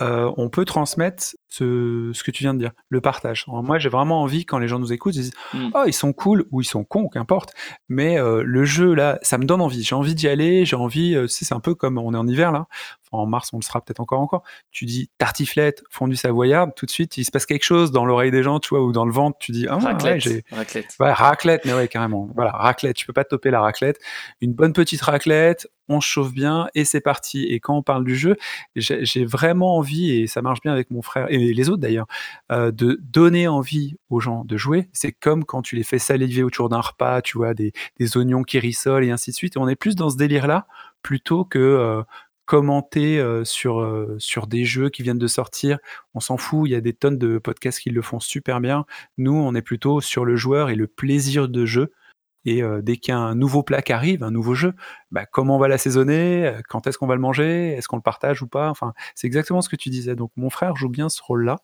on 0.02 0.50
peut 0.50 0.66
transmettre 0.66 1.24
ce, 1.54 2.10
ce 2.14 2.24
que 2.24 2.32
tu 2.32 2.42
viens 2.44 2.56
de 2.56 2.60
dire, 2.60 2.72
le 2.90 3.00
partage. 3.00 3.46
Alors, 3.48 3.62
moi, 3.62 3.78
j'ai 3.78 3.90
vraiment 3.90 4.24
envie, 4.24 4.44
quand 4.44 4.58
les 4.58 4.68
gens 4.68 4.80
nous 4.80 4.92
écoutent, 4.92 5.16
ils 5.16 5.22
disent 5.22 5.34
Mm. 5.54 5.70
Oh, 5.76 5.84
ils 5.86 5.94
sont 5.94 6.12
cool 6.14 6.46
ou 6.52 6.62
ils 6.62 6.66
sont 6.66 6.84
cons, 6.84 7.08
qu'importe. 7.10 7.54
Mais 7.90 8.18
euh, 8.18 8.42
le 8.44 8.66
jeu, 8.66 8.94
là, 8.96 9.20
ça 9.22 9.38
me 9.38 9.46
donne 9.46 9.62
envie. 9.62 9.84
J'ai 9.84 9.94
envie 9.94 10.16
d'y 10.16 10.28
aller, 10.28 10.66
j'ai 10.66 10.76
envie. 10.76 11.14
euh, 11.16 11.28
c'est 11.28 11.54
un 11.54 11.60
peu 11.60 11.76
comme 11.76 11.98
on 12.00 12.14
est 12.14 12.18
en 12.18 12.28
hiver, 12.28 12.52
là. 12.52 12.66
Enfin, 13.12 13.22
en 13.24 13.28
mars, 13.28 13.52
on 13.54 13.58
le 13.58 13.62
sera 13.64 13.82
peut-être 13.82 14.00
encore 14.00 14.20
encore. 14.20 14.42
Tu 14.72 14.86
dis 14.86 15.12
tartiflette, 15.20 15.84
fondu 15.92 16.16
savoyard, 16.16 16.70
tout 16.76 16.88
de 16.88 16.92
suite, 16.92 17.18
il 17.18 17.24
se 17.26 17.30
passe 17.32 17.46
quelque 17.46 17.64
chose 17.66 17.92
dans 17.92 18.06
l'oreille 18.06 18.32
des 18.32 18.42
gens, 18.42 18.60
tu 18.60 18.70
vois, 18.70 18.82
ou 18.84 18.92
dans 18.92 19.06
le 19.06 19.12
ventre. 19.14 19.38
Tu 19.40 19.52
dis 19.52 19.68
Ah, 19.70 19.78
Raclette. 19.78 20.44
Raclette. 20.52 20.96
Ouais, 21.00 21.12
raclette, 21.12 21.66
mais 21.66 21.74
ouais, 21.74 21.88
carrément. 21.88 22.30
Voilà, 22.34 22.52
raclette. 22.52 22.96
Tu 22.96 23.06
peux 23.06 23.14
pas 23.14 23.26
toper 23.26 23.52
la 23.52 23.62
raclette. 23.62 24.00
Une 24.42 24.54
bonne 24.54 24.74
petite 24.74 25.02
raclette, 25.02 25.68
on 25.90 26.00
se 26.00 26.08
chauffe 26.08 26.32
bien 26.34 26.68
et 26.76 26.86
c'est 26.86 27.02
parti. 27.02 27.44
Et 27.44 27.60
quand 27.60 27.76
on 27.78 27.84
parle 27.84 28.06
du 28.06 28.16
jeu, 28.16 28.38
j'ai 28.76 29.04
j'ai 29.06 29.26
vraiment 29.26 29.78
envie, 29.78 30.12
et 30.12 30.28
ça 30.28 30.42
marche 30.42 30.62
bien 30.62 30.72
avec 30.72 30.90
mon 30.92 31.02
frère 31.02 31.28
et 31.30 31.38
les 31.52 31.70
autres 31.70 31.82
d'ailleurs, 31.82 32.08
euh, 32.52 32.72
de 32.72 33.00
donner 33.02 33.48
envie 33.48 33.96
aux 34.10 34.20
gens 34.20 34.46
de 34.46 34.58
jouer. 34.58 34.90
C'est 34.94 35.12
comme 35.12 35.44
quand 35.44 35.62
tu 35.62 35.76
les 35.76 35.84
fais 35.84 36.00
saliver 36.00 36.44
autour 36.44 36.70
d'un 36.70 36.80
repas, 36.80 37.22
tu 37.22 37.38
vois, 37.38 37.54
des, 37.54 37.74
oignons 38.16 38.44
qui 38.44 38.60
rissolent 38.60 39.04
et 39.04 39.12
ainsi 39.12 39.32
de 39.32 39.36
suite. 39.36 39.58
On 39.58 39.68
est 39.68 39.76
plus 39.76 39.96
dans 39.96 40.10
ce 40.10 40.18
délire-là 40.18 40.68
plutôt 41.02 41.44
que 41.44 41.60
euh, 41.60 42.04
commenter 42.46 43.20
euh, 43.20 43.44
sur, 43.44 43.86
sur 44.20 44.48
des 44.48 44.66
jeux 44.66 44.90
qui 44.90 45.04
viennent 45.04 45.18
de 45.18 45.28
sortir. 45.28 45.80
On 46.14 46.20
s'en 46.20 46.38
fout, 46.38 46.68
il 46.68 46.72
y 46.72 46.76
a 46.76 46.82
des 46.82 46.94
tonnes 46.94 47.18
de 47.18 47.38
podcasts 47.38 47.80
qui 47.80 47.90
le 47.90 48.02
font 48.02 48.20
super 48.20 48.60
bien. 48.60 48.86
Nous, 49.18 49.34
on 49.34 49.56
est 49.56 49.62
plutôt 49.62 50.02
sur 50.02 50.26
le 50.26 50.36
joueur 50.36 50.70
et 50.70 50.76
le 50.76 50.88
plaisir 50.88 51.50
de 51.50 51.66
jeu. 51.66 51.92
Et 52.46 52.62
euh, 52.62 52.82
dès 52.82 52.98
qu'un 52.98 53.36
nouveau 53.36 53.64
plat 53.64 53.82
qui 53.82 53.94
arrive, 53.94 54.24
un 54.24 54.32
nouveau 54.32 54.54
jeu, 54.54 54.74
bah, 55.12 55.26
comment 55.26 55.56
on 55.56 55.60
va 55.60 55.68
l'assaisonner 55.68 56.48
Euh, 56.48 56.62
Quand 56.70 56.88
est-ce 56.88 56.98
qu'on 56.98 57.08
va 57.08 57.16
le 57.16 57.22
manger 57.22 57.70
Est-ce 57.74 57.88
qu'on 57.88 57.96
le 57.98 58.02
partage 58.02 58.42
ou 58.42 58.48
pas 58.48 58.70
Enfin, 58.70 58.94
c'est 59.16 59.28
exactement 59.28 59.62
ce 59.62 59.70
que 59.70 59.76
tu 59.76 59.90
disais. 59.90 60.16
Donc, 60.16 60.32
mon 60.36 60.50
frère 60.50 60.76
joue 60.76 60.90
bien 60.90 61.10
ce 61.10 61.22
rôle-là. 61.24 61.58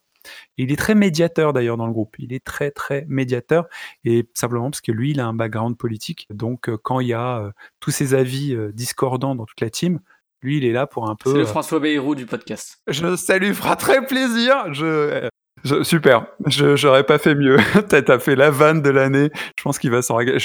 Et 0.57 0.63
il 0.63 0.71
est 0.71 0.75
très 0.75 0.95
médiateur 0.95 1.53
d'ailleurs 1.53 1.77
dans 1.77 1.88
le 1.88 1.93
groupe. 1.93 2.15
Il 2.19 2.33
est 2.33 2.43
très 2.43 2.71
très 2.71 3.05
médiateur 3.07 3.67
et 4.03 4.27
simplement 4.33 4.69
parce 4.69 4.81
que 4.81 4.91
lui, 4.91 5.12
il 5.12 5.19
a 5.21 5.25
un 5.25 5.33
background 5.33 5.77
politique. 5.77 6.27
Donc, 6.29 6.67
euh, 6.67 6.77
quand 6.81 7.00
il 7.00 7.07
y 7.07 7.13
a 7.13 7.39
euh, 7.39 7.51
tous 7.79 7.91
ces 7.91 8.13
avis 8.13 8.53
euh, 8.53 8.71
discordants 8.74 9.33
dans 9.36 9.45
toute 9.45 9.62
la 9.62 9.69
team, 9.69 10.00
lui, 10.41 10.57
il 10.57 10.65
est 10.65 10.71
là 10.74 10.88
pour 10.88 11.09
un 11.09 11.15
peu. 11.15 11.31
C'est 11.31 11.38
le 11.38 11.45
François 11.45 11.79
Bayrou 11.79 12.15
du 12.15 12.25
podcast. 12.25 12.81
je, 12.88 13.15
ça 13.15 13.38
lui 13.38 13.53
fera 13.53 13.75
très 13.77 14.05
plaisir. 14.05 14.74
Je, 14.74 15.29
je- 15.63 15.84
super. 15.84 16.28
Je, 16.46 16.75
j'aurais 16.75 17.04
pas 17.04 17.18
fait 17.18 17.36
mieux. 17.36 17.58
T'as, 17.89 18.20
fait 18.20 18.36
la 18.36 18.50
vanne 18.50 18.82
de 18.82 18.89
l'année. 18.89 19.30
Je 19.58 19.63
pense 19.63 19.80
qu'il 19.80 19.92
va 19.92 20.01
s'en 20.01 20.16
régaler. 20.16 20.39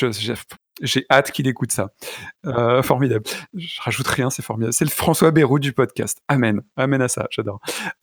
J'ai, 0.83 1.06
hâte 1.11 1.30
qu'il 1.30 1.47
écoute 1.47 1.71
ça. 1.71 1.90
Euh, 2.47 2.83
formidable. 2.83 3.25
Je 3.54 3.80
rajoute 3.80 4.09
rien, 4.09 4.28
c'est 4.30 4.42
formidable. 4.42 4.73
C'est 4.73 4.85
le 4.85 4.90
François 4.90 5.30
Bérou 5.30 5.59
du 5.59 5.73
podcast. 5.73 6.18
Amen. 6.26 6.62
Amen 6.76 7.00
à 7.00 7.09
ça. 7.09 7.26
J'adore. 7.30 7.61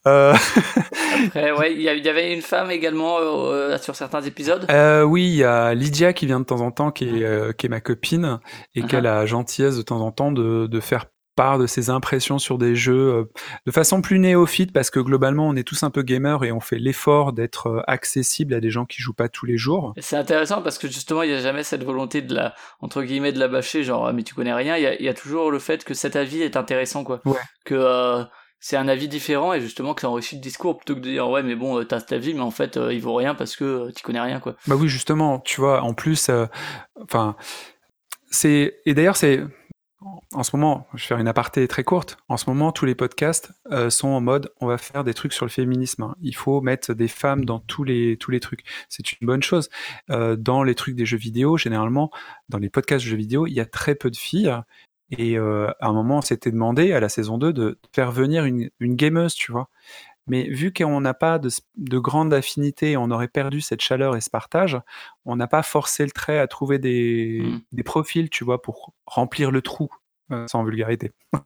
Euh, 0.07 0.33
Après, 1.27 1.51
ouais, 1.51 1.73
il 1.73 1.81
y, 1.81 2.09
avait 2.09 2.33
une 2.33 2.41
femme 2.41 2.71
également 2.71 3.17
euh, 3.19 3.77
sur 3.77 3.95
certains 3.95 4.21
épisodes. 4.21 4.65
oui, 5.05 5.25
il 5.27 5.35
y 5.35 5.43
a 5.43 5.73
Lydia 5.73 6.13
qui 6.13 6.25
vient 6.25 6.39
de 6.39 6.45
temps 6.45 6.61
en 6.61 6.71
temps, 6.71 6.91
qui 6.91 7.05
est, 7.05 7.57
qui 7.57 7.65
est 7.65 7.69
ma 7.69 7.81
copine 7.81 8.39
et 8.73 8.83
qui 8.83 8.95
a 8.95 9.01
la 9.01 9.25
gentillesse 9.25 9.75
de 9.75 9.81
temps 9.81 9.99
en 9.99 10.11
temps 10.11 10.31
de, 10.31 10.67
de 10.67 10.79
faire 10.79 11.07
part 11.35 11.59
de 11.59 11.67
ses 11.67 11.89
impressions 11.89 12.39
sur 12.39 12.57
des 12.57 12.75
jeux 12.75 13.13
euh, 13.13 13.23
de 13.65 13.71
façon 13.71 14.01
plus 14.01 14.19
néophyte 14.19 14.73
parce 14.73 14.89
que 14.89 14.99
globalement 14.99 15.47
on 15.47 15.55
est 15.55 15.63
tous 15.63 15.83
un 15.83 15.89
peu 15.89 16.01
gamers 16.01 16.43
et 16.43 16.51
on 16.51 16.59
fait 16.59 16.79
l'effort 16.79 17.33
d'être 17.33 17.67
euh, 17.67 17.81
accessible 17.87 18.53
à 18.53 18.59
des 18.59 18.69
gens 18.69 18.85
qui 18.85 19.01
jouent 19.01 19.13
pas 19.13 19.29
tous 19.29 19.45
les 19.45 19.57
jours. 19.57 19.93
C'est 19.97 20.17
intéressant 20.17 20.61
parce 20.61 20.77
que 20.77 20.87
justement, 20.87 21.23
il 21.23 21.29
n'y 21.29 21.35
a 21.35 21.41
jamais 21.41 21.63
cette 21.63 21.83
volonté 21.83 22.21
de 22.21 22.33
la, 22.33 22.53
entre 22.79 23.03
guillemets, 23.03 23.31
de 23.31 23.39
la 23.39 23.47
bâcher, 23.47 23.83
genre, 23.83 24.07
ah, 24.07 24.13
mais 24.13 24.23
tu 24.23 24.33
connais 24.33 24.53
rien. 24.53 24.77
Il 24.77 24.83
y 24.83 24.87
a, 24.87 24.95
il 24.95 25.05
y 25.05 25.09
a 25.09 25.13
toujours 25.13 25.51
le 25.51 25.59
fait 25.59 25.83
que 25.83 25.93
cet 25.93 26.15
avis 26.15 26.41
est 26.41 26.57
intéressant, 26.57 27.03
quoi. 27.03 27.21
Ouais. 27.25 27.39
Que 27.65 27.75
euh, 27.75 28.23
c'est 28.59 28.77
un 28.77 28.87
avis 28.87 29.07
différent 29.07 29.53
et 29.53 29.61
justement 29.61 29.93
que 29.93 30.01
ça 30.01 30.09
enrichit 30.09 30.35
le 30.35 30.41
discours 30.41 30.77
plutôt 30.77 30.95
que 30.95 30.99
de 30.99 31.09
dire, 31.09 31.29
ouais, 31.29 31.43
mais 31.43 31.55
bon, 31.55 31.83
t'as 31.85 31.99
cet 31.99 32.13
avis, 32.13 32.33
mais 32.33 32.41
en 32.41 32.51
fait, 32.51 32.77
euh, 32.77 32.93
il 32.93 33.01
vaut 33.01 33.15
rien 33.15 33.35
parce 33.35 33.55
que 33.55 33.63
euh, 33.63 33.91
tu 33.95 34.03
connais 34.03 34.21
rien, 34.21 34.39
quoi. 34.39 34.55
Bah 34.67 34.75
oui, 34.75 34.87
justement, 34.87 35.39
tu 35.39 35.61
vois, 35.61 35.81
en 35.81 35.93
plus, 35.93 36.29
enfin, 37.01 37.35
c'est 38.29 38.79
et 38.85 38.93
d'ailleurs 38.93 39.17
c'est 39.17 39.43
en 40.33 40.43
ce 40.43 40.55
moment, 40.55 40.87
je 40.93 41.03
vais 41.03 41.07
faire 41.09 41.17
une 41.19 41.27
aparté 41.27 41.67
très 41.67 41.83
courte. 41.83 42.17
En 42.29 42.37
ce 42.37 42.49
moment, 42.49 42.71
tous 42.71 42.85
les 42.85 42.95
podcasts 42.95 43.51
euh, 43.71 43.89
sont 43.89 44.07
en 44.07 44.21
mode 44.21 44.51
on 44.61 44.67
va 44.67 44.77
faire 44.77 45.03
des 45.03 45.13
trucs 45.13 45.33
sur 45.33 45.45
le 45.45 45.49
féminisme. 45.51 46.03
hein. 46.03 46.15
Il 46.21 46.35
faut 46.35 46.61
mettre 46.61 46.93
des 46.93 47.07
femmes 47.09 47.43
dans 47.45 47.59
tous 47.59 47.83
les 47.83 48.17
tous 48.17 48.31
les 48.31 48.39
trucs. 48.39 48.63
C'est 48.89 49.11
une 49.13 49.27
bonne 49.27 49.43
chose. 49.43 49.69
Euh, 50.09 50.35
dans 50.37 50.63
les 50.63 50.75
trucs 50.75 50.95
des 50.95 51.05
jeux 51.05 51.17
vidéo, 51.17 51.57
généralement, 51.57 52.11
dans 52.49 52.59
les 52.59 52.69
podcasts 52.69 53.03
de 53.05 53.09
jeux 53.09 53.17
vidéo, 53.17 53.45
il 53.47 53.53
y 53.53 53.59
a 53.59 53.65
très 53.65 53.95
peu 53.95 54.09
de 54.09 54.17
filles. 54.17 54.53
Et 55.09 55.37
euh, 55.37 55.67
à 55.81 55.87
un 55.87 55.93
moment, 55.93 56.19
on 56.19 56.21
s'était 56.21 56.51
demandé 56.51 56.93
à 56.93 57.01
la 57.01 57.09
saison 57.09 57.37
2 57.37 57.51
de 57.51 57.77
faire 57.93 58.11
venir 58.11 58.45
une, 58.45 58.69
une 58.79 58.95
gameuse, 58.95 59.33
tu 59.33 59.51
vois. 59.51 59.69
Mais 60.27 60.43
vu 60.49 60.71
qu'on 60.71 61.01
n'a 61.01 61.13
pas 61.13 61.39
de, 61.39 61.49
de 61.77 61.97
grande 61.99 62.33
affinité, 62.33 62.95
on 62.95 63.11
aurait 63.11 63.27
perdu 63.27 63.59
cette 63.59 63.81
chaleur 63.81 64.15
et 64.15 64.21
ce 64.21 64.29
partage, 64.29 64.79
on 65.25 65.35
n'a 65.35 65.47
pas 65.47 65.63
forcé 65.63 66.05
le 66.05 66.11
trait 66.11 66.39
à 66.39 66.47
trouver 66.47 66.79
des, 66.79 67.41
Mm. 67.43 67.59
des 67.73 67.83
profils, 67.83 68.29
tu 68.29 68.43
vois, 68.45 68.61
pour 68.61 68.93
remplir 69.05 69.51
le 69.51 69.61
trou, 69.61 69.89
sans 70.47 70.63
vulgarité. 70.63 71.11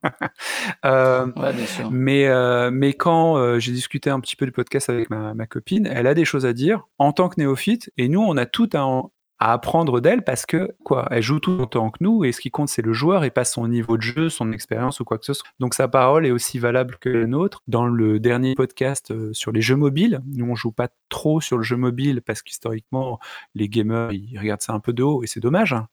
Euh, 0.85 1.27
Ouais, 1.35 1.53
bien 1.53 1.65
sûr. 1.65 1.89
mais, 1.91 2.27
euh, 2.27 2.69
mais 2.71 2.93
quand 2.93 3.37
euh, 3.37 3.59
j'ai 3.59 3.71
discuté 3.71 4.09
un 4.09 4.19
petit 4.19 4.35
peu 4.35 4.45
du 4.45 4.51
podcast 4.51 4.89
avec 4.89 5.09
ma, 5.09 5.33
ma 5.33 5.47
copine, 5.47 5.87
elle 5.87 6.07
a 6.07 6.13
des 6.13 6.25
choses 6.25 6.45
à 6.45 6.53
dire 6.53 6.87
en 6.99 7.11
tant 7.11 7.29
que 7.29 7.35
néophyte, 7.39 7.91
et 7.97 8.07
nous, 8.07 8.21
on 8.21 8.37
a 8.37 8.45
tout 8.45 8.69
à, 8.73 8.83
en- 8.83 9.11
à 9.39 9.51
apprendre 9.53 9.99
d'elle 9.99 10.23
parce 10.23 10.45
que, 10.45 10.75
quoi, 10.83 11.07
elle 11.11 11.21
joue 11.21 11.39
tout 11.39 11.51
autant 11.51 11.89
que 11.91 11.97
nous, 12.01 12.23
et 12.23 12.31
ce 12.31 12.39
qui 12.39 12.51
compte, 12.51 12.69
c'est 12.69 12.81
le 12.81 12.93
joueur 12.93 13.23
et 13.23 13.31
pas 13.31 13.43
son 13.43 13.67
niveau 13.67 13.97
de 13.97 14.01
jeu, 14.01 14.29
son 14.29 14.51
expérience 14.51 14.99
ou 14.99 15.05
quoi 15.05 15.17
que 15.17 15.25
ce 15.25 15.33
soit. 15.33 15.47
Donc 15.59 15.73
sa 15.73 15.87
parole 15.87 16.25
est 16.25 16.31
aussi 16.31 16.57
valable 16.57 16.97
que 16.99 17.09
la 17.09 17.27
nôtre. 17.27 17.61
Dans 17.67 17.85
le 17.85 18.19
dernier 18.19 18.55
podcast 18.55 19.11
euh, 19.11 19.33
sur 19.33 19.51
les 19.51 19.61
jeux 19.61 19.75
mobiles, 19.75 20.21
nous, 20.27 20.45
on 20.49 20.55
joue 20.55 20.71
pas 20.71 20.87
trop 21.09 21.41
sur 21.41 21.57
le 21.57 21.63
jeu 21.63 21.75
mobile 21.75 22.21
parce 22.21 22.41
qu'historiquement, 22.41 23.19
les 23.55 23.67
gamers, 23.69 24.11
ils 24.13 24.39
regardent 24.39 24.61
ça 24.61 24.73
un 24.73 24.79
peu 24.79 24.93
de 24.93 25.03
haut, 25.03 25.23
et 25.23 25.27
c'est 25.27 25.39
dommage. 25.41 25.73
hein. 25.73 25.87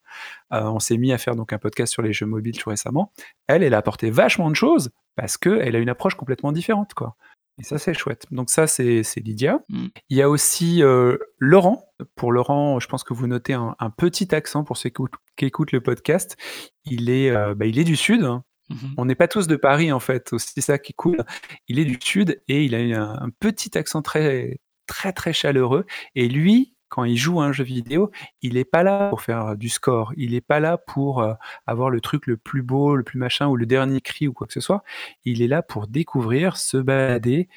Euh, 0.52 0.62
on 0.64 0.78
s'est 0.80 0.98
mis 0.98 1.12
à 1.12 1.18
faire 1.18 1.34
donc 1.36 1.52
un 1.52 1.58
podcast 1.58 1.92
sur 1.92 2.02
les 2.02 2.12
jeux 2.12 2.26
mobiles 2.26 2.58
tout 2.58 2.70
récemment. 2.70 3.12
Elle, 3.46 3.62
elle 3.62 3.74
a 3.74 3.78
apporté 3.78 4.10
vachement 4.10 4.50
de 4.50 4.56
choses 4.56 4.90
parce 5.16 5.36
qu'elle 5.36 5.76
a 5.76 5.78
une 5.78 5.88
approche 5.88 6.14
complètement 6.14 6.52
différente, 6.52 6.94
quoi. 6.94 7.16
Et 7.58 7.64
ça, 7.64 7.78
c'est 7.78 7.94
chouette. 7.94 8.24
Donc 8.30 8.50
ça, 8.50 8.66
c'est 8.66 9.02
Lydia. 9.16 9.60
Mm. 9.68 9.86
Il 10.08 10.16
y 10.16 10.22
a 10.22 10.30
aussi 10.30 10.82
euh, 10.82 11.16
Laurent. 11.38 11.84
Pour 12.16 12.32
Laurent, 12.32 12.80
je 12.80 12.88
pense 12.88 13.04
que 13.04 13.14
vous 13.14 13.26
notez 13.26 13.52
un, 13.52 13.76
un 13.78 13.90
petit 13.90 14.34
accent 14.34 14.64
pour 14.64 14.76
ceux 14.76 14.88
qui 14.88 14.94
écoutent, 14.94 15.14
qui 15.36 15.44
écoutent 15.44 15.72
le 15.72 15.80
podcast. 15.80 16.36
Il 16.84 17.10
est, 17.10 17.30
euh, 17.30 17.54
bah, 17.54 17.66
il 17.66 17.78
est 17.78 17.84
du 17.84 17.96
Sud. 17.96 18.24
hein. 18.24 18.42
Mhm. 18.70 18.94
On 18.96 19.04
n'est 19.04 19.14
pas 19.14 19.28
tous 19.28 19.46
de 19.46 19.56
Paris, 19.56 19.92
en 19.92 20.00
fait. 20.00 20.30
C'est 20.38 20.60
ça 20.62 20.78
qui 20.78 20.92
est 20.92 20.96
cool. 20.96 21.24
Il 21.68 21.78
est 21.78 21.84
du 21.84 21.98
Sud 22.02 22.40
et 22.48 22.64
il 22.64 22.74
a 22.74 23.04
un 23.22 23.30
petit 23.38 23.76
accent 23.76 24.02
très, 24.02 24.58
très, 24.86 25.12
très 25.12 25.32
chaleureux. 25.32 25.84
Et 26.14 26.28
lui, 26.28 26.74
quand 26.92 27.04
il 27.04 27.16
joue 27.16 27.40
un 27.40 27.52
jeu 27.52 27.64
vidéo, 27.64 28.10
il 28.42 28.54
n'est 28.54 28.66
pas 28.66 28.82
là 28.82 29.08
pour 29.08 29.22
faire 29.22 29.56
du 29.56 29.70
score. 29.70 30.12
Il 30.18 30.32
n'est 30.32 30.42
pas 30.42 30.60
là 30.60 30.76
pour 30.76 31.22
euh, 31.22 31.32
avoir 31.66 31.88
le 31.88 32.02
truc 32.02 32.26
le 32.26 32.36
plus 32.36 32.60
beau, 32.62 32.96
le 32.96 33.02
plus 33.02 33.18
machin, 33.18 33.48
ou 33.48 33.56
le 33.56 33.64
dernier 33.64 34.02
cri 34.02 34.28
ou 34.28 34.34
quoi 34.34 34.46
que 34.46 34.52
ce 34.52 34.60
soit. 34.60 34.84
Il 35.24 35.40
est 35.40 35.48
là 35.48 35.62
pour 35.62 35.86
découvrir, 35.86 36.58
se 36.58 36.76
balader, 36.76 37.48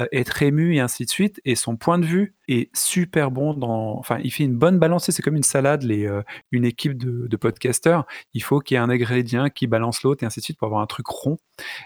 euh, 0.00 0.06
être 0.10 0.42
ému 0.42 0.74
et 0.74 0.80
ainsi 0.80 1.04
de 1.04 1.10
suite. 1.10 1.40
Et 1.44 1.54
son 1.54 1.76
point 1.76 2.00
de 2.00 2.04
vue 2.04 2.34
est 2.48 2.74
super 2.76 3.30
bon 3.30 3.54
dans. 3.54 3.96
Enfin, 3.96 4.18
il 4.24 4.32
fait 4.32 4.42
une 4.42 4.58
bonne 4.58 4.80
balance. 4.80 5.08
C'est 5.08 5.22
comme 5.22 5.36
une 5.36 5.44
salade, 5.44 5.84
euh, 5.84 6.24
une 6.50 6.64
équipe 6.64 6.98
de, 6.98 7.28
de 7.28 7.36
podcasteurs. 7.36 8.06
Il 8.34 8.42
faut 8.42 8.58
qu'il 8.58 8.74
y 8.74 8.78
ait 8.78 8.82
un 8.82 8.90
ingrédient 8.90 9.50
qui 9.50 9.68
balance 9.68 10.02
l'autre 10.02 10.24
et 10.24 10.26
ainsi 10.26 10.40
de 10.40 10.44
suite 10.44 10.58
pour 10.58 10.66
avoir 10.66 10.82
un 10.82 10.86
truc 10.86 11.06
rond. 11.06 11.38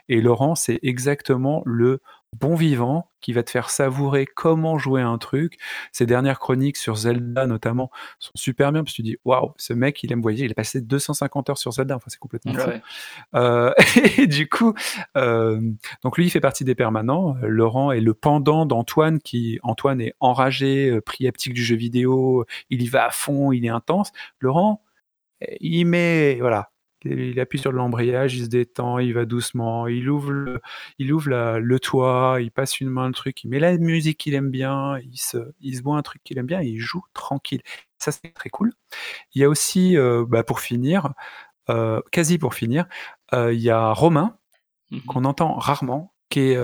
Et 0.09 0.23
Laurent, 0.23 0.55
c'est 0.55 0.79
exactement 0.83 1.63
le 1.67 2.01
bon 2.41 2.55
vivant 2.55 3.11
qui 3.21 3.33
va 3.33 3.43
te 3.43 3.51
faire 3.51 3.71
savourer 3.71 4.27
comment 4.27 4.77
jouer 4.77 5.01
à 5.01 5.09
un 5.09 5.17
truc. 5.17 5.57
Ses 5.93 6.05
dernières 6.05 6.39
chroniques 6.39 6.77
sur 6.77 6.95
Zelda, 6.97 7.47
notamment, 7.47 7.91
sont 8.19 8.33
super 8.35 8.71
bien 8.71 8.83
parce 8.85 8.93
que 8.93 8.97
tu 8.97 9.03
dis 9.03 9.17
waouh, 9.25 9.53
ce 9.57 9.73
mec, 9.73 10.03
il 10.03 10.13
aime 10.13 10.21
voyager. 10.21 10.45
Il 10.45 10.51
a 10.51 10.55
passé 10.55 10.83
250 10.83 11.51
heures 11.51 11.59
sur 11.59 11.73
Zelda. 11.73 11.97
Enfin, 11.97 12.07
c'est 12.09 12.19
complètement 12.19 12.53
Ouais, 12.53 12.61
fou. 12.61 12.69
ouais. 12.69 12.83
Euh, 13.35 13.73
et 14.19 14.27
du 14.27 14.49
coup, 14.49 14.75
euh, 15.17 15.61
donc 16.03 16.19
lui, 16.19 16.27
il 16.27 16.31
fait 16.31 16.41
partie 16.41 16.65
des 16.65 16.75
permanents. 16.75 17.37
Euh, 17.43 17.47
Laurent 17.49 17.93
est 17.93 18.01
le 18.01 18.13
pendant 18.13 18.67
d'Antoine, 18.67 19.21
qui 19.21 19.59
Antoine 19.63 20.01
est 20.03 20.15
enragé, 20.21 21.01
priaptique 21.01 21.55
du 21.55 21.65
jeu 21.65 21.77
vidéo. 21.77 22.45
Il 22.69 22.83
y 22.83 22.89
va 22.89 23.07
à 23.07 23.11
fond, 23.11 23.53
il 23.53 23.65
est 23.65 23.71
intense. 23.71 24.13
Laurent, 24.41 24.83
il 25.61 25.85
met, 25.87 26.37
voilà, 26.41 26.71
il 27.05 27.39
appuie 27.41 27.59
sur 27.59 27.73
l'embrayage, 27.73 28.35
il 28.37 28.45
se 28.45 28.49
détend, 28.49 28.99
il 28.99 29.15
va 29.15 29.25
doucement, 29.25 29.87
il 29.87 30.09
ouvre 30.11 30.31
le, 30.33 30.61
il 30.99 31.13
ouvre 31.13 31.31
la- 31.31 31.59
le 31.59 31.81
toit, 31.81 32.39
il 32.41 32.51
passe 32.51 32.81
une 32.81 32.91
main 32.91 33.07
le 33.09 33.15
truc, 33.15 33.45
il 33.45 33.49
met 33.51 33.59
la 33.59 33.77
musique 33.79 34.19
qu'il 34.19 34.35
aime 34.35 34.51
bien, 34.51 34.99
il 35.01 35.17
se, 35.19 35.39
il 35.61 35.77
se 35.77 35.83
boit 35.83 35.97
un 35.97 36.03
truc 36.03 36.23
qu'il 36.25 36.39
aime 36.39 36.47
bien, 36.47 36.61
et 36.63 36.67
il 36.67 36.81
joue 36.81 37.03
tranquille. 37.15 37.63
Ça, 37.99 38.13
c'est 38.13 38.33
très 38.35 38.51
cool. 38.51 38.73
Il 39.35 39.43
y 39.43 39.45
a 39.45 39.49
aussi, 39.49 39.97
euh, 39.97 40.25
bah, 40.29 40.45
pour 40.45 40.61
finir, 40.61 41.13
euh, 41.71 42.01
quasi 42.13 42.39
pour 42.39 42.55
finir, 42.55 42.87
euh, 43.35 43.53
il 43.55 43.61
y 43.61 43.71
a 43.71 43.93
Romain, 43.93 44.39
Mhm. 44.91 45.01
qu'on 45.07 45.25
entend 45.25 45.55
rarement, 45.55 46.15
qui, 46.31 46.41
est, 46.41 46.59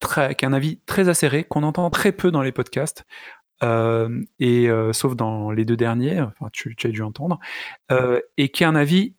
très, 0.00 0.34
qui 0.34 0.44
a 0.44 0.48
un 0.48 0.52
avis 0.52 0.80
très 0.86 1.08
acéré, 1.08 1.44
qu'on 1.44 1.62
entend 1.62 1.90
très 1.90 2.12
peu 2.12 2.30
dans 2.30 2.42
les 2.42 2.52
podcasts, 2.52 3.04
euh, 3.62 4.22
et 4.40 4.68
euh, 4.70 4.92
sauf 4.92 5.16
dans 5.16 5.50
les 5.52 5.64
deux 5.64 5.76
derniers, 5.76 6.20
enfin, 6.22 6.48
tu, 6.52 6.76
tu 6.76 6.88
as 6.88 6.90
dû 6.90 7.02
entendre, 7.02 7.38
euh, 7.92 8.20
et 8.38 8.50
qui 8.50 8.64
a 8.64 8.68
un 8.68 8.76
avis 8.76 9.14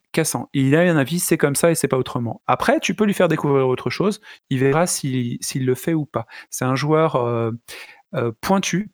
Il 0.54 0.76
a 0.76 0.82
un 0.82 0.98
avis, 0.98 1.20
c'est 1.20 1.38
comme 1.38 1.56
ça 1.56 1.72
et 1.72 1.76
c'est 1.76 1.88
pas 1.88 1.98
autrement. 1.98 2.42
Après, 2.48 2.80
tu 2.80 2.96
peux 2.96 3.06
lui 3.06 3.14
faire 3.14 3.28
découvrir 3.28 3.68
autre 3.68 3.90
chose. 3.90 4.22
Il 4.50 4.60
verra 4.60 4.88
s'il 4.88 5.40
le 5.54 5.76
fait 5.76 5.94
ou 5.94 6.06
pas. 6.06 6.26
C'est 6.50 6.66
un 6.66 6.76
joueur 6.76 7.16
euh, 7.16 7.52
euh, 8.16 8.32
pointu. 8.42 8.92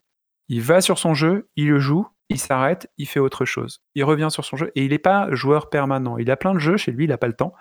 Il 0.48 0.62
va 0.62 0.82
sur 0.82 1.00
son 1.00 1.14
jeu, 1.14 1.50
il 1.56 1.70
le 1.70 1.80
joue, 1.80 2.06
il 2.30 2.38
s'arrête, 2.38 2.90
il 2.98 3.08
fait 3.08 3.20
autre 3.20 3.46
chose. 3.46 3.82
Il 3.96 4.04
revient 4.04 4.28
sur 4.30 4.44
son 4.44 4.58
jeu 4.58 4.72
et 4.76 4.84
il 4.84 4.92
n'est 4.92 5.00
pas 5.00 5.34
joueur 5.34 5.70
permanent. 5.70 6.18
Il 6.18 6.30
a 6.30 6.38
plein 6.38 6.54
de 6.54 6.60
jeux 6.60 6.78
chez 6.78 6.92
lui, 6.92 7.06
il 7.06 7.10
n'a 7.10 7.18
pas 7.18 7.28
le 7.28 7.34
temps. 7.34 7.54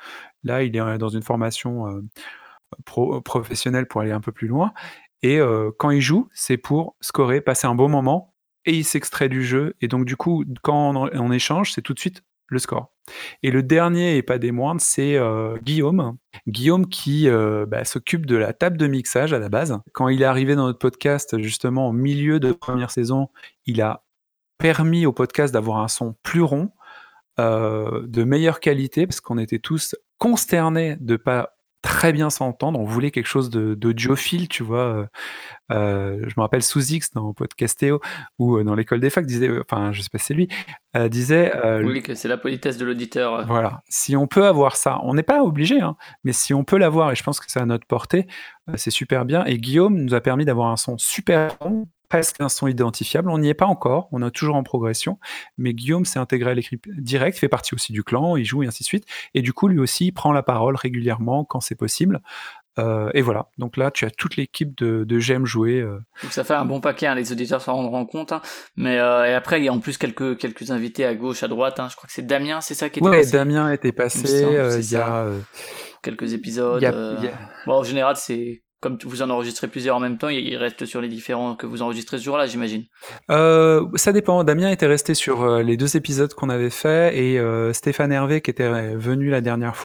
Là, 0.42 0.62
il 0.62 0.76
est 0.76 0.98
dans 0.98 1.08
une 1.08 1.22
formation 1.22 1.86
euh, 1.86 3.20
professionnelle 3.20 3.86
pour 3.86 4.00
aller 4.00 4.12
un 4.12 4.20
peu 4.20 4.32
plus 4.32 4.48
loin. 4.48 4.72
Et 5.22 5.38
quand 5.76 5.90
il 5.90 6.00
joue, 6.00 6.30
c'est 6.32 6.56
pour 6.56 6.96
scorer, 7.02 7.42
passer 7.42 7.66
un 7.66 7.74
bon 7.74 7.90
moment 7.90 8.30
et 8.64 8.74
il 8.74 8.84
s'extrait 8.84 9.28
du 9.28 9.44
jeu. 9.44 9.74
Et 9.80 9.88
donc, 9.88 10.04
du 10.04 10.16
coup, 10.16 10.44
quand 10.62 10.94
on, 11.12 11.32
échange, 11.32 11.72
c'est 11.72 11.82
tout 11.82 11.94
de 11.94 12.00
suite 12.00 12.22
le 12.50 12.58
score. 12.58 12.92
Et 13.42 13.50
le 13.50 13.62
dernier, 13.62 14.16
et 14.16 14.22
pas 14.22 14.38
des 14.38 14.52
moindres, 14.52 14.80
c'est 14.80 15.16
euh, 15.16 15.56
Guillaume. 15.62 16.16
Guillaume 16.46 16.88
qui 16.88 17.28
euh, 17.28 17.66
bah, 17.66 17.84
s'occupe 17.84 18.26
de 18.26 18.36
la 18.36 18.52
table 18.52 18.76
de 18.76 18.86
mixage 18.86 19.32
à 19.32 19.38
la 19.38 19.48
base. 19.48 19.78
Quand 19.92 20.08
il 20.08 20.22
est 20.22 20.26
arrivé 20.26 20.54
dans 20.54 20.66
notre 20.66 20.78
podcast, 20.78 21.38
justement, 21.38 21.88
au 21.88 21.92
milieu 21.92 22.38
de 22.40 22.52
première 22.52 22.90
saison, 22.90 23.28
il 23.66 23.80
a 23.80 24.04
permis 24.58 25.06
au 25.06 25.12
podcast 25.12 25.54
d'avoir 25.54 25.78
un 25.78 25.88
son 25.88 26.14
plus 26.22 26.42
rond, 26.42 26.70
euh, 27.38 28.06
de 28.06 28.24
meilleure 28.24 28.60
qualité, 28.60 29.06
parce 29.06 29.20
qu'on 29.20 29.38
était 29.38 29.58
tous 29.58 29.96
consternés 30.18 30.96
de 31.00 31.16
pas 31.16 31.56
très 31.82 32.12
bien 32.12 32.30
s'entendre. 32.30 32.78
On 32.78 32.84
voulait 32.84 33.10
quelque 33.10 33.26
chose 33.26 33.50
de 33.50 33.74
d'audiophile, 33.74 34.48
tu 34.48 34.62
vois? 34.62 34.78
Euh, 34.80 35.06
euh, 35.72 36.18
je 36.26 36.34
me 36.36 36.42
rappelle 36.42 36.62
sous 36.62 36.92
X 36.92 37.12
dans 37.12 37.32
Podcastéo 37.32 38.00
ou 38.38 38.56
euh, 38.56 38.64
dans 38.64 38.74
l'école 38.74 39.00
des 39.00 39.10
facs 39.10 39.26
disait, 39.26 39.50
enfin 39.60 39.92
je 39.92 40.02
sais 40.02 40.08
pas 40.10 40.18
si 40.18 40.26
c'est 40.26 40.34
lui, 40.34 40.48
disait, 41.08 41.52
Oui, 41.82 42.02
que 42.02 42.14
c'est 42.14 42.28
la 42.28 42.36
politesse 42.36 42.76
de 42.76 42.84
l'auditeur, 42.84 43.46
voilà, 43.46 43.82
si 43.88 44.16
on 44.16 44.26
peut 44.26 44.46
avoir 44.46 44.76
ça, 44.76 45.00
on 45.04 45.14
n'est 45.14 45.22
pas 45.22 45.42
obligé, 45.42 45.80
hein, 45.80 45.96
mais 46.24 46.32
si 46.32 46.52
on 46.54 46.64
peut 46.64 46.78
l'avoir 46.78 47.12
et 47.12 47.14
je 47.14 47.22
pense 47.22 47.38
que 47.40 47.46
c'est 47.48 47.60
à 47.60 47.66
notre 47.66 47.86
portée, 47.86 48.26
c'est 48.74 48.90
super 48.90 49.24
bien 49.24 49.44
et 49.44 49.58
Guillaume 49.58 49.96
nous 49.96 50.14
a 50.14 50.20
permis 50.20 50.44
d'avoir 50.44 50.68
un 50.68 50.76
son 50.76 50.98
super 50.98 51.56
bon 51.60 51.86
presque 52.10 52.40
un 52.40 52.50
son 52.50 52.66
identifiable. 52.66 53.30
On 53.30 53.38
n'y 53.38 53.48
est 53.48 53.54
pas 53.54 53.66
encore, 53.66 54.08
on 54.12 54.20
est 54.26 54.30
toujours 54.30 54.56
en 54.56 54.62
progression, 54.62 55.18
mais 55.56 55.72
Guillaume 55.72 56.04
s'est 56.04 56.18
intégré 56.18 56.50
à 56.50 56.54
l'équipe 56.54 56.86
direct, 56.98 57.38
fait 57.38 57.48
partie 57.48 57.74
aussi 57.74 57.92
du 57.92 58.02
clan, 58.04 58.36
il 58.36 58.44
joue 58.44 58.62
et 58.62 58.66
ainsi 58.66 58.82
de 58.82 58.86
suite. 58.86 59.06
Et 59.32 59.40
du 59.40 59.54
coup, 59.54 59.68
lui 59.68 59.78
aussi 59.78 60.12
prend 60.12 60.32
la 60.32 60.42
parole 60.42 60.76
régulièrement 60.76 61.44
quand 61.44 61.60
c'est 61.60 61.76
possible. 61.76 62.20
Euh, 62.78 63.10
et 63.14 63.20
voilà, 63.20 63.48
donc 63.58 63.76
là 63.76 63.90
tu 63.90 64.04
as 64.04 64.10
toute 64.10 64.36
l'équipe 64.36 64.76
de, 64.76 65.18
J'aime 65.18 65.44
jouer. 65.44 65.80
Euh. 65.80 65.98
Donc 66.22 66.32
ça 66.32 66.44
fait 66.44 66.54
un 66.54 66.64
bon 66.64 66.80
paquet, 66.80 67.06
hein, 67.06 67.14
les 67.14 67.32
auditeurs 67.32 67.60
s'en 67.60 67.74
rendront 67.74 68.06
compte. 68.06 68.32
Hein. 68.32 68.40
Mais 68.76 68.98
euh, 68.98 69.26
et 69.26 69.34
après 69.34 69.60
il 69.60 69.64
y 69.64 69.68
a 69.68 69.72
en 69.72 69.80
plus 69.80 69.98
quelques 69.98 70.38
quelques 70.38 70.70
invités 70.70 71.04
à 71.04 71.14
gauche, 71.14 71.42
à 71.42 71.48
droite. 71.48 71.78
Hein. 71.78 71.88
Je 71.90 71.96
crois 71.96 72.06
que 72.06 72.12
c'est 72.12 72.26
Damien, 72.26 72.60
c'est 72.60 72.74
ça 72.74 72.88
qui 72.88 73.00
était 73.00 73.08
ouais, 73.08 73.26
Damien 73.26 73.70
était 73.72 73.92
passé. 73.92 74.46
Il 74.78 74.90
y 74.90 74.96
a 74.96 75.26
quelques 76.02 76.32
épisodes. 76.32 76.82
Bon, 77.66 77.74
en 77.74 77.82
général 77.82 78.16
c'est 78.16 78.62
comme 78.80 78.98
vous 79.04 79.22
en 79.22 79.30
enregistrez 79.30 79.68
plusieurs 79.68 79.96
en 79.96 80.00
même 80.00 80.18
temps, 80.18 80.28
il 80.28 80.56
reste 80.56 80.86
sur 80.86 81.00
les 81.00 81.08
différents 81.08 81.54
que 81.54 81.66
vous 81.66 81.82
enregistrez 81.82 82.18
ce 82.18 82.24
jour-là, 82.24 82.46
j'imagine. 82.46 82.84
Euh, 83.30 83.86
ça 83.94 84.12
dépend. 84.12 84.42
Damien 84.42 84.70
était 84.70 84.86
resté 84.86 85.14
sur 85.14 85.42
euh, 85.42 85.62
les 85.62 85.76
deux 85.76 85.96
épisodes 85.96 86.32
qu'on 86.32 86.48
avait 86.48 86.70
fait 86.70 87.16
et 87.16 87.38
euh, 87.38 87.72
Stéphane 87.72 88.10
Hervé 88.10 88.40
qui 88.40 88.50
était 88.50 88.94
venu 88.94 89.28
la 89.30 89.40
dernière 89.40 89.76
fois 89.76 89.84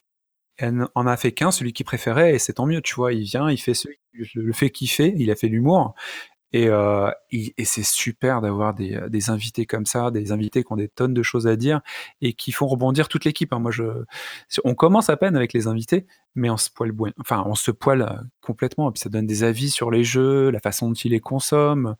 en 0.94 1.06
a 1.06 1.16
fait 1.18 1.32
qu'un, 1.32 1.50
celui 1.50 1.74
qu'il 1.74 1.84
préférait 1.84 2.34
et 2.34 2.38
c'est 2.38 2.54
tant 2.54 2.64
mieux, 2.64 2.80
tu 2.80 2.94
vois. 2.94 3.12
Il 3.12 3.24
vient, 3.24 3.50
il 3.50 3.58
fait 3.58 3.74
celui 3.74 3.98
le 4.34 4.52
fait 4.54 4.70
kiffer, 4.70 5.12
il 5.18 5.30
a 5.30 5.36
fait 5.36 5.48
l'humour 5.48 5.94
et, 6.56 6.68
euh, 6.68 7.10
et 7.30 7.64
c'est 7.66 7.84
super 7.84 8.40
d'avoir 8.40 8.72
des, 8.72 8.94
euh, 8.94 9.08
des, 9.10 9.28
invités 9.28 9.66
comme 9.66 9.84
ça, 9.84 10.10
des 10.10 10.32
invités 10.32 10.64
qui 10.64 10.72
ont 10.72 10.76
des 10.76 10.88
tonnes 10.88 11.12
de 11.12 11.22
choses 11.22 11.46
à 11.46 11.54
dire 11.54 11.82
et 12.22 12.32
qui 12.32 12.50
font 12.50 12.66
rebondir 12.66 13.08
toute 13.08 13.26
l'équipe. 13.26 13.52
Hein. 13.52 13.58
Moi, 13.58 13.72
on 14.64 14.74
commence 14.74 15.10
à 15.10 15.18
peine 15.18 15.36
avec 15.36 15.52
les 15.52 15.66
invités, 15.66 16.06
mais 16.34 16.48
on 16.48 16.56
se 16.56 16.70
poile, 16.70 16.92
enfin, 17.20 17.44
on 17.46 17.54
se 17.54 17.70
poile 17.70 18.02
euh, 18.02 18.22
complètement. 18.40 18.88
Et 18.88 18.92
puis 18.92 19.00
ça 19.00 19.10
donne 19.10 19.26
des 19.26 19.44
avis 19.44 19.68
sur 19.68 19.90
les 19.90 20.02
jeux, 20.02 20.50
la 20.50 20.60
façon 20.60 20.88
dont 20.88 20.94
ils 20.94 21.10
les 21.10 21.20
consomment. 21.20 21.94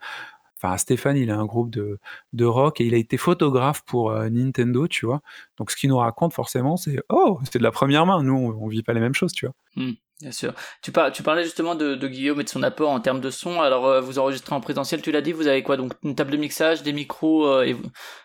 Enfin, 0.56 0.78
Stéphane, 0.78 1.18
il 1.18 1.30
a 1.30 1.36
un 1.36 1.44
groupe 1.44 1.70
de, 1.70 1.98
rock 2.44 2.80
et 2.80 2.86
il 2.86 2.94
a 2.94 2.96
été 2.96 3.18
photographe 3.18 3.82
pour 3.84 4.10
Nintendo, 4.14 4.88
tu 4.88 5.04
vois. 5.04 5.20
Donc, 5.58 5.70
ce 5.70 5.76
qu'il 5.76 5.90
nous 5.90 5.98
raconte 5.98 6.32
forcément, 6.32 6.78
c'est 6.78 6.98
oh, 7.10 7.38
c'est 7.44 7.58
de 7.58 7.62
la 7.62 7.72
première 7.72 8.06
main. 8.06 8.22
Nous, 8.22 8.32
on, 8.32 8.64
on 8.64 8.68
vit 8.68 8.82
pas 8.82 8.94
les 8.94 9.00
mêmes 9.00 9.14
choses, 9.14 9.32
tu 9.32 9.44
vois. 9.44 9.54
Mmh. 9.76 9.92
Bien 10.22 10.32
sûr. 10.32 10.54
Tu, 10.82 10.92
par, 10.92 11.12
tu 11.12 11.22
parlais 11.22 11.44
justement 11.44 11.74
de, 11.74 11.94
de, 11.94 12.08
Guillaume 12.08 12.40
et 12.40 12.44
de 12.44 12.48
son 12.48 12.62
apport 12.62 12.90
en 12.90 13.00
termes 13.00 13.20
de 13.20 13.28
son. 13.28 13.60
Alors, 13.60 13.86
euh, 13.86 14.00
vous 14.00 14.18
enregistrez 14.18 14.54
en 14.54 14.62
présentiel, 14.62 15.02
tu 15.02 15.12
l'as 15.12 15.20
dit, 15.20 15.32
vous 15.32 15.46
avez 15.46 15.62
quoi 15.62 15.76
Donc, 15.76 15.92
une 16.02 16.14
table 16.14 16.30
de 16.30 16.38
mixage, 16.38 16.82
des 16.82 16.94
micros, 16.94 17.46
euh, 17.46 17.64
et 17.64 17.76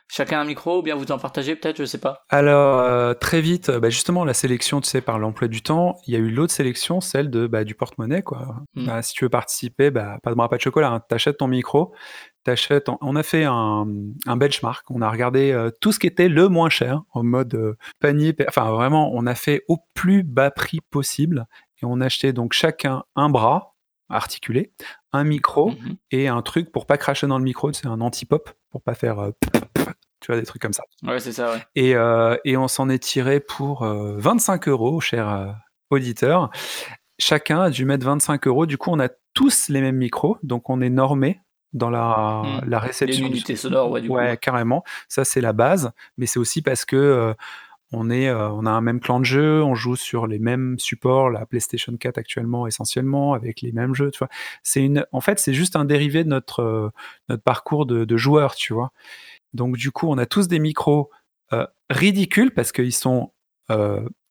chacun 0.07 0.39
un 0.39 0.45
micro, 0.45 0.79
ou 0.79 0.81
bien 0.83 0.95
vous 0.95 1.11
en 1.11 1.19
partagez 1.19 1.57
peut-être, 1.57 1.77
je 1.77 1.83
sais 1.83 1.97
pas? 1.97 2.23
Alors, 2.29 2.79
euh, 2.79 3.13
très 3.13 3.41
vite, 3.41 3.69
bah, 3.71 3.89
justement, 3.89 4.23
la 4.23 4.33
sélection, 4.33 4.79
tu 4.79 4.89
sais, 4.89 5.01
par 5.01 5.19
l'emploi 5.19 5.49
du 5.49 5.61
temps, 5.61 5.97
il 6.07 6.13
y 6.13 6.15
a 6.15 6.19
eu 6.19 6.29
l'autre 6.29 6.53
sélection, 6.53 7.01
celle 7.01 7.29
de 7.29 7.45
bah, 7.45 7.65
du 7.65 7.75
porte-monnaie, 7.75 8.21
quoi. 8.21 8.55
Hmm. 8.75 8.85
Bah, 8.85 9.01
si 9.01 9.13
tu 9.13 9.25
veux 9.25 9.29
participer, 9.29 9.91
bah, 9.91 10.17
pas 10.23 10.29
de 10.29 10.35
bras, 10.35 10.47
pas 10.47 10.55
de 10.55 10.61
chocolat, 10.61 10.91
hein. 10.91 11.01
t'achètes 11.09 11.39
ton 11.39 11.49
micro, 11.49 11.93
t'achètes. 12.45 12.87
On 13.01 13.17
a 13.17 13.23
fait 13.23 13.43
un, 13.43 13.85
un, 14.27 14.37
benchmark, 14.37 14.89
on 14.91 15.01
a 15.01 15.09
regardé 15.09 15.69
tout 15.81 15.91
ce 15.91 15.99
qui 15.99 16.07
était 16.07 16.29
le 16.29 16.47
moins 16.47 16.69
cher, 16.69 17.01
en 17.11 17.23
mode 17.23 17.75
panier. 17.99 18.33
Enfin, 18.47 18.71
vraiment, 18.71 19.11
on 19.13 19.27
a 19.27 19.35
fait 19.35 19.65
au 19.67 19.79
plus 19.93 20.23
bas 20.23 20.51
prix 20.51 20.79
possible 20.89 21.47
et 21.81 21.85
on 21.85 22.01
achetait 22.01 22.33
donc 22.33 22.53
chacun 22.53 23.03
un 23.15 23.29
bras 23.29 23.75
articulé, 24.09 24.73
un 25.13 25.23
micro 25.23 25.71
mmh 25.71 25.75
et 26.11 26.27
un 26.27 26.41
truc 26.41 26.71
pour 26.71 26.85
pas 26.85 26.97
cracher 26.97 27.27
dans 27.27 27.37
le 27.37 27.43
micro, 27.43 27.71
c'est 27.73 27.87
un 27.87 28.01
anti-pop 28.01 28.49
pour 28.69 28.81
pas 28.81 28.93
faire 28.93 29.19
euh, 29.19 29.31
tu 30.19 30.27
vois 30.27 30.39
des 30.39 30.45
trucs 30.45 30.61
comme 30.61 30.73
ça. 30.73 30.83
Ouais, 31.03 31.19
c'est 31.19 31.31
ça. 31.31 31.53
Ouais. 31.53 31.63
Et, 31.75 31.95
euh, 31.95 32.37
et, 32.45 32.55
on 32.55 32.67
s'en 32.67 32.89
est 32.89 33.01
tiré 33.01 33.39
pour 33.39 33.83
25 33.83 34.67
euh, 34.67 34.71
euros, 34.71 34.99
cher 35.01 35.55
auditeur. 35.89 36.51
Chacun 37.17 37.61
a 37.61 37.69
dû 37.69 37.85
mettre 37.85 38.05
25 38.05 38.47
euros. 38.47 38.65
Du 38.65 38.77
coup, 38.77 38.91
on 38.91 38.99
a 38.99 39.09
tous 39.33 39.69
les 39.69 39.81
mêmes 39.81 39.97
micros, 39.97 40.37
donc 40.43 40.69
on 40.69 40.81
est 40.81 40.89
normé 40.89 41.41
dans 41.73 41.89
la, 41.89 42.43
mmh. 42.43 42.69
la 42.69 42.79
réception. 42.79 43.25
Une 43.25 43.31
unité 43.31 43.55
sonore, 43.55 43.89
ouais, 43.89 44.01
du 44.01 44.09
ouais, 44.09 44.37
carrément. 44.37 44.83
Ça, 45.07 45.23
c'est 45.23 45.41
la 45.41 45.53
base, 45.53 45.91
mais 46.17 46.27
c'est 46.27 46.39
aussi 46.39 46.61
parce 46.61 46.85
que 46.85 47.33
on, 47.91 48.09
est, 48.09 48.29
euh, 48.29 48.49
on 48.49 48.65
a 48.65 48.71
un 48.71 48.81
même 48.81 48.99
clan 48.99 49.19
de 49.19 49.25
jeu, 49.25 49.63
on 49.63 49.75
joue 49.75 49.95
sur 49.95 50.27
les 50.27 50.39
mêmes 50.39 50.77
supports, 50.79 51.29
la 51.29 51.45
PlayStation 51.45 51.95
4 51.95 52.17
actuellement 52.17 52.67
essentiellement, 52.67 53.33
avec 53.33 53.61
les 53.61 53.71
mêmes 53.71 53.93
jeux. 53.93 54.11
Tu 54.11 54.19
vois. 54.19 54.29
C'est 54.63 54.83
une, 54.83 55.05
en 55.11 55.21
fait, 55.21 55.39
c'est 55.39 55.53
juste 55.53 55.75
un 55.75 55.85
dérivé 55.85 56.23
de 56.23 56.29
notre, 56.29 56.61
euh, 56.61 56.89
notre 57.29 57.43
parcours 57.43 57.85
de, 57.85 58.05
de 58.05 58.17
joueur, 58.17 58.55
tu 58.55 58.73
vois. 58.73 58.91
Donc 59.53 59.77
du 59.77 59.91
coup, 59.91 60.07
on 60.09 60.17
a 60.17 60.25
tous 60.25 60.47
des 60.47 60.59
micros 60.59 61.09
euh, 61.53 61.67
ridicules 61.89 62.51
parce 62.51 62.71
qu'ils 62.71 62.93
sont 62.93 63.31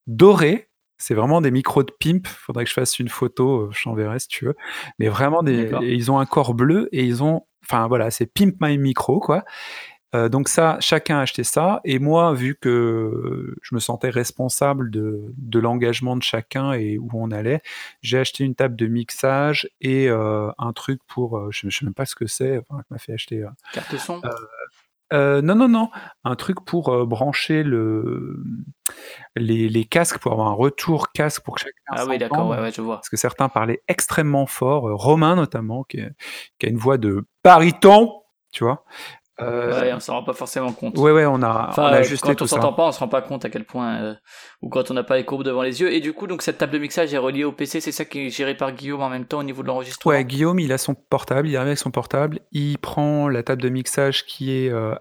dorés. 0.07 0.68
C'est 0.99 1.14
vraiment 1.14 1.40
des 1.40 1.51
micros 1.51 1.83
de 1.83 1.92
pimp. 1.99 2.27
Faudrait 2.27 2.64
que 2.64 2.68
je 2.68 2.75
fasse 2.75 2.99
une 2.99 3.09
photo, 3.09 3.70
je 3.73 3.85
t'enverrai 3.85 4.18
si 4.18 4.29
tu 4.29 4.44
veux. 4.44 4.55
Mais 4.99 5.09
vraiment, 5.09 5.42
des, 5.42 5.70
ils 5.81 6.11
ont 6.11 6.18
un 6.18 6.27
corps 6.27 6.53
bleu 6.53 6.90
et 6.92 7.05
ils 7.05 7.23
ont, 7.23 7.46
enfin 7.64 7.88
voilà, 7.88 8.11
c'est 8.11 8.27
pimp 8.27 8.57
my 8.61 8.77
micro 8.77 9.18
quoi. 9.18 9.44
Euh, 10.14 10.29
donc 10.29 10.49
ça, 10.49 10.77
chacun 10.81 11.18
a 11.18 11.23
acheté 11.23 11.44
ça. 11.44 11.81
Et 11.85 11.99
moi, 11.99 12.35
vu 12.35 12.57
que 12.57 13.55
je 13.62 13.75
me 13.75 13.81
sentais 13.81 14.11
responsable 14.11 14.90
de, 14.90 15.33
de 15.37 15.59
l'engagement 15.59 16.16
de 16.16 16.23
chacun 16.23 16.73
et 16.73 16.99
où 16.99 17.11
on 17.14 17.31
allait, 17.31 17.62
j'ai 18.03 18.18
acheté 18.18 18.44
une 18.44 18.55
table 18.55 18.77
de 18.77 18.87
mixage 18.87 19.68
et 19.81 20.09
euh, 20.09 20.51
un 20.59 20.73
truc 20.73 21.01
pour, 21.07 21.38
euh, 21.38 21.49
je 21.51 21.66
ne 21.66 21.70
sais 21.70 21.85
même 21.85 21.94
pas 21.94 22.07
ce 22.07 22.14
que 22.14 22.27
c'est, 22.27 22.59
enfin, 22.59 22.83
m'a 22.90 22.99
fait 22.99 23.12
acheter. 23.12 23.44
Carte 23.73 23.96
son. 23.96 24.20
non, 25.12 25.55
non, 25.55 25.68
non, 25.68 25.90
un 26.25 26.35
truc 26.35 26.64
pour 26.64 27.07
brancher 27.07 27.62
le, 27.62 28.42
les, 29.37 29.68
les, 29.68 29.85
casques, 29.85 30.18
pour 30.18 30.33
avoir 30.33 30.49
un 30.49 30.55
retour 30.55 31.12
casque 31.12 31.42
pour 31.44 31.55
que 31.55 31.61
chacun. 31.61 31.75
Ah 31.88 32.05
oui, 32.09 32.18
d'accord, 32.18 32.49
ouais, 32.49 32.61
ouais, 32.61 32.73
je 32.73 32.81
vois. 32.81 32.96
Parce 32.96 33.09
que 33.09 33.16
certains 33.16 33.49
parlaient 33.49 33.83
extrêmement 33.87 34.46
fort, 34.46 34.83
Romain 34.90 35.37
notamment, 35.37 35.85
qui, 35.85 36.01
qui, 36.59 36.66
a 36.66 36.68
une 36.68 36.79
voix 36.79 36.99
de 36.99 37.25
bariton, 37.44 38.23
tu 38.53 38.64
vois. 38.64 38.85
Euh, 39.42 39.81
ouais, 39.81 39.92
on 39.92 40.00
s'en 40.00 40.14
rend 40.14 40.24
pas 40.24 40.33
forcément 40.33 40.72
compte. 40.72 40.96
Ouais, 40.98 41.12
ouais, 41.12 41.26
on 41.26 41.42
a, 41.42 41.72
on 41.76 41.83
a 41.83 41.96
ajusté 41.96 42.29
quand 42.29 42.42
on 42.42 42.46
s'entend 42.46 42.72
pas, 42.72 42.87
on 42.87 42.92
se 42.92 42.98
rend 43.00 43.09
pas 43.09 43.22
compte 43.22 43.44
à 43.44 43.50
quel 43.50 43.64
point, 43.64 44.03
euh, 44.03 44.14
ou 44.62 44.68
quand 44.68 44.90
on 44.90 44.94
n'a 44.94 45.03
pas 45.03 45.16
les 45.16 45.24
courbes 45.24 45.44
devant 45.44 45.62
les 45.62 45.81
yeux. 45.81 45.92
Et 45.92 46.00
du 46.00 46.12
coup, 46.12 46.26
donc 46.26 46.42
cette 46.42 46.59
table 46.59 46.72
de 46.72 46.79
mixage 46.79 47.12
est 47.14 47.18
reliée 47.18 47.44
au 47.44 47.53
PC, 47.53 47.81
c'est 47.81 47.92
ça 47.92 48.05
qui 48.05 48.26
est 48.26 48.31
géré 48.31 48.57
par 48.57 48.72
Guillaume 48.72 49.03
en 49.03 49.09
même 49.09 49.24
temps 49.24 49.38
au 49.38 49.42
niveau 49.42 49.62
de 49.62 49.68
l'enregistrement? 49.68 50.14
Ouais, 50.14 50.24
Guillaume, 50.24 50.59
il 50.59 50.72
a 50.72 50.79
son 50.79 50.94
portable, 50.94 51.48
il 51.48 51.57
arrive 51.57 51.68
avec 51.68 51.79
son 51.79 51.90
portable, 51.90 52.40
il 52.53 52.79
prend 52.79 53.29
la 53.29 53.42
table 53.42 53.62
de 53.62 53.68
mixage 53.68 54.26
qui 54.26 54.53
est 54.53 54.70
euh, 54.70 54.94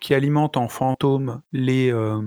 qui 0.00 0.14
alimente 0.14 0.56
en 0.56 0.68
fantôme 0.68 1.42
les 1.52 1.92
euh, 1.92 2.20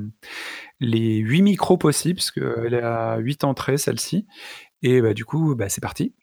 les 0.80 1.18
huit 1.18 1.42
micros 1.42 1.78
possibles, 1.78 2.18
parce 2.18 2.32
qu'elle 2.32 2.76
a 2.76 3.18
huit 3.18 3.44
entrées 3.44 3.78
celle-ci. 3.78 4.28
Et 4.82 5.02
bah, 5.02 5.14
du 5.14 5.26
coup, 5.26 5.56
bah, 5.56 5.70
c'est 5.70 5.82
parti. 5.82 6.14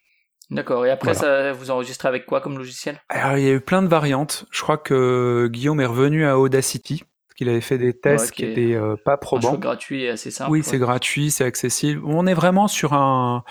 D'accord. 0.50 0.84
Et 0.84 0.90
après, 0.90 1.14
ça, 1.14 1.52
vous 1.52 1.70
enregistrez 1.70 2.08
avec 2.08 2.26
quoi 2.26 2.40
comme 2.40 2.58
logiciel? 2.58 3.00
Alors, 3.08 3.38
il 3.38 3.44
y 3.44 3.48
a 3.48 3.52
eu 3.52 3.60
plein 3.60 3.82
de 3.82 3.88
variantes. 3.88 4.46
Je 4.50 4.62
crois 4.62 4.78
que 4.78 5.48
Guillaume 5.50 5.80
est 5.80 5.86
revenu 5.86 6.26
à 6.26 6.38
Audacity 6.38 7.04
parce 7.28 7.34
qu'il 7.36 7.48
avait 7.48 7.60
fait 7.60 7.78
des 7.78 7.92
tests 7.92 8.32
qui 8.32 8.44
étaient 8.44 8.74
euh, 8.74 8.96
pas 9.04 9.16
probants. 9.16 9.52
C'est 9.52 9.60
gratuit 9.60 10.02
et 10.02 10.10
assez 10.10 10.30
simple. 10.30 10.50
Oui, 10.50 10.62
c'est 10.64 10.78
gratuit, 10.78 11.30
c'est 11.30 11.44
accessible. 11.44 12.02
On 12.04 12.26
est 12.26 12.34
vraiment 12.34 12.66
sur 12.66 12.94
un 12.94 13.44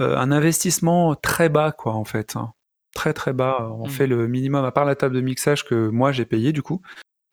euh, 0.00 0.16
un 0.16 0.32
investissement 0.32 1.14
très 1.14 1.48
bas, 1.48 1.72
quoi, 1.72 1.94
en 1.94 2.04
fait. 2.04 2.36
Hein. 2.36 2.52
Très 2.94 3.12
très 3.12 3.32
bas. 3.32 3.68
On 3.78 3.86
hmm. 3.86 3.90
fait 3.90 4.06
le 4.06 4.26
minimum, 4.26 4.64
à 4.64 4.72
part 4.72 4.84
la 4.84 4.94
table 4.94 5.14
de 5.14 5.20
mixage 5.20 5.64
que 5.64 5.88
moi 5.88 6.12
j'ai 6.12 6.24
payé 6.26 6.52
du 6.52 6.62
coup. 6.62 6.82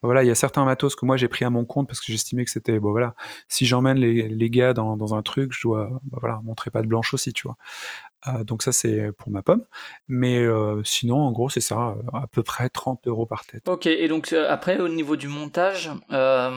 voilà, 0.02 0.24
il 0.24 0.28
y 0.28 0.32
a 0.32 0.36
certains 0.36 0.64
matos 0.64 0.96
que 0.96 1.06
moi 1.06 1.18
j'ai 1.18 1.28
pris 1.28 1.44
à 1.44 1.50
mon 1.50 1.66
compte 1.66 1.88
parce 1.88 2.00
que 2.00 2.12
j'estimais 2.12 2.46
que 2.46 2.52
c'était 2.52 2.80
bon 2.80 2.92
voilà, 2.92 3.14
si 3.50 3.66
j'emmène 3.66 3.98
les, 3.98 4.30
les 4.30 4.50
gars 4.50 4.74
dans, 4.74 4.96
dans, 4.96 5.16
un 5.16 5.22
truc, 5.22 5.52
je 5.52 5.68
dois 5.68 5.90
bah, 6.04 6.20
voilà 6.22 6.40
montrer 6.44 6.72
pas 6.72 6.82
de 6.82 6.88
blanche 6.88 7.14
aussi, 7.14 7.34
tu 7.34 7.48
vois. 7.48 7.58
Euh, 8.28 8.44
donc 8.44 8.64
ça 8.64 8.72
c'est 8.72 9.12
pour 9.14 9.32
ma 9.32 9.42
pomme, 9.42 9.64
mais 10.08 10.40
euh, 10.40 10.84
sinon 10.84 11.18
en 11.18 11.32
gros 11.32 11.50
c'est 11.50 11.62
ça, 11.62 11.96
à 12.14 12.28
peu 12.28 12.44
près 12.44 12.70
30 12.70 13.08
euros 13.08 13.26
par 13.26 13.46
tête. 13.46 13.68
Ok, 13.68 13.86
et 13.86 14.08
donc 14.08 14.34
après 14.34 14.80
au 14.80 14.90
niveau 14.90 15.16
du 15.16 15.28
montage, 15.28 15.90
euh, 16.12 16.52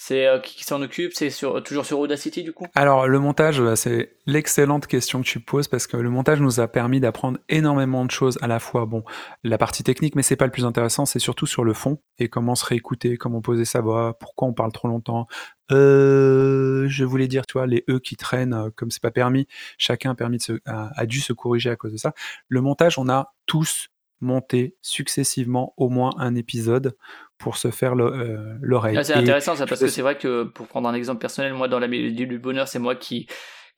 c'est 0.00 0.28
euh, 0.28 0.38
qui, 0.38 0.62
s'en 0.62 0.80
occupe? 0.80 1.12
C'est 1.12 1.28
sur, 1.28 1.60
toujours 1.64 1.84
sur 1.84 1.98
Audacity 1.98 2.44
du 2.44 2.52
coup? 2.52 2.64
Alors 2.76 3.08
le 3.08 3.18
montage, 3.18 3.60
euh, 3.60 3.74
c'est 3.74 4.14
l'excellente 4.26 4.86
question 4.86 5.20
que 5.20 5.26
tu 5.26 5.40
poses 5.40 5.66
parce 5.66 5.88
que 5.88 5.96
le 5.96 6.08
montage 6.08 6.40
nous 6.40 6.60
a 6.60 6.68
permis 6.68 7.00
d'apprendre 7.00 7.40
énormément 7.48 8.04
de 8.04 8.10
choses 8.12 8.38
à 8.40 8.46
la 8.46 8.60
fois. 8.60 8.86
Bon, 8.86 9.02
la 9.42 9.58
partie 9.58 9.82
technique, 9.82 10.14
mais 10.14 10.22
c'est 10.22 10.36
pas 10.36 10.44
le 10.44 10.52
plus 10.52 10.64
intéressant, 10.64 11.04
c'est 11.04 11.18
surtout 11.18 11.46
sur 11.46 11.64
le 11.64 11.74
fond 11.74 11.98
et 12.20 12.28
comment 12.28 12.54
se 12.54 12.64
réécouter, 12.64 13.16
comment 13.16 13.40
poser 13.40 13.64
sa 13.64 13.80
voix, 13.80 14.16
pourquoi 14.20 14.46
on 14.46 14.52
parle 14.52 14.70
trop 14.70 14.86
longtemps. 14.86 15.26
Euh, 15.72 16.86
je 16.88 17.04
voulais 17.04 17.26
dire, 17.26 17.44
tu 17.44 17.54
vois, 17.54 17.66
les 17.66 17.84
e 17.90 17.98
qui 17.98 18.14
traînent 18.14 18.54
euh, 18.54 18.70
comme 18.76 18.92
c'est 18.92 19.02
pas 19.02 19.10
permis, 19.10 19.48
chacun 19.78 20.12
a, 20.12 20.14
permis 20.14 20.38
a 20.66 21.06
dû 21.06 21.20
se 21.20 21.32
corriger 21.32 21.70
à 21.70 21.76
cause 21.76 21.90
de 21.90 21.98
ça. 21.98 22.14
Le 22.46 22.60
montage, 22.60 23.00
on 23.00 23.08
a 23.08 23.34
tous 23.46 23.88
monté 24.20 24.76
successivement 24.82 25.74
au 25.76 25.88
moins 25.88 26.12
un 26.18 26.34
épisode 26.34 26.96
pour 27.38 27.56
se 27.56 27.70
faire 27.70 27.94
euh, 27.94 28.56
l'oreille. 28.60 28.96
Ah, 28.96 29.04
c'est 29.04 29.14
intéressant 29.14 29.54
ça 29.56 29.66
parce 29.66 29.80
que 29.80 29.88
c'est 29.88 30.02
vrai 30.02 30.18
que 30.18 30.42
pour 30.42 30.66
prendre 30.66 30.88
un 30.88 30.94
exemple 30.94 31.20
personnel, 31.20 31.54
moi 31.54 31.68
dans 31.68 31.78
la 31.78 31.88
Mélodie 31.88 32.26
du 32.26 32.38
Bonheur, 32.38 32.68
c'est 32.68 32.78
moi 32.78 32.94
qui 32.94 33.26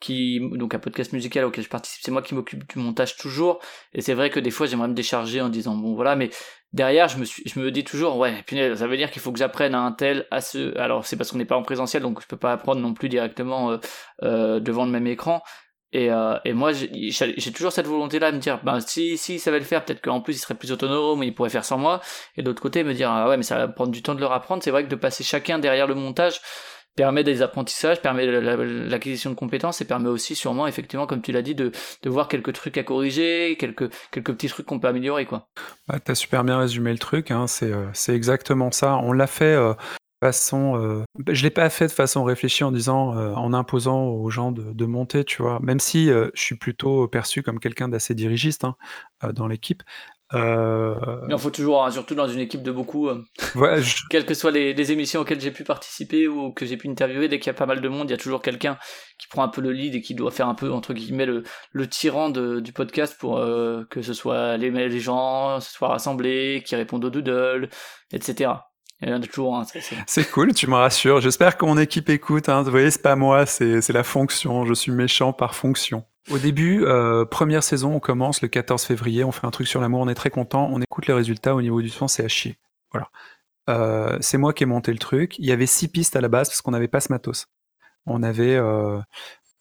qui 0.00 0.40
donc 0.52 0.74
un 0.74 0.78
podcast 0.78 1.12
musical 1.12 1.44
auquel 1.44 1.62
je 1.62 1.68
participe, 1.68 2.02
c'est 2.02 2.10
moi 2.10 2.22
qui 2.22 2.34
m'occupe 2.34 2.66
du 2.72 2.78
montage 2.78 3.16
toujours. 3.16 3.60
Et 3.92 4.00
c'est 4.00 4.14
vrai 4.14 4.30
que 4.30 4.40
des 4.40 4.50
fois 4.50 4.66
j'aimerais 4.66 4.88
me 4.88 4.94
décharger 4.94 5.42
en 5.42 5.50
disant 5.50 5.76
bon 5.76 5.94
voilà, 5.94 6.16
mais 6.16 6.30
derrière 6.72 7.08
je 7.08 7.18
me 7.18 7.24
suis, 7.26 7.42
je 7.46 7.60
me 7.60 7.70
dis 7.70 7.84
toujours 7.84 8.16
ouais, 8.16 8.42
punaise, 8.46 8.78
ça 8.78 8.86
veut 8.86 8.96
dire 8.96 9.10
qu'il 9.10 9.20
faut 9.20 9.30
que 9.30 9.38
j'apprenne 9.38 9.74
à 9.74 9.80
un 9.80 9.92
tel, 9.92 10.26
à 10.30 10.40
ce. 10.40 10.76
Alors 10.78 11.04
c'est 11.04 11.16
parce 11.16 11.30
qu'on 11.30 11.38
n'est 11.38 11.44
pas 11.44 11.56
en 11.56 11.62
présentiel, 11.62 12.02
donc 12.02 12.22
je 12.22 12.26
peux 12.26 12.38
pas 12.38 12.52
apprendre 12.52 12.80
non 12.80 12.94
plus 12.94 13.10
directement 13.10 13.72
euh, 13.72 13.78
euh, 14.22 14.58
devant 14.58 14.86
le 14.86 14.90
même 14.90 15.06
écran. 15.06 15.42
Et, 15.92 16.10
euh, 16.10 16.38
et 16.44 16.52
moi, 16.52 16.72
j'ai 16.72 17.52
toujours 17.52 17.72
cette 17.72 17.86
volonté-là 17.86 18.30
de 18.30 18.36
me 18.36 18.40
dire, 18.40 18.60
ben 18.62 18.78
si, 18.80 19.18
si 19.18 19.38
ça 19.38 19.50
va 19.50 19.58
le 19.58 19.64
faire, 19.64 19.84
peut-être 19.84 20.00
qu'en 20.00 20.20
plus 20.20 20.36
il 20.36 20.38
serait 20.38 20.54
plus 20.54 20.70
autonome, 20.70 21.22
il 21.22 21.34
pourrait 21.34 21.50
faire 21.50 21.64
sans 21.64 21.78
moi. 21.78 22.00
Et 22.36 22.42
d'autre 22.42 22.62
côté, 22.62 22.84
me 22.84 22.94
dire, 22.94 23.10
ah 23.10 23.28
ouais, 23.28 23.36
mais 23.36 23.42
ça 23.42 23.58
va 23.58 23.68
prendre 23.68 23.90
du 23.90 24.02
temps 24.02 24.14
de 24.14 24.20
leur 24.20 24.32
apprendre. 24.32 24.62
C'est 24.62 24.70
vrai 24.70 24.84
que 24.84 24.88
de 24.88 24.96
passer 24.96 25.24
chacun 25.24 25.58
derrière 25.58 25.86
le 25.86 25.94
montage 25.94 26.40
permet 26.96 27.24
des 27.24 27.40
apprentissages, 27.42 28.02
permet 28.02 28.26
l'acquisition 28.26 29.30
de 29.30 29.34
compétences 29.34 29.80
et 29.80 29.84
permet 29.84 30.08
aussi 30.08 30.34
sûrement, 30.34 30.66
effectivement, 30.66 31.06
comme 31.06 31.22
tu 31.22 31.32
l'as 31.32 31.42
dit, 31.42 31.54
de, 31.54 31.72
de 32.02 32.10
voir 32.10 32.28
quelques 32.28 32.52
trucs 32.52 32.76
à 32.78 32.82
corriger, 32.82 33.56
quelques, 33.58 33.88
petits 34.10 34.48
trucs 34.48 34.66
qu'on 34.66 34.80
peut 34.80 34.88
améliorer, 34.88 35.24
quoi. 35.24 35.48
Bah, 35.88 35.98
T'as 36.00 36.14
super 36.14 36.44
bien 36.44 36.58
résumé 36.58 36.92
le 36.92 36.98
truc, 36.98 37.30
hein, 37.30 37.46
c'est 37.46 37.72
euh, 37.72 37.90
exactement 38.08 38.70
ça. 38.70 38.96
On 38.96 39.12
l'a 39.12 39.26
fait 39.26 39.54
euh, 39.54 39.72
façon, 40.20 40.76
euh, 40.76 41.04
bah, 41.18 41.32
je 41.34 41.42
l'ai 41.42 41.50
pas 41.50 41.68
fait 41.70 41.86
de 41.86 41.92
façon 41.92 42.24
réfléchie 42.24 42.64
en 42.64 42.72
disant, 42.72 43.16
euh, 43.16 43.32
en 43.34 43.52
imposant 43.52 44.04
aux 44.04 44.30
gens 44.30 44.52
de 44.52 44.72
de 44.72 44.86
monter, 44.86 45.24
tu 45.24 45.42
vois? 45.42 45.58
Même 45.60 45.80
si, 45.80 46.10
euh, 46.10 46.30
je 46.34 46.42
suis 46.42 46.56
plutôt 46.56 47.08
perçu 47.08 47.42
comme 47.42 47.58
quelqu'un 47.58 47.88
d'assez 47.88 48.14
dirigiste, 48.14 48.64
hein, 48.64 48.76
dans 49.32 49.48
l'équipe. 49.48 49.82
Il 50.32 50.38
en 50.38 51.38
faut 51.38 51.50
toujours, 51.50 51.84
hein, 51.84 51.90
surtout 51.90 52.14
dans 52.14 52.28
une 52.28 52.38
équipe 52.38 52.62
de 52.62 52.70
beaucoup, 52.70 53.08
quelles 54.10 54.24
que 54.24 54.34
soient 54.34 54.52
les 54.52 54.74
les 54.74 54.92
émissions 54.92 55.22
auxquelles 55.22 55.40
j'ai 55.40 55.50
pu 55.50 55.64
participer 55.64 56.28
ou 56.28 56.52
que 56.52 56.66
j'ai 56.66 56.76
pu 56.76 56.88
interviewer, 56.88 57.26
dès 57.26 57.40
qu'il 57.40 57.48
y 57.48 57.50
a 57.50 57.54
pas 57.54 57.66
mal 57.66 57.80
de 57.80 57.88
monde, 57.88 58.08
il 58.08 58.12
y 58.12 58.14
a 58.14 58.18
toujours 58.18 58.40
quelqu'un 58.40 58.78
qui 59.18 59.26
prend 59.26 59.42
un 59.42 59.48
peu 59.48 59.60
le 59.60 59.72
lead 59.72 59.96
et 59.96 60.02
qui 60.02 60.14
doit 60.14 60.30
faire 60.30 60.48
un 60.48 60.54
peu, 60.54 60.70
entre 60.70 60.94
guillemets, 60.94 61.26
«le 61.26 61.42
le 61.72 61.88
tyran» 61.88 62.30
de 62.30 62.60
du 62.60 62.72
podcast 62.72 63.16
pour, 63.18 63.40
que 63.90 64.02
ce 64.02 64.14
soit 64.14 64.56
les 64.56 64.70
les 64.70 65.00
gens 65.00 65.58
se 65.60 65.72
soient 65.72 65.88
rassemblés, 65.88 66.62
qui 66.64 66.76
répondent 66.76 67.04
aux 67.04 67.10
doodles 67.10 67.68
etc. 69.02 69.42
Hein, 69.52 69.62
c'est 70.06 70.30
cool, 70.30 70.54
tu 70.54 70.66
me 70.66 70.74
rassures. 70.74 71.20
J'espère 71.20 71.56
que 71.56 71.64
mon 71.64 71.78
équipe 71.78 72.08
écoute. 72.08 72.48
Hein. 72.48 72.62
Vous 72.62 72.70
voyez, 72.70 72.90
c'est 72.90 73.02
pas 73.02 73.16
moi, 73.16 73.46
c'est 73.46 73.88
la 73.90 74.02
fonction. 74.02 74.64
Je 74.64 74.74
suis 74.74 74.92
méchant 74.92 75.32
par 75.32 75.54
fonction. 75.54 76.04
Au 76.30 76.38
début, 76.38 76.84
euh, 76.84 77.24
première 77.24 77.62
saison, 77.62 77.94
on 77.94 78.00
commence 78.00 78.42
le 78.42 78.48
14 78.48 78.84
février, 78.84 79.24
on 79.24 79.32
fait 79.32 79.46
un 79.46 79.50
truc 79.50 79.66
sur 79.66 79.80
l'amour, 79.80 80.00
on 80.00 80.08
est 80.08 80.14
très 80.14 80.30
content, 80.30 80.68
on 80.70 80.80
écoute 80.80 81.06
les 81.06 81.14
résultats 81.14 81.54
au 81.54 81.62
niveau 81.62 81.82
du 81.82 81.88
son, 81.88 82.06
c'est 82.08 82.24
à 82.24 82.28
chier. 82.28 82.56
Voilà. 82.92 83.08
Euh, 83.68 84.16
c'est 84.20 84.38
moi 84.38 84.52
qui 84.52 84.62
ai 84.62 84.66
monté 84.66 84.92
le 84.92 84.98
truc. 84.98 85.38
Il 85.38 85.46
y 85.46 85.52
avait 85.52 85.66
six 85.66 85.88
pistes 85.88 86.14
à 86.14 86.20
la 86.20 86.28
base 86.28 86.48
parce 86.48 86.62
qu'on 86.62 86.70
n'avait 86.70 86.88
pas 86.88 87.00
ce 87.00 87.10
matos. 87.10 87.46
On 88.06 88.22
avait, 88.22 88.54
euh, 88.54 89.00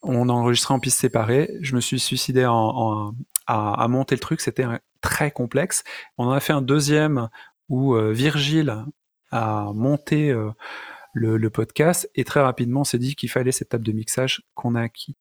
on 0.04 0.30
enregistrait 0.30 0.74
en 0.74 0.80
pistes 0.80 1.00
séparées. 1.00 1.50
Je 1.62 1.76
me 1.76 1.82
suis 1.82 2.00
suicidé 2.00 2.46
en, 2.46 3.14
à, 3.48 3.82
à, 3.82 3.88
monter 3.88 4.16
le 4.16 4.20
truc. 4.20 4.42
C'était 4.42 4.66
très 5.02 5.32
complexe. 5.32 5.84
On 6.18 6.26
en 6.26 6.32
a 6.32 6.40
fait 6.40 6.54
un 6.54 6.62
deuxième 6.62 7.30
où 7.68 7.96
Virgile 7.96 8.86
à 9.32 9.72
monter 9.74 10.32
euh, 10.32 10.52
le, 11.14 11.50
podcast 11.50 12.10
et 12.16 12.24
très 12.24 12.42
rapidement 12.42 12.82
on 12.82 12.86
s'est 12.86 12.98
dit 12.98 13.16
qu'il 13.16 13.30
fallait 13.30 13.52
cette 13.52 13.70
table 13.70 13.86
de 13.86 13.92
mixage 13.92 14.44
qu'on 14.54 14.76
a 14.76 14.82
acquis. 14.82 15.16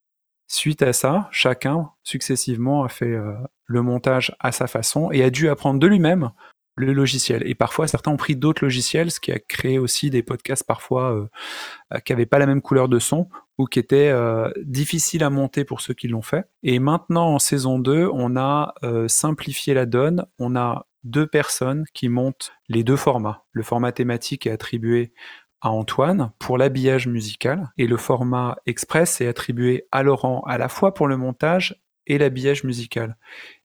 Suite 0.46 0.82
à 0.82 0.92
ça, 0.92 1.28
chacun 1.30 1.90
successivement 2.02 2.84
a 2.84 2.88
fait 2.88 3.06
euh, 3.06 3.34
le 3.66 3.82
montage 3.82 4.34
à 4.40 4.52
sa 4.52 4.66
façon 4.66 5.10
et 5.12 5.22
a 5.22 5.30
dû 5.30 5.48
apprendre 5.48 5.78
de 5.78 5.86
lui-même 5.86 6.30
le 6.74 6.92
logiciel. 6.92 7.42
Et 7.44 7.56
parfois, 7.56 7.88
certains 7.88 8.12
ont 8.12 8.16
pris 8.16 8.36
d'autres 8.36 8.64
logiciels, 8.64 9.10
ce 9.10 9.18
qui 9.18 9.32
a 9.32 9.40
créé 9.40 9.78
aussi 9.78 10.10
des 10.10 10.22
podcasts 10.22 10.64
parfois 10.64 11.12
euh, 11.12 11.98
qui 12.00 12.12
n'avaient 12.12 12.24
pas 12.24 12.38
la 12.38 12.46
même 12.46 12.62
couleur 12.62 12.88
de 12.88 13.00
son 13.00 13.28
ou 13.58 13.66
qui 13.66 13.80
étaient 13.80 14.14
difficiles 14.62 15.24
à 15.24 15.30
monter 15.30 15.64
pour 15.64 15.80
ceux 15.80 15.92
qui 15.92 16.06
l'ont 16.06 16.22
fait. 16.22 16.44
Et 16.62 16.78
maintenant, 16.78 17.34
en 17.34 17.40
saison 17.40 17.80
2, 17.80 18.08
on 18.12 18.36
a 18.36 18.72
simplifié 19.08 19.74
la 19.74 19.84
donne. 19.84 20.24
On 20.38 20.54
a 20.54 20.86
deux 21.04 21.26
personnes 21.26 21.84
qui 21.94 22.08
montent 22.08 22.52
les 22.68 22.84
deux 22.84 22.96
formats. 22.96 23.44
Le 23.52 23.62
format 23.62 23.92
thématique 23.92 24.46
est 24.46 24.50
attribué 24.50 25.12
à 25.60 25.70
Antoine 25.70 26.32
pour 26.38 26.58
l'habillage 26.58 27.08
musical 27.08 27.70
et 27.76 27.86
le 27.86 27.96
format 27.96 28.56
express 28.66 29.20
est 29.20 29.26
attribué 29.26 29.86
à 29.90 30.02
Laurent 30.02 30.42
à 30.46 30.58
la 30.58 30.68
fois 30.68 30.94
pour 30.94 31.08
le 31.08 31.16
montage 31.16 31.80
et 32.06 32.18
l'habillage 32.18 32.64
musical. 32.64 33.16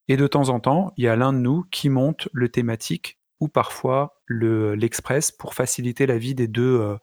Et 0.08 0.18
de 0.18 0.28
temps 0.28 0.50
en 0.50 0.60
temps, 0.60 0.92
il 0.98 1.06
y 1.06 1.08
a 1.08 1.16
l'un 1.16 1.34
de 1.34 1.38
nous 1.38 1.64
qui 1.72 1.90
monte 1.90 2.28
le 2.34 2.50
thématique 2.50 3.20
ou 3.40 3.48
parfois 3.48 4.22
l'express 4.30 5.32
pour 5.32 5.54
faciliter 5.54 6.06
la 6.06 6.18
vie 6.18 6.34
des 6.34 6.48
deux, 6.48 6.80
euh, 6.80 6.96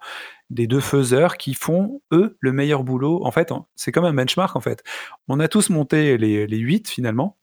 des 0.49 0.67
deux 0.67 0.81
faiseurs 0.81 1.37
qui 1.37 1.55
font, 1.55 2.01
eux, 2.13 2.37
le 2.41 2.53
meilleur 2.53 2.83
boulot. 2.83 3.25
En 3.25 3.31
fait, 3.31 3.53
c'est 3.77 3.93
comme 3.93 4.07
un 4.07 4.15
benchmark, 4.15 4.57
en 4.57 4.61
fait. 4.61 4.83
On 5.29 5.39
a 5.39 5.49
tous 5.49 5.69
monté 5.71 6.17
les, 6.17 6.47
les 6.47 6.57
8 6.57 6.89
finalement, 6.89 7.37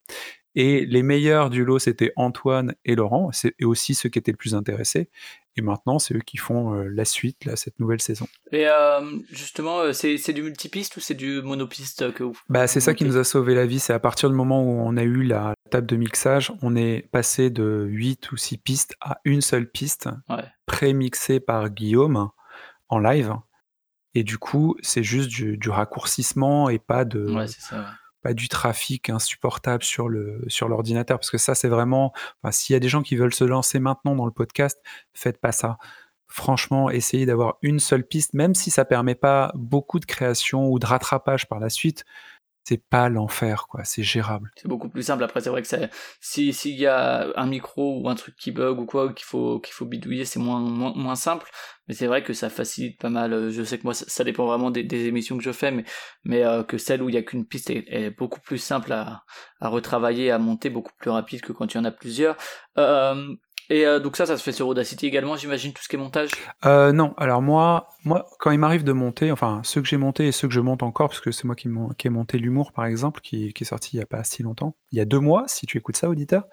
et 0.60 0.88
les 0.88 1.04
meilleurs 1.04 1.52
du 1.52 1.64
lot, 1.64 1.78
c'était 1.78 2.14
Antoine 2.16 2.74
et 2.84 2.96
Laurent, 2.96 3.30
c'est 3.32 3.54
aussi 3.64 3.94
ceux 3.94 4.10
qui 4.10 4.18
étaient 4.18 4.32
le 4.32 4.38
plus 4.38 4.56
intéressés. 4.56 5.12
Et 5.56 5.62
maintenant, 5.62 6.00
c'est 6.00 6.16
eux 6.16 6.22
qui 6.26 6.38
font 6.38 6.74
euh, 6.74 6.88
la 6.90 7.06
suite, 7.06 7.46
là, 7.46 7.56
cette 7.56 7.80
nouvelle 7.80 8.02
saison. 8.02 8.28
Et 8.52 8.68
euh, 8.68 9.02
justement, 9.32 9.82
euh, 9.82 9.94
c'est 9.94 10.34
du 10.34 10.42
multipiste 10.42 10.98
ou 10.98 11.00
c'est 11.00 11.14
du 11.14 11.44
monopiste 11.44 12.12
que 12.12 12.24
vous 12.24 12.36
Bah, 12.50 12.66
c'est 12.66 12.80
ça 12.80 12.96
qui 12.96 13.06
nous 13.06 13.18
a 13.18 13.24
sauvé 13.24 13.54
la 13.54 13.68
vie. 13.68 13.78
C'est 13.78 13.94
à 13.94 14.00
partir 14.00 14.32
du 14.32 14.36
moment 14.36 14.64
où 14.64 14.80
on 14.82 14.98
a 14.98 15.04
eu 15.04 15.22
la 15.22 15.54
table 15.70 15.86
de 15.86 15.96
mixage, 15.96 16.52
on 16.64 16.76
est 16.76 17.08
passé 17.12 17.52
de 17.52 17.86
8 17.88 18.32
ou 18.32 18.38
6 18.38 18.58
pistes 18.58 18.96
à 19.00 19.20
une 19.26 19.42
seule 19.42 19.70
piste, 19.70 20.10
pré-mixée 20.66 21.40
par 21.40 21.70
Guillaume 21.70 22.30
en 22.90 22.98
live. 22.98 23.36
Et 24.16 24.24
du 24.24 24.40
coup, 24.40 24.76
c'est 24.82 25.04
juste 25.04 25.30
du, 25.30 25.56
du, 25.60 25.70
raccourcissement 25.70 26.70
et 26.70 26.80
pas 26.80 27.06
de. 27.06 27.32
Ouais, 27.32 27.46
c'est 27.46 27.62
ça 27.62 27.92
du 28.34 28.50
trafic 28.50 29.10
insupportable 29.10 29.84
sur 29.84 30.10
le 30.10 30.42
sur 30.48 30.68
l'ordinateur 30.70 31.20
parce 31.20 31.32
que 31.32 31.38
ça 31.38 31.56
c'est 31.56 31.68
vraiment 31.68 32.14
s'il 32.52 32.74
y 32.74 32.78
a 32.78 32.80
des 32.80 32.90
gens 32.90 33.02
qui 33.02 33.16
veulent 33.16 33.34
se 33.34 33.44
lancer 33.44 33.80
maintenant 33.80 34.16
dans 34.16 34.26
le 34.26 34.32
podcast 34.32 34.82
faites 35.14 35.40
pas 35.40 35.52
ça. 35.52 35.78
Franchement 36.28 36.90
essayez 36.90 37.26
d'avoir 37.26 37.58
une 37.62 37.80
seule 37.80 38.06
piste 38.06 38.34
même 38.34 38.56
si 38.56 38.72
ça 38.72 38.86
permet 38.86 39.16
pas 39.16 39.52
beaucoup 39.56 40.00
de 40.00 40.06
création 40.06 40.70
ou 40.70 40.80
de 40.80 40.86
rattrapage 40.86 41.48
par 41.48 41.60
la 41.60 41.70
suite 41.70 42.06
c'est 42.68 42.84
pas 42.84 43.08
l'enfer, 43.08 43.68
quoi. 43.70 43.86
C'est 43.86 44.04
gérable. 44.04 44.52
C'est 44.58 44.68
beaucoup 44.68 44.90
plus 44.90 45.04
simple. 45.04 45.24
Après, 45.24 45.40
c'est 45.40 45.50
vrai 45.50 45.62
que 45.62 45.70
si 46.20 46.52
s'il 46.52 46.76
y 46.76 46.86
a 46.86 47.32
un 47.38 47.46
micro 47.48 48.02
ou 48.02 48.10
un 48.10 48.16
truc 48.16 48.36
qui 48.36 48.52
bug 48.52 48.78
ou 48.78 48.86
quoi, 48.86 49.14
qu'il 49.14 49.24
faut 49.26 49.62
qu'il 49.62 49.74
faut 49.74 49.86
bidouiller, 49.86 50.26
c'est 50.26 50.40
moins, 50.40 50.60
moins, 50.60 51.16
simple. 51.16 51.50
Mais 51.88 51.94
c'est 51.94 52.08
vrai 52.08 52.26
que 52.26 52.34
ça 52.34 52.50
facilite 52.50 53.00
pas 53.00 53.10
mal. 53.10 53.52
Je 53.52 53.64
sais 53.64 53.78
que 53.78 53.84
moi, 53.84 53.94
ça, 53.94 54.24
dépend 54.26 54.46
vraiment 54.46 54.70
des, 54.70 55.06
émissions 55.06 55.38
que 55.38 55.44
je 55.46 55.54
fais, 55.54 55.72
mais 55.72 55.86
mais 56.26 56.44
euh, 56.44 56.64
que 56.64 56.78
celle 56.78 57.02
où 57.02 57.08
il 57.08 57.16
y 57.16 57.18
a 57.18 57.24
qu'une 57.24 57.46
piste 57.46 57.70
est, 57.70 58.10
beaucoup 58.18 58.42
plus 58.42 58.58
simple 58.58 58.92
à, 58.92 59.24
à 59.62 59.70
retravailler, 59.70 60.32
à 60.32 60.38
monter, 60.38 60.70
beaucoup 60.70 60.94
plus 61.00 61.10
rapide 61.10 61.40
que 61.40 61.54
quand 61.54 61.74
il 61.74 61.78
y 61.78 61.80
en 61.80 61.86
a 61.86 61.92
plusieurs. 61.92 62.36
Euh, 62.78 63.34
et 63.70 63.86
euh, 63.86 64.00
donc 64.00 64.16
ça, 64.18 64.26
ça 64.26 64.38
se 64.38 64.44
fait 64.44 64.52
sur 64.52 64.68
Audacity 64.68 65.06
également, 65.06 65.36
j'imagine, 65.36 65.74
tout 65.74 65.84
ce 65.84 65.90
qui 65.90 65.96
est 65.96 66.00
montage? 66.00 66.32
Euh, 66.66 66.92
Non, 66.92 67.14
alors 67.18 67.42
moi, 67.42 67.90
moi, 68.04 68.26
quand 68.40 68.52
il 68.52 68.60
m'arrive 68.60 68.84
de 68.84 68.94
monter, 68.94 69.32
enfin, 69.32 69.62
ceux 69.64 69.82
que 69.82 69.88
j'ai 69.88 69.98
montés 69.98 70.28
et 70.28 70.32
ceux 70.32 70.48
que 70.48 70.54
je 70.54 70.60
monte 70.60 70.84
encore, 70.84 71.10
parce 71.10 71.20
que 71.20 71.32
c'est 71.32 71.46
moi 71.46 71.56
qui, 71.56 71.68
ai 71.68 72.10
monté 72.10 72.38
l'humour, 72.38 72.72
par 72.72 72.86
exemple, 72.86 73.22
qui, 73.22 73.48
est 73.48 73.64
sorti 73.64 73.96
il 73.96 73.98
n'y 73.98 74.04
a 74.04 74.08
pas 74.08 74.24
si 74.24 74.44
longtemps, 74.44 74.76
il 74.92 74.98
y 74.98 75.02
a 75.02 75.06
deux 75.06 75.20
mois, 75.20 75.44
si 75.48 75.66
tu 75.66 75.78
écoutes 75.78 75.98
ça, 75.98 76.10
auditeur. 76.10 76.44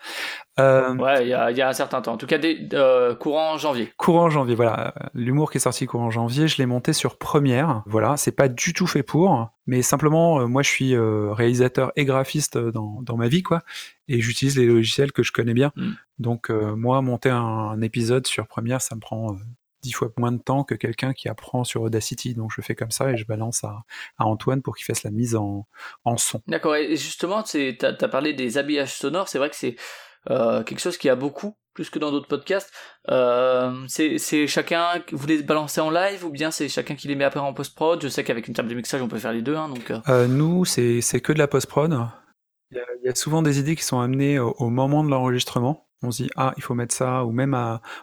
Euh, 0.59 0.95
ouais, 0.97 1.25
il 1.25 1.29
y, 1.29 1.35
a, 1.35 1.51
il 1.51 1.57
y, 1.57 1.63
a, 1.63 1.69
un 1.69 1.73
certain 1.73 2.03
temps. 2.03 2.15
En 2.15 2.17
tout 2.17 2.27
cas, 2.27 2.39
des, 2.39 2.69
euh, 2.73 3.15
courant 3.15 3.59
janvier. 3.59 3.93
Courant 3.97 4.29
janvier, 4.29 4.55
voilà. 4.55 4.95
L'humour 5.15 5.51
qui 5.51 5.59
est 5.59 5.61
sorti 5.61 5.87
courant 5.87 6.11
janvier, 6.11 6.49
je 6.49 6.59
l'ai 6.59 6.67
monté 6.67 6.93
sur 6.93 7.17
Première. 7.17 7.83
Voilà, 7.87 8.17
c'est 8.17 8.33
pas 8.33 8.49
du 8.49 8.73
tout 8.73 8.87
fait 8.87 9.05
pour, 9.05 9.51
mais 9.67 9.83
simplement, 9.83 10.41
euh, 10.41 10.47
moi, 10.47 10.63
je 10.63 10.69
suis 10.69 10.95
euh, 10.95 11.33
réalisateur 11.33 11.93
et 11.97 12.05
graphiste 12.05 12.59
dans, 12.59 13.03
dans 13.03 13.17
ma 13.17 13.29
vie, 13.29 13.43
quoi, 13.43 13.63
et 14.09 14.21
j'utilise 14.21 14.59
les 14.59 14.67
logiciels 14.67 15.13
que 15.13 15.23
je 15.23 15.31
connais 15.31 15.55
bien. 15.55 15.73
Mm. 15.77 15.93
Donc, 16.19 16.51
moi, 16.51 17.03
monter 17.03 17.31
un, 17.31 17.39
un, 17.39 17.81
épisode 17.81 18.27
sur 18.27 18.47
Première, 18.47 18.81
ça 18.81 18.95
me 18.95 19.01
prend 19.01 19.37
dix 19.85 19.93
fois 19.93 20.11
moins 20.17 20.33
de 20.33 20.43
temps 20.43 20.65
que 20.65 20.75
quelqu'un 20.75 21.13
qui 21.13 21.29
apprend 21.29 21.63
sur 21.63 21.83
Audacity. 21.83 22.35
Donc 22.35 22.51
je 22.55 22.61
fais 22.63 22.75
comme 22.75 22.91
ça 22.91 23.11
et 23.11 23.17
je 23.17 23.27
balance 23.27 23.63
à, 23.65 23.85
à 24.19 24.25
Antoine 24.25 24.63
pour 24.63 24.77
qu'il 24.77 24.85
fasse 24.85 25.03
la 25.03 25.11
mise 25.11 25.37
en, 25.37 25.67
en 26.05 26.17
son. 26.17 26.41
D'accord, 26.49 26.75
et 26.75 26.97
justement, 26.97 27.43
tu 27.43 27.77
as, 27.83 28.09
parlé 28.09 28.33
des 28.33 28.59
habillages 28.59 28.95
sonores, 28.95 29.29
c'est 29.29 29.39
vrai 29.39 29.51
que 29.51 29.57
c'est 29.57 29.77
euh, 30.31 30.63
quelque 30.63 30.81
chose 30.81 30.97
qui 30.97 31.09
a 31.09 31.17
beaucoup, 31.17 31.57
plus 31.75 31.91
que 31.91 31.99
dans 31.99 32.11
d'autres 32.11 32.29
podcasts. 32.29 32.73
Euh, 33.11 33.85
c'est 33.89 34.47
chacun, 34.47 35.03
vous 35.13 35.27
les 35.27 35.43
balancez 35.43 35.81
en 35.81 35.91
live 35.91 36.25
ou 36.25 36.31
bien 36.31 36.51
c'est 36.51 36.69
chacun 36.69 36.95
qui 36.95 37.09
les 37.09 37.15
met 37.15 37.25
après 37.25 37.41
en 37.41 37.53
post-prod? 37.53 38.03
Je 38.03 38.09
sais 38.09 38.25
qu'avec 38.25 38.49
une 38.49 38.55
table 38.55 38.69
de 38.69 38.75
mixage, 38.75 39.03
on 39.03 39.09
peut 39.09 39.19
faire 39.19 39.33
les 39.33 39.43
deux. 39.43 39.57
Hein, 39.57 39.69
donc, 39.69 39.91
euh. 39.91 39.99
Euh, 40.09 40.27
nous, 40.27 40.65
c'est 40.65 41.03
que 41.21 41.33
de 41.33 41.39
la 41.39 41.49
post-prod. 41.49 41.99
Il 42.71 42.81
y, 43.05 43.09
a 43.09 43.15
souvent 43.15 43.43
des 43.43 43.61
idées 43.61 43.77
qui 43.77 43.85
sont 43.85 44.01
amenées 44.01 44.41
au 44.41 44.69
moment 44.69 45.05
de 45.05 45.11
l'enregistrement 45.11 45.87
on 46.05 46.11
se 46.11 46.25
dit 46.25 46.31
ah 46.37 46.53
il 46.57 46.63
faut 46.63 46.75
mettre 46.75 46.95
ça. 46.95 47.25
Ou 47.25 47.33
même 47.33 47.57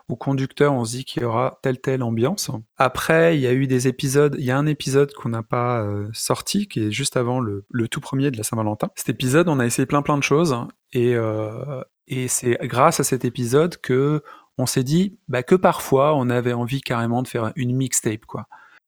au 0.09 0.15
conducteur 0.15 0.73
on 0.73 0.85
se 0.85 0.97
dit 0.97 1.05
qu'il 1.05 1.23
y 1.23 1.25
aura 1.25 1.59
telle 1.61 1.79
telle 1.79 2.03
ambiance. 2.03 2.51
Après 2.77 3.37
il 3.37 3.41
y 3.41 3.47
a 3.47 3.53
eu 3.53 3.67
des 3.67 3.87
épisodes 3.87 4.35
il 4.37 4.45
y 4.45 4.51
a 4.51 4.57
un 4.57 4.65
épisode 4.65 5.13
qu'on 5.13 5.29
n'a 5.29 5.43
pas 5.43 5.81
euh, 5.81 6.09
sorti 6.13 6.67
qui 6.67 6.87
est 6.87 6.91
juste 6.91 7.17
avant 7.17 7.39
le, 7.39 7.65
tout 7.89 8.01
premier 8.01 8.31
de 8.31 8.37
la 8.37 8.43
Saint-Valentin. 8.43 8.89
Cet 8.95 9.09
épisode 9.09 9.47
on 9.49 9.59
a 9.59 9.65
essayé 9.65 9.85
plein 9.85 10.01
plein 10.01 10.17
de 10.17 10.23
choses. 10.23 10.55
Et 10.93 11.15
euh, 11.15 11.81
et 12.07 12.27
c'est 12.27 12.57
grâce 12.63 12.99
à 12.99 13.03
cet 13.03 13.25
épisode 13.25 13.77
que 13.77 14.23
on 14.57 14.65
s'est 14.65 14.83
dit 14.83 15.17
bah, 15.27 15.43
que 15.43 15.55
parfois 15.55 16.15
on 16.15 16.29
avait 16.29 16.53
envie 16.53 16.81
carrément 16.81 17.21
de 17.21 17.27
faire 17.27 17.51
une 17.55 17.75
mixtape 17.75 18.25
quoi. 18.25 18.47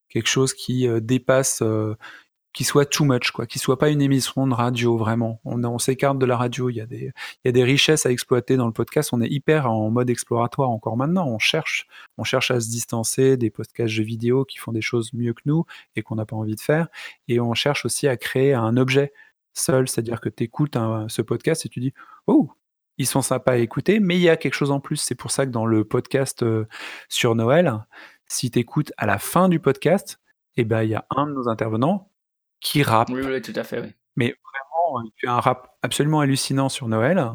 Quelque 0.10 0.30
chose 0.30 0.54
qui 0.54 0.88
euh, 0.88 1.00
dépasse 1.00 1.64
qui 2.54 2.64
soit 2.64 2.86
too 2.86 3.04
much, 3.04 3.32
quoi, 3.32 3.48
qui 3.48 3.58
soit 3.58 3.80
pas 3.80 3.90
une 3.90 4.02
émission 4.02 4.46
de 4.46 4.54
radio 4.54 4.96
vraiment. 4.96 5.42
On, 5.44 5.80
s'écarte 5.80 6.20
de 6.20 6.26
la 6.26 6.38
radio. 6.38 6.70
Il 6.70 6.76
y 6.76 6.82
a 6.82 6.86
des, 7.52 7.64
richesses 7.64 8.06
à 8.06 8.12
exploiter 8.12 8.58
dans 8.58 8.68
le 8.68 8.74
podcast. 8.74 9.12
On 9.12 9.22
est 9.22 9.30
hyper 9.30 9.70
en 9.70 9.90
mode 9.90 10.10
exploratoire 10.10 10.70
encore 10.70 10.96
maintenant. 10.96 11.28
On 11.28 11.40
cherche, 11.40 11.88
on 12.18 12.24
cherche 12.24 12.52
à 12.52 12.60
se 12.60 12.70
distancer 12.70 13.38
des 13.38 13.50
podcasts 13.50 13.90
jeux 13.90 14.04
vidéo 14.04 14.46
qui 14.46 14.60
font 14.60 14.72
des 14.72 14.82
choses 14.82 15.14
mieux 15.14 15.34
que 15.34 15.42
nous 15.46 15.66
et 15.96 16.04
qu'on 16.04 16.16
n'a 16.16 16.26
pas 16.26 16.36
envie 16.36 16.56
de 16.56 16.62
faire. 16.62 16.88
Et 17.28 17.40
on 17.40 17.56
cherche 17.56 17.86
aussi 17.86 18.08
à 18.08 18.18
créer 18.18 18.54
un 18.54 18.78
objet 18.78 19.14
seul, 19.54 19.88
c'est-à-dire 19.88 20.22
que 20.22 20.30
tu 20.30 20.44
écoutes 20.44 20.78
ce 21.08 21.22
podcast 21.24 21.66
et 21.66 21.70
tu 21.70 21.80
dis, 21.80 21.94
oh, 22.28 22.52
ils 23.00 23.08
sont 23.08 23.24
sympas 23.24 23.54
à 23.54 23.58
écouter, 23.58 24.00
mais 24.00 24.16
il 24.16 24.22
y 24.22 24.30
a 24.30 24.38
quelque 24.38 24.54
chose 24.54 24.72
en 24.72 24.80
plus. 24.80 24.98
C'est 24.98 25.16
pour 25.16 25.32
ça 25.32 25.48
que 25.48 25.52
dans 25.52 25.66
le 25.66 25.84
podcast 25.84 26.44
euh, 26.44 26.68
sur 27.10 27.34
Noël, 27.34 27.80
si 28.28 28.52
tu 28.52 28.60
écoutes 28.60 28.94
à 28.98 29.08
la 29.08 29.18
fin 29.18 29.50
du 29.50 29.60
podcast, 29.60 30.20
eh 30.56 30.66
ben, 30.66 30.84
il 30.84 30.90
y 30.90 30.96
a 30.96 31.06
un 31.10 31.26
de 31.26 31.34
nos 31.34 31.50
intervenants 31.50 32.13
qui 32.64 32.82
rappe. 32.82 33.10
Oui, 33.10 33.22
oui, 33.24 33.42
tout 33.42 33.54
à 33.56 33.64
fait, 33.64 33.80
oui. 33.80 33.90
Mais 34.16 34.34
vraiment, 34.44 35.02
il 35.06 35.12
fait 35.20 35.28
un 35.28 35.40
rap 35.40 35.76
absolument 35.84 36.22
hallucinant 36.22 36.70
sur 36.70 36.88
Noël. 36.88 37.30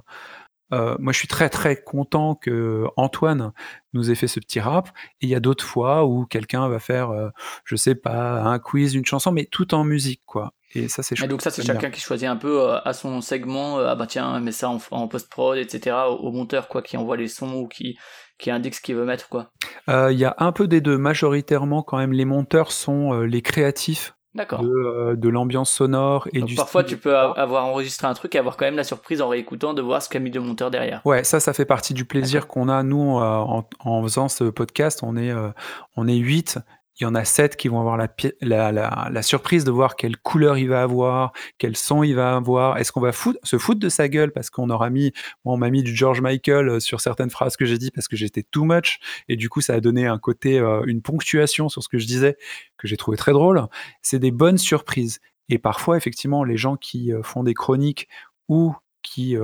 Euh, 0.72 0.96
moi, 0.98 1.12
je 1.12 1.18
suis 1.18 1.28
très 1.28 1.48
très 1.48 1.80
content 1.80 2.34
que 2.34 2.84
Antoine 2.96 3.52
nous 3.94 4.10
ait 4.10 4.14
fait 4.14 4.26
ce 4.26 4.40
petit 4.40 4.60
rap. 4.60 4.88
Et 5.20 5.26
il 5.26 5.28
y 5.28 5.34
a 5.34 5.40
d'autres 5.40 5.64
fois 5.64 6.04
où 6.04 6.26
quelqu'un 6.26 6.68
va 6.68 6.78
faire, 6.78 7.10
euh, 7.10 7.30
je 7.64 7.76
sais 7.76 7.94
pas, 7.94 8.42
un 8.42 8.58
quiz, 8.58 8.94
une 8.94 9.06
chanson, 9.06 9.32
mais 9.32 9.46
tout 9.46 9.74
en 9.74 9.84
musique, 9.84 10.22
quoi. 10.26 10.52
Et 10.74 10.88
ça, 10.88 11.02
c'est 11.02 11.16
chouette. 11.16 11.30
donc 11.30 11.40
ça, 11.40 11.50
c'est 11.50 11.64
chacun 11.64 11.90
qui 11.90 12.00
choisit 12.00 12.28
un 12.28 12.36
peu 12.36 12.60
euh, 12.60 12.80
à 12.84 12.92
son 12.92 13.22
segment. 13.22 13.78
ah 13.78 13.94
bah 13.94 14.06
tiens, 14.06 14.38
mais 14.40 14.52
ça 14.52 14.68
en, 14.68 15.08
post 15.08 15.30
prod, 15.30 15.56
etc. 15.56 15.96
Au, 16.06 16.30
monteur, 16.32 16.68
quoi, 16.68 16.82
qui 16.82 16.96
envoie 16.96 17.16
les 17.16 17.28
sons 17.28 17.54
ou 17.54 17.68
qui 17.68 17.98
qui 18.38 18.52
indique 18.52 18.76
ce 18.76 18.80
qu'il 18.80 18.94
veut 18.94 19.04
mettre, 19.04 19.28
quoi. 19.28 19.50
Il 19.88 20.16
y 20.16 20.24
a 20.24 20.36
un 20.38 20.52
peu 20.52 20.68
des 20.68 20.80
deux. 20.80 20.96
Majoritairement, 20.96 21.82
quand 21.82 21.96
même, 21.96 22.12
les 22.12 22.24
monteurs 22.24 22.70
sont 22.70 23.22
les 23.22 23.42
créatifs 23.42 24.14
D'accord. 24.38 24.62
De, 24.62 24.68
euh, 24.68 25.16
de 25.16 25.28
l'ambiance 25.28 25.68
sonore 25.68 26.28
et 26.32 26.42
du 26.42 26.54
Parfois, 26.54 26.84
tu 26.84 26.96
peux 26.96 27.16
avoir 27.16 27.64
enregistré 27.64 28.06
un 28.06 28.14
truc 28.14 28.36
et 28.36 28.38
avoir 28.38 28.56
quand 28.56 28.66
même 28.66 28.76
la 28.76 28.84
surprise 28.84 29.20
en 29.20 29.28
réécoutant 29.28 29.74
de 29.74 29.82
voir 29.82 30.00
ce 30.00 30.08
qu'a 30.08 30.20
mis 30.20 30.30
le 30.30 30.40
monteur 30.40 30.70
derrière. 30.70 31.02
Ouais, 31.04 31.24
ça, 31.24 31.40
ça 31.40 31.52
fait 31.52 31.64
partie 31.64 31.92
du 31.92 32.04
plaisir 32.04 32.46
qu'on 32.46 32.68
a 32.68 32.84
nous 32.84 33.18
euh, 33.18 33.20
en, 33.20 33.68
en, 33.80 34.02
faisant 34.04 34.28
ce 34.28 34.44
podcast. 34.44 35.00
On 35.02 35.16
est, 35.16 35.32
euh, 35.32 35.48
on 35.96 36.06
est 36.06 36.14
8 36.16 36.60
il 36.98 37.04
y 37.04 37.06
en 37.06 37.14
a 37.14 37.24
sept 37.24 37.56
qui 37.56 37.68
vont 37.68 37.78
avoir 37.78 37.96
la, 37.96 39.22
surprise 39.22 39.64
de 39.64 39.70
voir 39.70 39.94
quelle 39.94 40.16
couleur 40.16 40.58
il 40.58 40.68
va 40.68 40.82
avoir, 40.82 41.32
quel 41.58 41.76
son 41.76 42.02
il 42.02 42.14
va 42.14 42.34
avoir. 42.34 42.78
Est-ce 42.78 42.90
qu'on 42.90 43.00
va 43.00 43.12
se 43.12 43.58
foutre 43.58 43.78
de 43.78 43.88
sa 43.88 44.08
gueule 44.08 44.32
parce 44.32 44.50
qu'on 44.50 44.68
aura 44.68 44.90
mis, 44.90 45.12
moi 45.44 45.54
on 45.54 45.58
m'a 45.58 45.70
mis 45.70 45.84
du 45.84 45.94
George 45.94 46.20
Michael 46.20 46.68
euh, 46.68 46.80
sur 46.80 47.00
certaines 47.00 47.30
phrases 47.30 47.56
que 47.56 47.66
j'ai 47.66 47.78
dit 47.78 47.92
parce 47.92 48.08
que 48.08 48.16
j'étais 48.16 48.42
too 48.42 48.64
much 48.64 48.98
et 49.28 49.36
du 49.36 49.48
coup 49.48 49.60
ça 49.60 49.74
a 49.74 49.80
donné 49.80 50.06
un 50.06 50.18
côté, 50.18 50.58
euh, 50.58 50.82
une 50.86 51.00
ponctuation 51.00 51.68
sur 51.68 51.84
ce 51.84 51.88
que 51.88 51.98
je 51.98 52.06
disais 52.06 52.36
que 52.78 52.88
j'ai 52.88 52.96
trouvé 52.96 53.16
très 53.16 53.32
drôle. 53.32 53.62
C'est 54.02 54.18
des 54.18 54.32
bonnes 54.32 54.58
surprises. 54.58 55.20
Et 55.48 55.58
parfois 55.58 55.96
effectivement 55.96 56.42
les 56.42 56.56
gens 56.56 56.76
qui 56.76 57.12
euh, 57.12 57.22
font 57.22 57.44
des 57.44 57.54
chroniques 57.54 58.08
ou 58.48 58.74
qui 59.02 59.36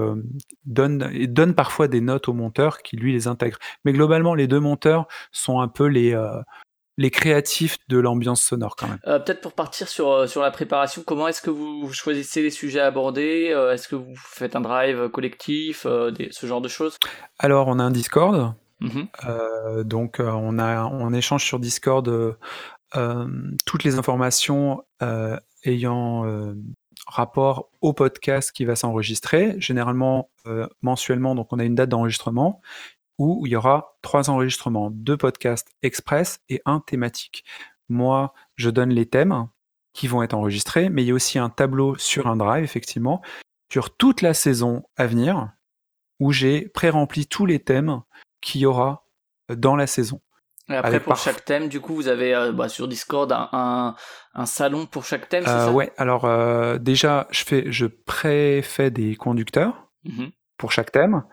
donnent, 0.67 1.11
donnent 1.29 1.55
parfois 1.55 1.89
des 1.89 2.03
notes 2.03 2.29
au 2.29 2.35
monteur 2.35 2.83
qui 2.83 2.97
lui 2.97 3.13
les 3.13 3.29
intègre. 3.29 3.59
Mais 3.85 3.93
globalement, 3.93 4.35
les 4.35 4.47
deux 4.47 4.61
monteurs 4.61 5.07
sont 5.31 5.61
un 5.61 5.69
peu 5.69 5.87
les, 5.87 6.15
les 6.97 7.11
créatifs 7.11 7.79
de 7.89 7.99
l'ambiance 7.99 8.43
sonore 8.43 8.77
quand 8.77 8.89
même. 8.89 9.01
Euh, 9.07 9.19
Peut-être 9.19 9.41
pour 9.41 9.53
partir 9.53 9.89
sur, 9.89 10.11
euh, 10.11 10.27
sur 10.27 10.43
la 10.43 10.51
préparation, 10.51 11.03
comment 11.05 11.29
est-ce 11.29 11.43
que 11.43 11.51
vous 11.51 11.93
choisissez 11.93 12.43
les 12.43 12.51
sujets 12.51 12.81
à 12.81 12.87
aborder? 12.87 13.51
Euh, 13.51 13.73
Est-ce 13.73 13.89
que 13.89 13.97
vous 13.97 14.15
faites 14.17 14.55
un 14.55 14.61
drive 14.61 15.09
collectif, 15.09 15.87
euh, 15.87 16.11
des, 16.11 16.29
ce 16.31 16.47
genre 16.47 16.61
de 16.61 16.69
choses? 16.69 16.99
Alors 17.39 17.69
on 17.69 17.79
a 17.79 17.83
un 17.83 17.91
Discord, 17.91 18.55
mmh 18.81 19.03
donc 19.85 20.21
on, 20.21 20.59
a, 20.59 20.85
on 20.85 21.13
échange 21.13 21.45
sur 21.45 21.59
Discord 21.59 22.37
toutes 23.65 23.85
les 23.85 23.99
informations 23.99 24.83
ayant 25.65 26.55
rapport 27.07 27.71
au 27.81 27.93
podcast 27.93 28.53
qui 28.53 28.65
va 28.65 28.77
s'enregistrer, 28.77 29.55
généralement 29.59 30.31
mensuellement, 30.83 31.35
donc 31.35 31.53
on 31.53 31.59
a 31.59 31.65
une 31.65 31.75
date 31.75 31.89
d'enregistrement, 31.89 32.61
où 33.19 33.47
il 33.47 33.53
y 33.53 33.57
aura 33.57 33.97
trois 34.03 34.31
enregistrements, 34.31 34.91
deux 34.91 35.17
podcasts 35.17 35.69
express 35.83 36.41
et 36.49 36.61
un 36.65 36.81
thématique. 36.81 37.45
Moi, 37.89 38.33
je 38.57 38.71
donne 38.71 38.91
les 38.91 39.07
thèmes 39.07 39.49
qui 39.93 40.09
vont 40.09 40.23
être 40.23 40.35
enregistrés, 40.35 40.89
mais 40.89 41.03
il 41.03 41.07
y 41.07 41.11
a 41.11 41.15
aussi 41.15 41.39
un 41.39 41.51
tableau 41.51 41.97
sur 41.97 42.27
un 42.27 42.37
drive, 42.37 42.65
effectivement, 42.65 43.23
sur 43.73 43.97
toute 43.97 44.23
la 44.23 44.35
saison 44.35 44.83
à 44.97 45.07
venir, 45.07 45.53
où 46.21 46.33
j'ai 46.33 46.69
pré-rempli 46.69 47.27
tous 47.27 47.47
les 47.47 47.61
thèmes 47.61 48.03
qu'il 48.41 48.63
y 48.63 48.67
aura 48.67 49.07
dans 49.49 49.77
la 49.77 49.87
saison. 49.87 50.21
Et 50.71 50.75
après, 50.75 51.01
pour 51.01 51.17
chaque 51.17 51.45
thème, 51.45 51.69
du 51.69 51.81
coup, 51.81 51.95
vous 51.95 52.09
avez 52.09 52.35
euh, 52.35 52.53
bah, 52.53 52.71
sur 52.71 52.89
Discord 52.89 53.31
un, 53.33 53.95
un, 54.33 54.47
salon 54.47 54.87
pour 54.87 55.05
chaque 55.05 55.29
thème, 55.29 55.45
c'est 55.45 55.51
euh, 55.51 55.67
ça? 55.67 55.73
Ouais, 55.73 55.93
alors 55.99 56.25
euh, 56.25 56.79
déjà, 56.79 57.29
je, 57.31 57.45
fais, 57.45 57.71
je 57.71 57.87
pré-fais 57.87 58.91
des 58.91 59.15
conducteurs 59.17 59.89
mmh 60.05 60.27
pour 60.57 60.71
chaque 60.71 60.93
thème, 60.93 61.25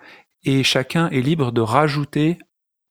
et 0.43 0.63
chacun 0.63 1.10
est 1.10 1.21
libre 1.21 1.51
de 1.51 1.62
rajouter 1.62 2.38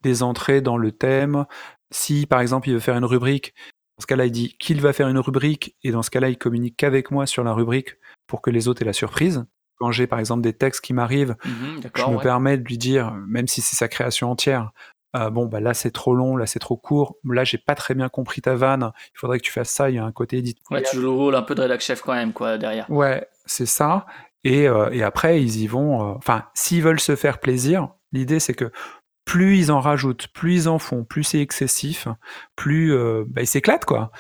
des 0.02 0.22
entrées 0.22 0.60
dans 0.60 0.76
le 0.76 0.92
thème. 0.92 1.46
Si 1.90 2.26
par 2.26 2.40
exemple 2.40 2.68
il 2.68 2.74
veut 2.74 2.80
faire 2.80 2.96
une 2.96 3.04
rubrique, 3.04 3.54
dans 3.96 4.02
ce 4.02 4.06
cas-là 4.06 4.26
il 4.26 4.32
dit 4.32 4.56
qu'il 4.58 4.80
va 4.80 4.92
faire 4.92 5.08
une 5.08 5.18
rubrique 5.18 5.76
et 5.82 5.90
dans 5.90 6.02
ce 6.02 6.10
cas-là 6.10 6.28
il 6.28 6.38
communique 6.38 6.76
qu'avec 6.76 7.10
moi 7.10 7.26
sur 7.26 7.44
la 7.44 7.52
rubrique 7.52 7.96
pour 8.26 8.42
que 8.42 8.50
les 8.50 8.68
autres 8.68 8.82
aient 8.82 8.86
la 8.86 8.92
surprise. 8.92 9.44
Quand 9.78 9.90
j'ai 9.90 10.06
par 10.06 10.18
exemple 10.18 10.42
des 10.42 10.52
textes 10.52 10.82
qui 10.82 10.92
m'arrivent, 10.92 11.36
mmh 11.44 11.88
je 11.96 12.04
me 12.04 12.20
permets 12.20 12.58
de 12.58 12.64
lui 12.64 12.76
dire, 12.76 13.12
même 13.26 13.48
si 13.48 13.62
c'est 13.62 13.76
sa 13.76 13.88
création 13.88 14.30
entière, 14.30 14.72
euh, 15.16 15.30
bon 15.30 15.46
bah 15.46 15.58
là 15.60 15.74
c'est 15.74 15.90
trop 15.90 16.14
long, 16.14 16.36
là 16.36 16.46
c'est 16.46 16.58
trop 16.58 16.76
court, 16.76 17.16
là 17.24 17.44
j'ai 17.44 17.58
pas 17.58 17.74
très 17.74 17.94
bien 17.94 18.08
compris 18.08 18.42
ta 18.42 18.54
vanne, 18.54 18.92
il 19.14 19.18
faudrait 19.18 19.38
que 19.38 19.44
tu 19.44 19.50
fasses 19.50 19.70
ça, 19.70 19.90
il 19.90 19.96
y 19.96 19.98
a 19.98 20.04
un 20.04 20.12
côté 20.12 20.36
édite. 20.38 20.58
Ouais, 20.70 20.82
tu 20.82 20.96
joues 20.96 21.02
le 21.02 21.08
rôle 21.08 21.34
un 21.34 21.42
peu 21.42 21.54
de 21.54 21.62
rédac 21.62 21.80
chef 21.80 22.02
quand 22.02 22.14
même 22.14 22.32
quoi 22.32 22.58
derrière. 22.58 22.88
Ouais, 22.90 23.26
c'est 23.46 23.66
ça. 23.66 24.06
Et, 24.44 24.68
euh, 24.68 24.90
et 24.90 25.02
après, 25.02 25.42
ils 25.42 25.60
y 25.60 25.66
vont. 25.66 26.02
Euh, 26.02 26.14
enfin, 26.16 26.46
s'ils 26.54 26.82
veulent 26.82 27.00
se 27.00 27.16
faire 27.16 27.38
plaisir, 27.38 27.88
l'idée 28.12 28.40
c'est 28.40 28.54
que 28.54 28.70
plus 29.24 29.58
ils 29.58 29.72
en 29.72 29.80
rajoutent, 29.80 30.28
plus 30.28 30.54
ils 30.54 30.68
en 30.68 30.78
font, 30.78 31.04
plus 31.04 31.24
c'est 31.24 31.40
excessif, 31.40 32.08
plus 32.56 32.94
euh, 32.94 33.24
bah, 33.28 33.42
ils 33.42 33.46
s'éclatent 33.46 33.84
quoi. 33.84 34.10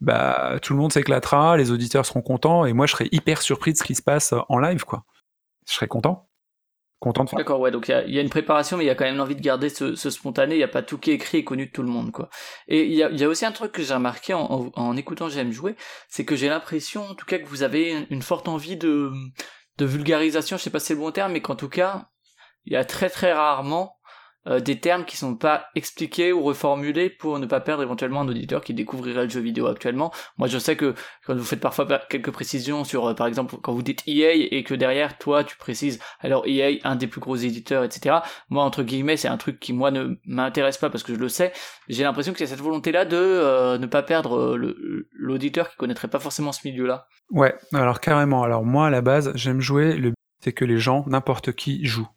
Bah, 0.00 0.58
tout 0.62 0.72
le 0.74 0.78
monde 0.78 0.92
s'éclatera, 0.92 1.56
les 1.56 1.70
auditeurs 1.70 2.06
seront 2.06 2.22
contents, 2.22 2.64
et 2.64 2.72
moi 2.72 2.86
je 2.86 2.92
serai 2.92 3.08
hyper 3.12 3.40
surpris 3.40 3.72
de 3.72 3.78
ce 3.78 3.84
qui 3.84 3.94
se 3.94 4.02
passe 4.02 4.34
en 4.48 4.58
live 4.58 4.84
quoi. 4.84 5.04
Je 5.66 5.74
serais 5.74 5.88
content. 5.88 6.28
Content 7.00 7.22
de 7.22 7.30
faire. 7.30 7.38
D'accord, 7.38 7.60
ouais, 7.60 7.70
donc 7.70 7.86
il 7.88 8.12
y, 8.12 8.18
a 8.18 8.22
une 8.22 8.28
préparation, 8.28 8.76
mais 8.76 8.82
il 8.82 8.88
y 8.88 8.90
a 8.90 8.96
quand 8.96 9.04
même 9.04 9.16
l'envie 9.16 9.36
de 9.36 9.40
garder 9.40 9.68
ce, 9.68 9.94
ce 9.94 10.10
spontané, 10.10 10.56
il 10.56 10.58
n'y 10.58 10.64
a 10.64 10.68
pas 10.68 10.82
tout 10.82 10.98
qui 10.98 11.12
est 11.12 11.14
écrit 11.14 11.38
et 11.38 11.44
connu 11.44 11.66
de 11.66 11.70
tout 11.70 11.84
le 11.84 11.88
monde, 11.88 12.10
quoi. 12.10 12.28
Et 12.66 12.86
il 12.86 12.92
y 12.94 13.04
a, 13.04 13.10
y 13.10 13.22
a, 13.22 13.28
aussi 13.28 13.46
un 13.46 13.52
truc 13.52 13.70
que 13.70 13.84
j'ai 13.84 13.94
remarqué 13.94 14.34
en, 14.34 14.40
en, 14.40 14.72
en 14.74 14.96
écoutant 14.96 15.28
J'aime 15.28 15.52
jouer, 15.52 15.76
c'est 16.08 16.24
que 16.24 16.34
j'ai 16.34 16.48
l'impression, 16.48 17.04
en 17.04 17.14
tout 17.14 17.24
cas, 17.24 17.38
que 17.38 17.46
vous 17.46 17.62
avez 17.62 18.04
une 18.10 18.22
forte 18.22 18.48
envie 18.48 18.76
de, 18.76 19.12
de 19.78 19.84
vulgarisation, 19.86 20.56
je 20.58 20.62
sais 20.62 20.70
pas 20.70 20.80
si 20.80 20.88
c'est 20.88 20.94
le 20.94 21.00
bon 21.00 21.12
terme, 21.12 21.32
mais 21.32 21.40
qu'en 21.40 21.56
tout 21.56 21.68
cas, 21.68 22.10
il 22.66 22.72
y 22.72 22.76
a 22.76 22.84
très 22.84 23.08
très 23.08 23.32
rarement 23.32 23.97
euh, 24.48 24.60
des 24.60 24.78
termes 24.80 25.04
qui 25.04 25.16
sont 25.16 25.36
pas 25.36 25.66
expliqués 25.74 26.32
ou 26.32 26.42
reformulés 26.42 27.10
pour 27.10 27.38
ne 27.38 27.46
pas 27.46 27.60
perdre 27.60 27.82
éventuellement 27.82 28.22
un 28.22 28.28
auditeur 28.28 28.62
qui 28.62 28.74
découvrirait 28.74 29.24
le 29.24 29.28
jeu 29.28 29.40
vidéo 29.40 29.66
actuellement. 29.66 30.12
Moi, 30.38 30.48
je 30.48 30.58
sais 30.58 30.76
que 30.76 30.94
quand 31.26 31.34
vous 31.34 31.44
faites 31.44 31.60
parfois 31.60 31.86
quelques 32.08 32.30
précisions 32.30 32.84
sur, 32.84 33.06
euh, 33.06 33.14
par 33.14 33.26
exemple, 33.26 33.56
quand 33.62 33.72
vous 33.72 33.82
dites 33.82 34.02
EA 34.06 34.32
et 34.34 34.62
que 34.64 34.74
derrière 34.74 35.18
toi 35.18 35.44
tu 35.44 35.56
précises, 35.56 35.98
alors 36.20 36.46
EA, 36.46 36.78
un 36.84 36.96
des 36.96 37.06
plus 37.06 37.20
gros 37.20 37.36
éditeurs, 37.36 37.84
etc. 37.84 38.16
Moi, 38.48 38.64
entre 38.64 38.82
guillemets, 38.82 39.16
c'est 39.16 39.28
un 39.28 39.36
truc 39.36 39.60
qui 39.60 39.72
moi 39.72 39.90
ne 39.90 40.16
m'intéresse 40.26 40.78
pas 40.78 40.90
parce 40.90 41.02
que 41.02 41.14
je 41.14 41.20
le 41.20 41.28
sais. 41.28 41.52
J'ai 41.88 42.04
l'impression 42.04 42.32
qu'il 42.32 42.40
y 42.40 42.44
a 42.44 42.50
cette 42.50 42.60
volonté-là 42.60 43.04
de 43.04 43.16
euh, 43.16 43.78
ne 43.78 43.86
pas 43.86 44.02
perdre 44.02 44.56
l'auditeur 45.12 45.70
qui 45.70 45.76
connaîtrait 45.76 46.08
pas 46.08 46.18
forcément 46.18 46.52
ce 46.52 46.66
milieu-là. 46.66 47.06
Ouais, 47.30 47.54
alors 47.72 48.00
carrément. 48.00 48.42
Alors 48.42 48.64
moi, 48.64 48.86
à 48.86 48.90
la 48.90 49.02
base, 49.02 49.32
j'aime 49.34 49.60
jouer. 49.60 49.96
Le 49.96 50.12
c'est 50.40 50.52
que 50.52 50.64
les 50.64 50.78
gens, 50.78 51.04
n'importe 51.08 51.52
qui, 51.52 51.84
jouent. 51.84 52.08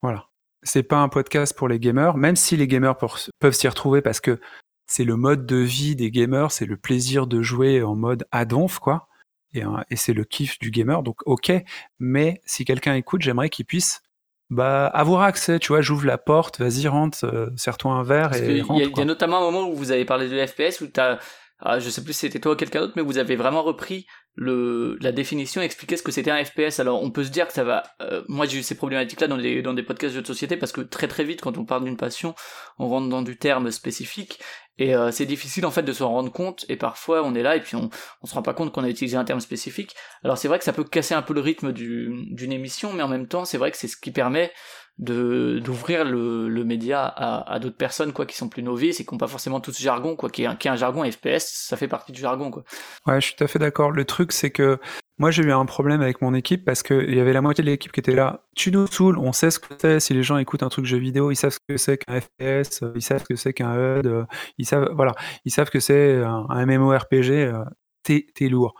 Voilà 0.00 0.28
c'est 0.62 0.82
pas 0.82 0.98
un 0.98 1.08
podcast 1.08 1.56
pour 1.56 1.68
les 1.68 1.78
gamers, 1.78 2.16
même 2.16 2.36
si 2.36 2.56
les 2.56 2.66
gamers 2.66 2.96
peuvent 2.96 3.52
s'y 3.52 3.68
retrouver 3.68 4.02
parce 4.02 4.20
que 4.20 4.40
c'est 4.86 5.04
le 5.04 5.16
mode 5.16 5.46
de 5.46 5.56
vie 5.56 5.96
des 5.96 6.10
gamers, 6.10 6.50
c'est 6.50 6.66
le 6.66 6.76
plaisir 6.76 7.26
de 7.26 7.42
jouer 7.42 7.82
en 7.82 7.94
mode 7.94 8.26
adonf, 8.32 8.78
quoi. 8.78 9.08
Et, 9.54 9.62
et 9.90 9.96
c'est 9.96 10.12
le 10.12 10.24
kiff 10.24 10.58
du 10.58 10.70
gamer, 10.70 11.02
donc 11.02 11.16
ok. 11.26 11.52
Mais 11.98 12.40
si 12.44 12.64
quelqu'un 12.64 12.94
écoute, 12.94 13.22
j'aimerais 13.22 13.50
qu'il 13.50 13.66
puisse 13.66 14.02
bah, 14.50 14.86
avoir 14.86 15.22
accès, 15.22 15.58
tu 15.58 15.68
vois, 15.68 15.82
j'ouvre 15.82 16.06
la 16.06 16.16
porte, 16.16 16.58
vas-y, 16.58 16.88
rentre, 16.88 17.24
euh, 17.24 17.50
serre-toi 17.56 17.92
un 17.92 18.02
verre 18.02 18.34
et 18.34 18.62
rentre. 18.62 18.82
Il 18.82 18.96
y, 18.96 19.00
a 19.00 19.04
notamment 19.04 19.38
un 19.38 19.42
moment 19.42 19.68
où 19.68 19.74
vous 19.74 19.92
avez 19.92 20.06
parlé 20.06 20.28
de 20.28 20.46
FPS, 20.46 20.80
où 20.80 20.86
t'as, 20.86 21.18
ah, 21.60 21.78
je 21.80 21.90
sais 21.90 22.02
plus 22.02 22.14
si 22.14 22.20
c'était 22.20 22.40
toi 22.40 22.52
ou 22.52 22.56
quelqu'un 22.56 22.80
d'autre, 22.80 22.94
mais 22.96 23.02
vous 23.02 23.18
avez 23.18 23.36
vraiment 23.36 23.62
repris 23.62 24.06
le, 24.40 24.96
la 25.00 25.10
définition, 25.10 25.60
expliquer 25.60 25.96
ce 25.96 26.02
que 26.04 26.12
c'était 26.12 26.30
un 26.30 26.42
FPS. 26.44 26.78
Alors 26.78 27.02
on 27.02 27.10
peut 27.10 27.24
se 27.24 27.30
dire 27.30 27.48
que 27.48 27.52
ça 27.52 27.64
va. 27.64 27.82
Euh, 28.00 28.22
moi 28.28 28.46
j'ai 28.46 28.58
eu 28.58 28.62
ces 28.62 28.76
problématiques-là 28.76 29.26
dans 29.26 29.36
des 29.36 29.62
dans 29.62 29.74
des 29.74 29.82
podcasts 29.82 30.16
de 30.16 30.24
société 30.24 30.56
parce 30.56 30.70
que 30.70 30.80
très 30.80 31.08
très 31.08 31.24
vite 31.24 31.40
quand 31.40 31.58
on 31.58 31.64
parle 31.64 31.84
d'une 31.84 31.96
passion, 31.96 32.36
on 32.78 32.88
rentre 32.88 33.08
dans 33.08 33.22
du 33.22 33.36
terme 33.36 33.72
spécifique 33.72 34.38
et 34.78 34.94
euh, 34.94 35.10
c'est 35.10 35.26
difficile 35.26 35.66
en 35.66 35.72
fait 35.72 35.82
de 35.82 35.92
s'en 35.92 36.08
rendre 36.10 36.30
compte 36.30 36.64
et 36.68 36.76
parfois 36.76 37.24
on 37.24 37.34
est 37.34 37.42
là 37.42 37.56
et 37.56 37.60
puis 37.60 37.74
on 37.74 37.90
on 38.22 38.26
se 38.28 38.34
rend 38.34 38.42
pas 38.42 38.54
compte 38.54 38.72
qu'on 38.72 38.84
a 38.84 38.88
utilisé 38.88 39.16
un 39.16 39.24
terme 39.24 39.40
spécifique. 39.40 39.96
Alors 40.22 40.38
c'est 40.38 40.46
vrai 40.46 40.58
que 40.58 40.64
ça 40.64 40.72
peut 40.72 40.84
casser 40.84 41.14
un 41.14 41.22
peu 41.22 41.34
le 41.34 41.40
rythme 41.40 41.72
du, 41.72 42.08
d'une 42.30 42.52
émission, 42.52 42.92
mais 42.92 43.02
en 43.02 43.08
même 43.08 43.26
temps 43.26 43.44
c'est 43.44 43.58
vrai 43.58 43.72
que 43.72 43.76
c'est 43.76 43.88
ce 43.88 43.96
qui 43.96 44.12
permet 44.12 44.52
de 44.98 45.60
d'ouvrir 45.60 46.04
le, 46.04 46.48
le 46.48 46.64
média 46.64 47.04
à, 47.04 47.52
à 47.52 47.58
d'autres 47.60 47.76
personnes 47.76 48.12
quoi 48.12 48.26
qui 48.26 48.36
sont 48.36 48.48
plus 48.48 48.64
novices 48.64 48.98
et 48.98 49.04
qui 49.04 49.14
n'ont 49.14 49.18
pas 49.18 49.28
forcément 49.28 49.60
tout 49.60 49.72
ce 49.72 49.80
jargon 49.80 50.16
quoi 50.16 50.28
qui 50.28 50.42
est, 50.42 50.46
un, 50.46 50.56
qui 50.56 50.66
est 50.66 50.70
un 50.70 50.76
jargon 50.76 51.08
FPS 51.08 51.44
ça 51.46 51.76
fait 51.76 51.86
partie 51.86 52.10
du 52.10 52.20
jargon 52.20 52.50
quoi. 52.50 52.64
Ouais 53.06 53.20
je 53.20 53.26
suis 53.26 53.36
tout 53.36 53.44
à 53.44 53.46
fait 53.46 53.60
d'accord. 53.60 53.92
Le 53.92 54.04
truc 54.04 54.32
c'est 54.32 54.50
que 54.50 54.78
moi 55.18 55.30
j'ai 55.30 55.44
eu 55.44 55.52
un 55.52 55.64
problème 55.66 56.00
avec 56.00 56.20
mon 56.20 56.34
équipe 56.34 56.64
parce 56.64 56.82
que 56.82 57.04
il 57.06 57.14
y 57.14 57.20
avait 57.20 57.32
la 57.32 57.40
moitié 57.40 57.62
de 57.62 57.70
l'équipe 57.70 57.92
qui 57.92 58.00
était 58.00 58.14
là. 58.14 58.44
Tu 58.56 58.72
nous 58.72 58.88
saoules 58.88 59.18
on 59.18 59.32
sait 59.32 59.52
ce 59.52 59.60
que 59.60 59.74
c'est. 59.80 60.00
Si 60.00 60.14
les 60.14 60.24
gens 60.24 60.36
écoutent 60.38 60.64
un 60.64 60.68
truc 60.68 60.84
jeu 60.84 60.98
vidéo 60.98 61.30
ils 61.30 61.36
savent 61.36 61.52
ce 61.52 61.60
que 61.68 61.76
c'est 61.76 61.98
qu'un 61.98 62.20
FPS 62.20 62.82
ils 62.96 63.02
savent 63.02 63.20
ce 63.20 63.24
que 63.24 63.36
c'est 63.36 63.52
qu'un 63.52 63.74
HUD 63.76 64.26
ils 64.58 64.66
savent 64.66 64.90
voilà 64.94 65.12
ils 65.44 65.52
savent 65.52 65.70
que 65.70 65.80
c'est 65.80 66.16
un, 66.16 66.46
un, 66.48 66.66
MMORPG 66.66 67.30
euh, 67.30 67.64
t'es 68.02 68.26
t'es 68.34 68.48
lourd. 68.48 68.74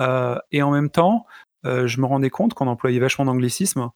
Euh, 0.00 0.38
et 0.52 0.62
en 0.62 0.70
même 0.70 0.90
temps 0.90 1.26
euh, 1.66 1.86
je 1.86 2.00
me 2.00 2.06
rendais 2.06 2.30
compte 2.30 2.54
qu'on 2.54 2.66
employait 2.68 3.00
vachement 3.00 3.24
d'anglicisme 3.24 3.90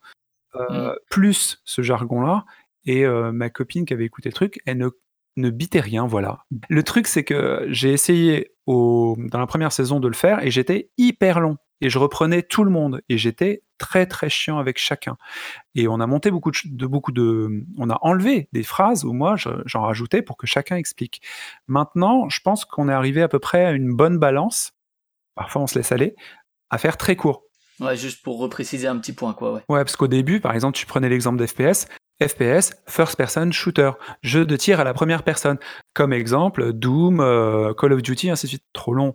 euh, 0.54 0.92
mmh. 0.92 0.96
plus 1.10 1.60
ce 1.64 1.82
jargon-là. 1.82 2.44
Et 2.84 3.04
euh, 3.04 3.32
ma 3.32 3.50
copine 3.50 3.84
qui 3.84 3.92
avait 3.92 4.06
écouté 4.06 4.30
le 4.30 4.34
truc, 4.34 4.60
elle 4.64 4.78
ne, 4.78 4.88
ne 5.36 5.50
bitait 5.50 5.80
rien, 5.80 6.06
voilà. 6.06 6.44
Le 6.68 6.82
truc, 6.82 7.06
c'est 7.06 7.24
que 7.24 7.66
j'ai 7.68 7.92
essayé 7.92 8.52
au, 8.66 9.16
dans 9.18 9.38
la 9.40 9.46
première 9.46 9.72
saison 9.72 10.00
de 10.00 10.08
le 10.08 10.14
faire 10.14 10.44
et 10.44 10.50
j'étais 10.50 10.90
hyper 10.96 11.40
long. 11.40 11.56
Et 11.80 11.90
je 11.90 11.98
reprenais 11.98 12.42
tout 12.42 12.64
le 12.64 12.70
monde 12.70 13.02
et 13.08 13.18
j'étais 13.18 13.62
très 13.78 14.06
très 14.06 14.28
chiant 14.28 14.58
avec 14.58 14.78
chacun. 14.78 15.16
Et 15.74 15.86
on 15.86 16.00
a 16.00 16.06
monté 16.06 16.30
beaucoup 16.30 16.50
de, 16.50 16.86
beaucoup 16.86 17.12
de, 17.12 17.64
on 17.76 17.88
a 17.88 17.98
enlevé 18.02 18.48
des 18.52 18.64
phrases 18.64 19.04
où 19.04 19.12
moi 19.12 19.36
j'en 19.36 19.82
rajoutais 19.82 20.22
pour 20.22 20.36
que 20.36 20.46
chacun 20.46 20.76
explique. 20.76 21.22
Maintenant, 21.68 22.28
je 22.28 22.40
pense 22.40 22.64
qu'on 22.64 22.88
est 22.88 22.92
arrivé 22.92 23.22
à 23.22 23.28
peu 23.28 23.38
près 23.38 23.64
à 23.64 23.70
une 23.70 23.94
bonne 23.94 24.18
balance. 24.18 24.72
Parfois 25.36 25.62
on 25.62 25.66
se 25.68 25.78
laisse 25.78 25.92
aller 25.92 26.16
à 26.70 26.78
faire 26.78 26.96
très 26.96 27.14
court. 27.14 27.44
Ouais, 27.80 27.96
juste 27.96 28.22
pour 28.22 28.38
repréciser 28.38 28.88
un 28.88 28.98
petit 28.98 29.12
point, 29.12 29.32
quoi, 29.32 29.52
ouais. 29.52 29.60
Ouais, 29.68 29.84
parce 29.84 29.96
qu'au 29.96 30.08
début, 30.08 30.40
par 30.40 30.54
exemple, 30.54 30.76
tu 30.76 30.86
prenais 30.86 31.08
l'exemple 31.08 31.38
d'FPS. 31.38 31.86
FPS, 32.20 32.72
First 32.88 33.16
Person 33.16 33.52
Shooter, 33.52 33.92
jeu 34.22 34.44
de 34.44 34.56
tir 34.56 34.80
à 34.80 34.84
la 34.84 34.92
première 34.92 35.22
personne. 35.22 35.58
Comme 35.94 36.12
exemple, 36.12 36.72
Doom, 36.72 37.20
euh, 37.20 37.72
Call 37.74 37.92
of 37.92 38.02
Duty, 38.02 38.30
ainsi 38.30 38.46
de 38.46 38.48
suite. 38.48 38.64
Trop 38.72 38.92
long. 38.92 39.14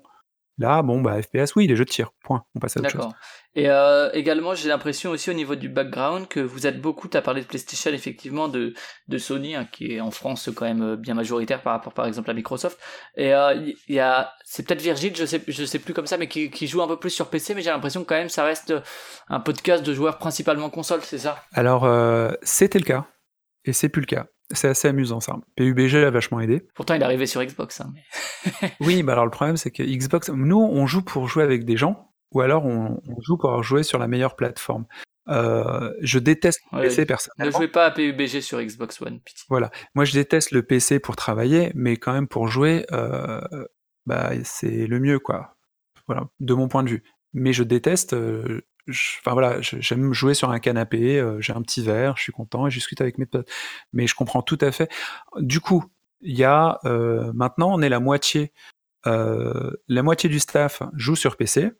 Là, 0.59 0.83
bon, 0.83 1.01
bah, 1.01 1.19
FPS, 1.21 1.55
oui, 1.55 1.65
les 1.67 1.75
jeux 1.75 1.85
de 1.85 1.89
tir, 1.89 2.11
point. 2.23 2.43
On 2.55 2.59
passe 2.59 2.77
à 2.77 2.79
autre 2.79 2.89
chose. 2.89 3.01
D'accord. 3.01 3.15
Et 3.55 3.69
euh, 3.69 4.11
également, 4.13 4.53
j'ai 4.55 4.69
l'impression 4.69 5.11
aussi 5.11 5.29
au 5.29 5.33
niveau 5.33 5.55
du 5.55 5.69
background 5.69 6.27
que 6.27 6.39
vous 6.39 6.65
êtes 6.67 6.81
beaucoup, 6.81 7.07
tu 7.07 7.17
as 7.17 7.21
parlé 7.21 7.41
de 7.41 7.47
PlayStation, 7.47 7.91
effectivement, 7.91 8.47
de, 8.47 8.73
de 9.07 9.17
Sony, 9.17 9.55
hein, 9.55 9.67
qui 9.71 9.93
est 9.93 10.01
en 10.01 10.11
France 10.11 10.49
quand 10.55 10.65
même 10.65 10.81
euh, 10.81 10.95
bien 10.95 11.13
majoritaire 11.13 11.61
par 11.61 11.73
rapport, 11.73 11.93
par 11.93 12.05
exemple, 12.05 12.29
à 12.29 12.33
Microsoft. 12.33 12.79
Et 13.15 13.27
il 13.27 13.33
euh, 13.33 13.73
y 13.89 13.99
a, 13.99 14.33
c'est 14.43 14.65
peut-être 14.65 14.81
Virgile, 14.81 15.15
je 15.15 15.25
sais, 15.25 15.41
je 15.47 15.65
sais 15.65 15.79
plus 15.79 15.93
comme 15.93 16.07
ça, 16.07 16.17
mais 16.17 16.27
qui, 16.27 16.49
qui 16.49 16.67
joue 16.67 16.81
un 16.81 16.87
peu 16.87 16.97
plus 16.97 17.11
sur 17.11 17.29
PC, 17.29 17.55
mais 17.55 17.61
j'ai 17.61 17.71
l'impression 17.71 18.03
quand 18.03 18.15
même 18.15 18.29
ça 18.29 18.43
reste 18.43 18.73
un 19.29 19.39
podcast 19.39 19.83
de 19.83 19.93
joueurs 19.93 20.17
principalement 20.17 20.69
console, 20.69 21.01
c'est 21.03 21.19
ça? 21.19 21.43
Alors, 21.53 21.85
euh, 21.85 22.31
c'était 22.41 22.79
le 22.79 22.85
cas, 22.85 23.05
et 23.65 23.73
c'est 23.73 23.89
plus 23.89 24.01
le 24.01 24.07
cas. 24.07 24.27
C'est 24.51 24.67
assez 24.67 24.87
amusant 24.87 25.19
ça. 25.19 25.37
PUBG 25.55 25.95
a 25.95 26.11
vachement 26.11 26.39
aidé. 26.39 26.67
Pourtant, 26.75 26.93
il 26.93 27.01
est 27.01 27.05
arrivé 27.05 27.25
sur 27.25 27.43
Xbox. 27.43 27.81
Hein, 27.81 27.93
mais... 27.93 28.71
oui, 28.79 29.03
bah 29.03 29.13
alors 29.13 29.25
le 29.25 29.31
problème, 29.31 29.57
c'est 29.57 29.71
que 29.71 29.83
Xbox, 29.83 30.29
nous, 30.29 30.59
on 30.59 30.85
joue 30.85 31.01
pour 31.01 31.27
jouer 31.27 31.43
avec 31.43 31.65
des 31.65 31.77
gens 31.77 32.13
ou 32.33 32.41
alors 32.41 32.65
on, 32.65 32.99
on 33.07 33.21
joue 33.21 33.37
pour 33.37 33.63
jouer 33.63 33.83
sur 33.83 33.99
la 33.99 34.07
meilleure 34.07 34.35
plateforme. 34.35 34.85
Euh, 35.29 35.93
je 36.01 36.19
déteste 36.19 36.59
le 36.73 36.81
PC 36.81 37.05
personnellement. 37.05 37.57
Ne 37.57 37.63
jouez 37.63 37.71
pas 37.71 37.85
à 37.85 37.91
PUBG 37.91 38.41
sur 38.41 38.61
Xbox 38.61 39.01
One. 39.01 39.21
Pitié. 39.21 39.45
Voilà, 39.49 39.71
moi 39.95 40.05
je 40.05 40.13
déteste 40.13 40.51
le 40.51 40.63
PC 40.63 40.99
pour 40.99 41.15
travailler, 41.15 41.71
mais 41.75 41.95
quand 41.97 42.13
même 42.13 42.27
pour 42.27 42.47
jouer, 42.47 42.85
euh, 42.91 43.41
bah 44.05 44.31
c'est 44.43 44.87
le 44.87 44.99
mieux 44.99 45.19
quoi. 45.19 45.55
Voilà, 46.07 46.27
de 46.39 46.53
mon 46.53 46.67
point 46.67 46.83
de 46.83 46.89
vue. 46.89 47.03
Mais 47.33 47.53
je 47.53 47.63
déteste. 47.63 48.13
Euh, 48.13 48.61
enfin 48.89 49.33
voilà, 49.33 49.61
j'aime 49.61 50.13
jouer 50.13 50.33
sur 50.33 50.49
un 50.49 50.59
canapé, 50.59 51.19
euh, 51.19 51.39
j'ai 51.39 51.53
un 51.53 51.61
petit 51.61 51.81
verre, 51.81 52.17
je 52.17 52.23
suis 52.23 52.31
content 52.31 52.67
et 52.67 52.71
je 52.71 52.77
discute 52.77 53.01
avec 53.01 53.17
mes 53.17 53.25
potes. 53.25 53.49
Mais 53.93 54.07
je 54.07 54.15
comprends 54.15 54.41
tout 54.41 54.57
à 54.61 54.71
fait. 54.71 54.89
Du 55.39 55.59
coup, 55.59 55.85
il 56.21 56.37
y 56.37 56.43
a 56.43 56.79
euh, 56.85 57.31
maintenant 57.33 57.73
on 57.73 57.81
est 57.81 57.89
la 57.89 57.99
moitié. 57.99 58.51
la 59.05 60.03
moitié 60.03 60.29
du 60.29 60.39
staff 60.39 60.81
joue 60.95 61.15
sur 61.15 61.37
PC, 61.37 61.71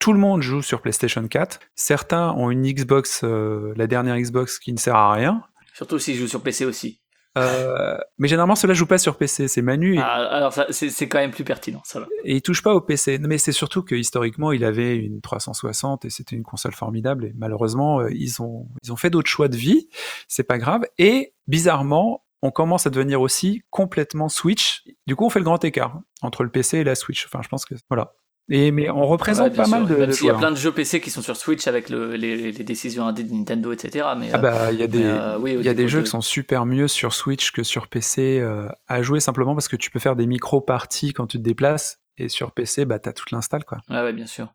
tout 0.00 0.14
le 0.14 0.18
monde 0.18 0.40
joue 0.40 0.62
sur 0.62 0.80
PlayStation 0.80 1.28
4. 1.28 1.60
Certains 1.74 2.32
ont 2.32 2.50
une 2.50 2.62
Xbox, 2.62 3.20
euh, 3.22 3.74
la 3.76 3.86
dernière 3.86 4.16
Xbox 4.18 4.58
qui 4.58 4.72
ne 4.72 4.78
sert 4.78 4.96
à 4.96 5.12
rien. 5.12 5.44
Surtout 5.74 5.98
s'ils 5.98 6.16
jouent 6.16 6.26
sur 6.26 6.42
PC 6.42 6.64
aussi. 6.64 6.99
Euh, 7.38 7.96
mais 8.18 8.28
généralement, 8.28 8.56
cela 8.56 8.74
joue 8.74 8.86
pas 8.86 8.98
sur 8.98 9.16
PC. 9.16 9.48
C'est 9.48 9.62
Manu. 9.62 9.98
Ah, 9.98 10.14
alors, 10.14 10.52
c'est 10.70 11.08
quand 11.08 11.18
même 11.18 11.30
plus 11.30 11.44
pertinent, 11.44 11.80
ça 11.84 12.00
va. 12.00 12.06
Et 12.24 12.36
il 12.36 12.42
touche 12.42 12.62
pas 12.62 12.74
au 12.74 12.80
PC. 12.80 13.18
Mais 13.18 13.38
c'est 13.38 13.52
surtout 13.52 13.82
que 13.82 13.94
historiquement, 13.94 14.52
il 14.52 14.64
avait 14.64 14.96
une 14.96 15.20
360 15.20 16.04
et 16.04 16.10
c'était 16.10 16.36
une 16.36 16.42
console 16.42 16.72
formidable. 16.72 17.26
Et 17.26 17.32
malheureusement, 17.36 18.00
euh, 18.00 18.10
ils 18.12 18.42
ont, 18.42 18.68
ils 18.82 18.92
ont 18.92 18.96
fait 18.96 19.10
d'autres 19.10 19.30
choix 19.30 19.48
de 19.48 19.56
vie. 19.56 19.88
C'est 20.28 20.42
pas 20.44 20.58
grave. 20.58 20.82
Et 20.98 21.34
bizarrement, 21.46 22.24
on 22.42 22.50
commence 22.50 22.86
à 22.86 22.90
devenir 22.90 23.20
aussi 23.20 23.62
complètement 23.70 24.28
Switch. 24.28 24.84
Du 25.06 25.14
coup, 25.14 25.26
on 25.26 25.30
fait 25.30 25.40
le 25.40 25.44
grand 25.44 25.62
écart 25.64 26.00
entre 26.22 26.42
le 26.42 26.50
PC 26.50 26.78
et 26.78 26.84
la 26.84 26.94
Switch. 26.94 27.26
Enfin, 27.26 27.40
je 27.42 27.48
pense 27.48 27.64
que 27.64 27.74
voilà. 27.88 28.14
Et, 28.52 28.72
mais 28.72 28.90
on 28.90 29.06
représente 29.06 29.54
pas 29.54 29.68
mal 29.68 29.86
de. 29.86 29.94
Même 29.94 30.12
s'il 30.12 30.26
y 30.26 30.30
a 30.30 30.34
plein 30.34 30.50
de 30.50 30.56
jeux 30.56 30.72
PC 30.72 31.00
qui 31.00 31.10
sont 31.10 31.22
sur 31.22 31.36
Switch 31.36 31.68
avec 31.68 31.88
le, 31.88 32.16
les, 32.16 32.50
les, 32.50 32.64
décisions 32.64 33.06
indées 33.06 33.22
de 33.22 33.32
Nintendo, 33.32 33.72
etc. 33.72 34.08
Mais, 34.18 34.30
ah 34.32 34.38
bah, 34.38 34.72
il 34.72 34.78
y 34.78 34.82
a 34.82 34.88
des, 34.88 35.04
euh, 35.04 35.38
oui, 35.38 35.56
y 35.60 35.68
a 35.68 35.74
des 35.74 35.86
jeux 35.86 36.02
qui 36.02 36.10
sont 36.10 36.20
super 36.20 36.66
mieux 36.66 36.88
sur 36.88 37.14
Switch 37.14 37.52
que 37.52 37.62
sur 37.62 37.86
PC 37.86 38.40
euh, 38.40 38.68
à 38.88 39.02
jouer 39.02 39.20
simplement 39.20 39.54
parce 39.54 39.68
que 39.68 39.76
tu 39.76 39.90
peux 39.90 40.00
faire 40.00 40.16
des 40.16 40.26
micro-parties 40.26 41.12
quand 41.12 41.28
tu 41.28 41.38
te 41.38 41.42
déplaces. 41.42 42.00
Et 42.18 42.28
sur 42.28 42.52
PC, 42.52 42.84
bah, 42.84 42.98
t'as 42.98 43.14
toute 43.14 43.30
l'install, 43.30 43.64
quoi. 43.64 43.78
Ouais, 43.88 44.02
ouais, 44.02 44.12
bien 44.12 44.26
sûr. 44.26 44.52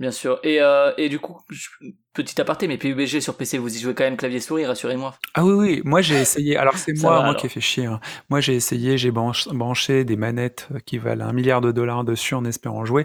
Bien 0.00 0.10
sûr. 0.10 0.40
Et, 0.42 0.62
euh, 0.62 0.92
et 0.96 1.10
du 1.10 1.18
coup, 1.18 1.36
petit 2.14 2.40
aparté, 2.40 2.66
mais 2.66 2.78
PUBG 2.78 3.20
sur 3.20 3.36
PC, 3.36 3.58
vous 3.58 3.76
y 3.76 3.78
jouez 3.78 3.94
quand 3.94 4.04
même 4.04 4.16
clavier 4.16 4.40
souris, 4.40 4.64
rassurez-moi. 4.64 5.14
Ah 5.34 5.44
oui, 5.44 5.52
oui, 5.52 5.82
moi 5.84 6.00
j'ai 6.00 6.18
essayé. 6.18 6.56
Alors 6.56 6.78
c'est 6.78 6.94
moi, 7.02 7.22
moi 7.22 7.34
qui 7.34 7.44
ai 7.44 7.48
fait 7.50 7.60
chier. 7.60 7.84
Hein. 7.84 8.00
Moi 8.30 8.40
j'ai 8.40 8.54
essayé, 8.54 8.96
j'ai 8.96 9.10
branché 9.10 10.04
des 10.04 10.16
manettes 10.16 10.68
qui 10.86 10.96
valent 10.96 11.26
un 11.26 11.34
milliard 11.34 11.60
de 11.60 11.70
dollars 11.70 12.04
dessus 12.04 12.34
en 12.34 12.46
espérant 12.46 12.86
jouer. 12.86 13.04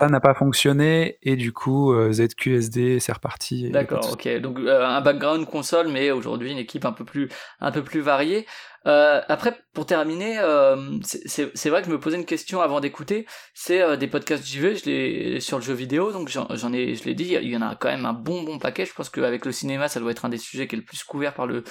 Ça 0.00 0.08
n'a 0.08 0.18
pas 0.18 0.34
fonctionné 0.34 1.18
et 1.22 1.36
du 1.36 1.52
coup 1.52 1.92
euh, 1.92 2.10
ZQSD 2.10 2.98
c'est 3.00 3.12
reparti. 3.12 3.70
D'accord, 3.70 4.12
ok. 4.12 4.40
Donc 4.40 4.58
euh, 4.58 4.84
un 4.84 5.02
background 5.02 5.46
console, 5.46 5.88
mais 5.88 6.10
aujourd'hui 6.10 6.50
une 6.50 6.58
équipe 6.58 6.86
un 6.86 6.92
peu 6.92 7.04
plus 7.04 7.28
un 7.60 7.70
peu 7.70 7.84
plus 7.84 8.00
variée. 8.00 8.46
Euh, 8.86 9.20
après, 9.28 9.58
pour 9.74 9.86
terminer, 9.86 10.38
euh, 10.38 10.98
c'est 11.02 11.68
vrai 11.68 11.82
que 11.82 11.88
je 11.88 11.92
me 11.92 12.00
posais 12.00 12.16
une 12.16 12.24
question 12.24 12.60
avant 12.60 12.80
d'écouter. 12.80 13.26
C'est 13.54 13.82
euh, 13.82 13.96
des 13.96 14.06
podcasts 14.06 14.44
JV, 14.44 14.76
je 14.76 15.38
sur 15.40 15.58
le 15.58 15.64
jeu 15.64 15.74
vidéo, 15.74 16.12
donc 16.12 16.28
j'en 16.28 16.72
ai, 16.72 16.94
je 16.94 17.04
l'ai 17.04 17.14
dit, 17.14 17.36
il 17.40 17.48
y 17.48 17.56
en 17.56 17.62
a 17.62 17.76
quand 17.76 17.88
même 17.88 18.06
un 18.06 18.12
bon 18.12 18.42
bon 18.42 18.58
paquet. 18.58 18.86
Je 18.86 18.94
pense 18.94 19.10
qu'avec 19.10 19.44
le 19.44 19.52
cinéma, 19.52 19.88
ça 19.88 20.00
doit 20.00 20.10
être 20.10 20.24
un 20.24 20.30
des 20.30 20.38
sujets 20.38 20.66
qui 20.66 20.76
est 20.76 20.78
le 20.78 20.84
plus 20.84 21.04
couvert 21.04 21.34
par 21.34 21.46
le 21.46 21.64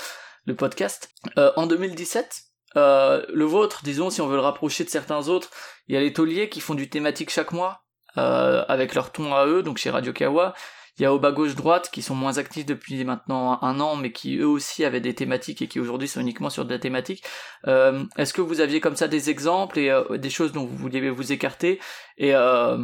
le 0.46 0.56
podcast. 0.56 1.10
en 1.36 1.68
2017, 1.68 2.44
le 2.76 3.44
vôtre, 3.44 3.82
disons, 3.84 4.10
si 4.10 4.22
on 4.22 4.28
veut 4.28 4.38
le 4.38 4.42
rapprocher 4.42 4.84
de 4.84 4.90
certains 4.90 5.28
autres, 5.28 5.50
il 5.88 5.96
y 5.96 5.98
a 5.98 6.02
les 6.02 6.14
tauliers 6.14 6.50
qui 6.50 6.62
font 6.62 6.76
du 6.76 6.90
thématique 6.90 7.30
chaque 7.30 7.52
mois. 7.52 7.84
Euh, 8.18 8.66
avec 8.68 8.96
leur 8.96 9.12
ton 9.12 9.36
à 9.36 9.46
eux, 9.46 9.62
donc 9.62 9.78
chez 9.78 9.92
Radio 9.92 10.14
Kawa. 10.14 10.54
Il 11.00 11.04
y 11.04 11.06
a 11.06 11.14
au 11.14 11.20
bas 11.20 11.32
gauche 11.32 11.56
droite 11.56 11.90
qui 11.92 12.02
sont 12.02 12.16
moins 12.16 12.38
actifs 12.38 12.66
depuis 12.66 13.04
maintenant 13.06 13.58
un 13.62 13.80
an, 13.80 13.96
mais 13.96 14.12
qui 14.12 14.38
eux 14.38 14.48
aussi 14.48 14.84
avaient 14.84 15.00
des 15.00 15.16
thématiques 15.16 15.62
et 15.62 15.68
qui 15.68 15.80
aujourd'hui 15.80 16.08
sont 16.08 16.20
uniquement 16.20 16.50
sur 16.50 16.66
de 16.66 16.72
la 16.72 16.80
thématique. 16.80 17.24
Euh, 17.68 18.04
Est-ce 18.18 18.34
que 18.34 18.42
vous 18.42 18.60
aviez 18.60 18.82
comme 18.82 18.98
ça 18.98 19.08
des 19.08 19.30
exemples 19.30 19.80
et 19.80 19.90
euh, 19.90 20.18
des 20.18 20.30
choses 20.30 20.52
dont 20.52 20.66
vous 20.66 20.76
vouliez 20.76 21.10
vous 21.10 21.32
écarter 21.32 21.80
et 22.18 22.36
euh, 22.36 22.78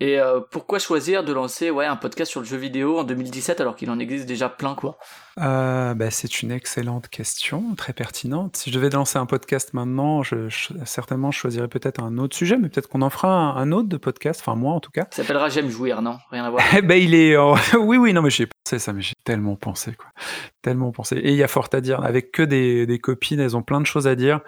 et 0.00 0.18
euh, 0.18 0.40
pourquoi 0.50 0.78
choisir 0.78 1.22
de 1.22 1.32
lancer 1.32 1.70
ouais 1.70 1.86
un 1.86 1.96
podcast 1.96 2.30
sur 2.30 2.40
le 2.40 2.46
jeu 2.46 2.56
vidéo 2.56 2.98
en 2.98 3.04
2017 3.04 3.60
alors 3.60 3.76
qu'il 3.76 3.90
en 3.90 3.98
existe 3.98 4.26
déjà 4.26 4.48
plein 4.48 4.74
quoi? 4.74 4.98
Euh, 5.40 5.94
bah, 5.94 6.10
C'est 6.10 6.42
une 6.42 6.50
excellente 6.50 7.08
question, 7.08 7.74
très 7.76 7.92
pertinente. 7.92 8.56
Si 8.56 8.70
je 8.70 8.74
devais 8.76 8.90
lancer 8.90 9.18
un 9.18 9.26
podcast 9.26 9.72
maintenant, 9.72 10.22
je, 10.22 10.48
je 10.48 10.72
certainement 10.84 11.30
je 11.30 11.38
choisirais 11.38 11.68
peut-être 11.68 12.02
un 12.02 12.18
autre 12.18 12.36
sujet, 12.36 12.56
mais 12.56 12.68
peut-être 12.68 12.88
qu'on 12.88 13.02
en 13.02 13.10
fera 13.10 13.28
un, 13.28 13.56
un, 13.56 13.72
autre 13.72 13.88
de 13.88 13.96
podcast, 13.96 14.40
enfin 14.40 14.56
moi 14.56 14.72
en 14.72 14.80
tout 14.80 14.90
cas. 14.90 15.06
Ça 15.10 15.22
s'appellera 15.22 15.48
J'aime 15.48 15.70
jouir, 15.70 16.02
non 16.02 16.18
Rien 16.30 16.44
à 16.44 16.50
voir. 16.50 16.62
Eh 16.76 16.82
ben 16.82 17.00
il 17.00 17.14
est, 17.14 17.36
oh, 17.36 17.54
oui 17.78 17.96
oui 17.96 18.12
non 18.12 18.22
mais 18.22 18.30
j'ai 18.30 18.46
pensé 18.46 18.78
ça, 18.78 18.92
mais 18.92 19.02
j'ai 19.02 19.14
tellement 19.24 19.54
pensé 19.54 19.92
quoi, 19.92 20.10
tellement 20.62 20.90
pensé. 20.90 21.16
Et 21.16 21.30
il 21.30 21.36
y 21.36 21.42
a 21.42 21.48
fort 21.48 21.68
à 21.72 21.80
dire. 21.80 22.02
Avec 22.04 22.32
que 22.32 22.42
des, 22.42 22.86
des 22.86 22.98
copines, 22.98 23.38
elles 23.38 23.56
ont 23.56 23.62
plein 23.62 23.80
de 23.80 23.86
choses 23.86 24.06
à 24.06 24.14
dire, 24.16 24.40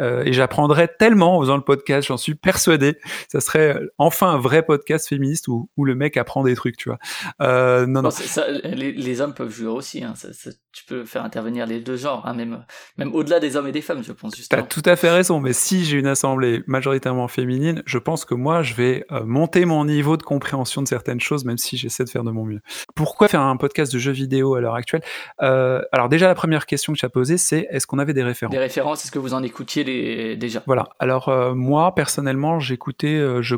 euh, 0.00 0.22
et 0.24 0.32
j'apprendrai 0.32 0.88
tellement 0.98 1.38
en 1.38 1.40
faisant 1.40 1.56
le 1.56 1.62
podcast, 1.62 2.08
j'en 2.08 2.16
suis 2.16 2.34
persuadé. 2.34 2.98
Ça 3.28 3.40
serait 3.40 3.78
enfin 3.98 4.28
un 4.28 4.38
vrai 4.38 4.62
podcast 4.62 4.91
féministe 4.98 5.48
où, 5.48 5.70
où 5.76 5.84
le 5.84 5.94
mec 5.94 6.16
apprend 6.16 6.42
des 6.42 6.54
trucs, 6.54 6.76
tu 6.76 6.88
vois. 6.88 6.98
Euh, 7.40 7.86
non, 7.86 8.00
bon, 8.00 8.08
non. 8.08 8.10
Ça, 8.10 8.48
les, 8.48 8.92
les, 8.92 9.20
hommes 9.20 9.34
peuvent 9.34 9.52
jouer 9.52 9.68
aussi. 9.68 10.02
Hein. 10.02 10.14
Ça, 10.16 10.32
ça, 10.32 10.50
tu 10.72 10.84
peux 10.84 11.04
faire 11.04 11.24
intervenir 11.24 11.66
les 11.66 11.80
deux 11.80 11.96
genres, 11.96 12.26
hein, 12.26 12.34
même, 12.34 12.64
même 12.96 13.14
au-delà 13.14 13.40
des 13.40 13.56
hommes 13.56 13.66
et 13.66 13.72
des 13.72 13.82
femmes, 13.82 14.02
je 14.02 14.12
pense. 14.12 14.48
T'as 14.48 14.62
tout 14.62 14.82
à 14.84 14.96
fait 14.96 15.10
raison. 15.10 15.40
Mais 15.40 15.52
si 15.52 15.84
j'ai 15.84 15.98
une 15.98 16.06
assemblée 16.06 16.62
majoritairement 16.66 17.28
féminine, 17.28 17.82
je 17.84 17.98
pense 17.98 18.24
que 18.24 18.34
moi, 18.34 18.62
je 18.62 18.74
vais 18.74 19.04
euh, 19.12 19.24
monter 19.24 19.64
mon 19.64 19.84
niveau 19.84 20.16
de 20.16 20.22
compréhension 20.22 20.82
de 20.82 20.88
certaines 20.88 21.20
choses, 21.20 21.44
même 21.44 21.58
si 21.58 21.76
j'essaie 21.76 22.04
de 22.04 22.08
faire 22.08 22.24
de 22.24 22.30
mon 22.30 22.44
mieux. 22.44 22.60
Pourquoi 22.94 23.28
faire 23.28 23.42
un 23.42 23.56
podcast 23.56 23.92
de 23.92 23.98
jeux 23.98 24.12
vidéo 24.12 24.54
à 24.54 24.60
l'heure 24.60 24.74
actuelle? 24.74 25.02
Euh, 25.42 25.82
Alors 25.92 26.08
déjà, 26.08 26.26
la 26.26 26.34
première 26.34 26.66
question 26.66 26.92
que 26.92 26.98
tu 26.98 27.04
as 27.04 27.10
posée, 27.10 27.36
c'est 27.36 27.66
est-ce 27.70 27.86
qu'on 27.86 27.98
avait 27.98 28.14
des 28.14 28.22
références? 28.22 28.52
Des 28.52 28.58
références, 28.58 29.04
est-ce 29.04 29.12
que 29.12 29.18
vous 29.18 29.34
en 29.34 29.42
écoutiez 29.42 29.84
les... 29.84 30.36
déjà? 30.36 30.62
Voilà. 30.66 30.88
Alors 30.98 31.54
moi, 31.54 31.94
personnellement, 31.94 32.60
j'écoutais 32.60 33.42
je... 33.42 33.56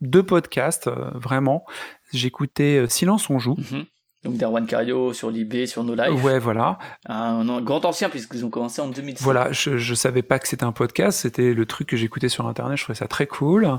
deux 0.00 0.22
podcasts, 0.22 0.86
euh, 0.88 1.10
vraiment. 1.14 1.64
J'écoutais 2.12 2.86
Silence 2.88 3.28
on 3.30 3.38
joue. 3.38 3.54
Mm 3.58 3.62
-hmm. 3.62 3.84
Donc 4.24 4.36
Derwan 4.38 4.66
Cario 4.66 5.12
sur 5.12 5.30
Libé, 5.30 5.66
sur 5.66 5.84
No 5.84 5.94
Life. 5.94 6.24
Ouais, 6.24 6.40
voilà. 6.40 6.78
Un, 7.08 7.48
un 7.48 7.60
grand 7.60 7.84
ancien 7.84 8.08
puisqu'ils 8.08 8.44
ont 8.44 8.50
commencé 8.50 8.82
en 8.82 8.88
2006. 8.88 9.22
Voilà, 9.22 9.52
je, 9.52 9.76
je 9.78 9.94
savais 9.94 10.22
pas 10.22 10.38
que 10.40 10.48
c'était 10.48 10.64
un 10.64 10.72
podcast, 10.72 11.20
c'était 11.20 11.54
le 11.54 11.64
truc 11.64 11.88
que 11.88 11.96
j'écoutais 11.96 12.28
sur 12.28 12.46
internet, 12.48 12.76
je 12.76 12.82
trouvais 12.82 12.98
ça 12.98 13.06
très 13.06 13.26
cool. 13.28 13.78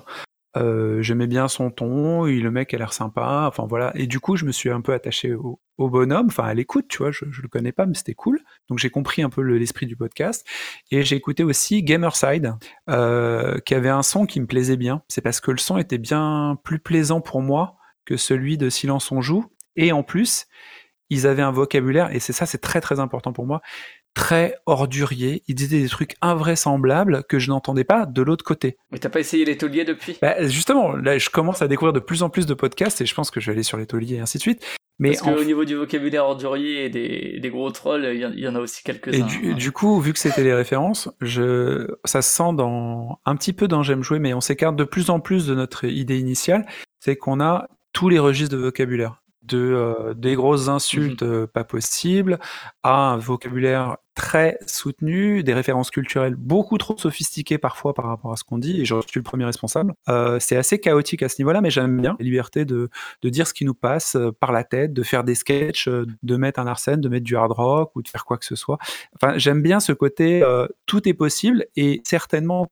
Euh, 0.55 1.01
J'aimais 1.01 1.27
bien 1.27 1.47
son 1.47 1.69
ton, 1.69 2.25
et 2.25 2.39
le 2.39 2.51
mec 2.51 2.73
a 2.73 2.77
l'air 2.77 2.93
sympa, 2.93 3.45
enfin 3.47 3.65
voilà. 3.67 3.91
Et 3.95 4.07
du 4.07 4.19
coup, 4.19 4.37
je 4.37 4.45
me 4.45 4.51
suis 4.51 4.69
un 4.69 4.81
peu 4.81 4.93
attaché 4.93 5.33
au, 5.33 5.59
bonhomme, 5.77 6.27
enfin 6.27 6.45
à 6.45 6.53
l'écoute, 6.53 6.87
tu 6.87 6.99
vois, 6.99 7.11
je, 7.11 7.25
je 7.29 7.41
le 7.41 7.47
connais 7.47 7.71
pas, 7.71 7.85
mais 7.85 7.93
c'était 7.93 8.15
cool. 8.15 8.39
Donc 8.69 8.79
j'ai 8.79 8.89
compris 8.89 9.21
un 9.21 9.29
peu 9.29 9.41
l'esprit 9.41 9.85
du 9.85 9.95
podcast. 9.95 10.47
Et 10.89 11.03
j'ai 11.03 11.15
écouté 11.15 11.43
aussi 11.43 11.83
Gamerside, 11.83 12.55
euh, 12.89 13.59
qui 13.59 13.75
avait 13.75 13.89
un 13.89 14.03
son 14.03 14.25
qui 14.25 14.39
me 14.39 14.47
plaisait 14.47 14.77
bien. 14.77 15.03
C'est 15.07 15.21
parce 15.21 15.39
que 15.39 15.51
le 15.51 15.57
son 15.57 15.77
était 15.77 15.99
bien 15.99 16.57
plus 16.63 16.79
plaisant 16.79 17.21
pour 17.21 17.41
moi 17.41 17.77
que 18.05 18.17
celui 18.17 18.57
de 18.57 18.69
Silence 18.69 19.11
on 19.11 19.21
joue. 19.21 19.45
Et 19.75 19.91
en 19.91 20.01
plus, 20.01 20.47
ils 21.09 21.27
avaient 21.27 21.43
un 21.43 21.51
vocabulaire, 21.51 22.13
et 22.13 22.19
c'est 22.19 22.33
ça, 22.33 22.45
c'est 22.45 22.57
très 22.57 22.81
très 22.81 22.99
important 22.99 23.31
pour 23.31 23.45
moi, 23.45 23.61
très 24.17 24.55
ordurier. 24.65 25.43
Ils 25.47 25.53
disaient 25.53 25.79
des 25.79 25.89
trucs 25.89 26.15
invraisemblables 26.21 27.23
que 27.29 27.37
je 27.37 27.49
n'entendais 27.49 27.83
pas 27.83 28.07
de 28.07 28.23
l'autre 28.23 28.43
côté. 28.43 28.75
Mais 28.91 28.97
t'as 28.97 29.09
pas 29.09 29.19
essayé 29.19 29.45
les 29.45 29.57
tauliers 29.57 29.85
depuis? 29.85 30.17
Bah, 30.23 30.47
Justement, 30.47 30.93
là, 30.93 31.19
je 31.19 31.29
commence 31.29 31.61
à 31.61 31.67
découvrir 31.67 31.93
de 31.93 31.99
plus 31.99 32.23
en 32.23 32.29
plus 32.31 32.47
de 32.47 32.55
podcasts, 32.55 32.99
et 32.99 33.05
je 33.05 33.13
pense 33.13 33.29
que 33.29 33.39
je 33.39 33.45
vais 33.45 33.51
aller 33.53 33.63
sur 33.63 33.77
les 33.77 33.85
tauliers 33.85 34.15
et 34.15 34.19
ainsi 34.19 34.39
de 34.39 34.41
suite. 34.41 34.65
Mais 34.97 35.11
Parce 35.11 35.21
qu'au 35.21 35.43
niveau 35.43 35.65
du 35.65 35.75
vocabulaire 35.75 36.25
ordurier 36.25 36.85
et 36.85 36.89
des, 36.89 37.39
des 37.39 37.49
gros 37.51 37.69
trolls, 37.69 38.09
il 38.11 38.39
y, 38.39 38.41
y, 38.41 38.47
en 38.47 38.55
a 38.55 38.59
aussi 38.59 38.81
quelques-uns. 38.83 39.19
Et 39.19 39.21
du, 39.21 39.53
du, 39.53 39.71
coup, 39.71 40.01
vu 40.01 40.13
que 40.13 40.17
c'était 40.17 40.43
les 40.43 40.55
références, 40.55 41.09
je, 41.21 41.87
ça 42.03 42.23
se 42.23 42.35
sent 42.35 42.55
dans, 42.55 43.19
un 43.23 43.35
petit 43.35 43.53
peu 43.53 43.67
dans 43.67 43.83
J'aime 43.83 44.01
jouer, 44.01 44.17
mais 44.17 44.33
on 44.33 44.41
s'écarte 44.41 44.75
de 44.75 44.83
plus 44.83 45.11
en 45.11 45.19
plus 45.19 45.45
de 45.45 45.53
notre 45.53 45.85
idée 45.85 46.17
initiale, 46.17 46.65
c'est 46.99 47.15
qu'on 47.15 47.39
a 47.39 47.67
tous 47.93 48.09
les 48.09 48.17
registres 48.17 48.55
de 48.55 48.59
vocabulaire 48.59 49.21
de 49.47 49.57
euh, 49.57 50.13
des 50.13 50.35
grosses 50.35 50.67
insultes 50.67 51.23
mmh 51.23 51.27
euh, 51.27 51.47
pas 51.47 51.63
possibles 51.63 52.39
à 52.83 53.11
un 53.11 53.17
vocabulaire 53.17 53.97
très 54.15 54.57
soutenu, 54.65 55.43
des 55.43 55.53
références 55.53 55.91
culturelles 55.91 56.35
beaucoup 56.35 56.77
trop 56.77 56.97
sophistiquées 56.97 57.59
parfois 57.59 57.93
par 57.93 58.05
rapport 58.05 58.31
à 58.31 58.35
ce 58.35 58.43
qu'on 58.43 58.57
dit, 58.57 58.81
et 58.81 58.85
je 58.85 58.95
suis 59.07 59.19
le 59.19 59.23
premier 59.23 59.45
responsable. 59.45 59.93
Euh, 60.09 60.39
c'est 60.39 60.57
assez 60.57 60.79
chaotique 60.79 61.21
à 61.21 61.29
ce 61.29 61.39
niveau-là, 61.39 61.61
mais 61.61 61.69
j'aime 61.69 62.01
bien 62.01 62.15
la 62.19 62.23
liberté 62.23 62.65
de, 62.65 62.89
de 63.21 63.29
dire 63.29 63.47
ce 63.47 63.53
qui 63.53 63.63
nous 63.63 63.75
passe 63.75 64.17
par 64.39 64.51
la 64.51 64.63
tête, 64.63 64.91
de 64.91 65.03
faire 65.03 65.23
des 65.23 65.35
sketchs, 65.35 65.87
de 65.87 66.35
mettre 66.35 66.59
un 66.59 66.67
arsène, 66.67 66.99
de 66.99 67.09
mettre 67.09 67.25
du 67.25 67.35
hard 67.35 67.51
rock 67.51 67.91
ou 67.95 68.01
de 68.01 68.07
faire 68.07 68.25
quoi 68.25 68.37
que 68.37 68.45
ce 68.45 68.55
soit. 68.55 68.79
Enfin, 69.15 69.37
j'aime 69.37 69.61
bien 69.61 69.79
ce 69.79 69.91
côté 69.91 70.41
euh, 70.43 70.67
tout 70.87 71.07
est 71.07 71.13
possible, 71.13 71.67
et 71.75 72.01
certainement, 72.03 72.67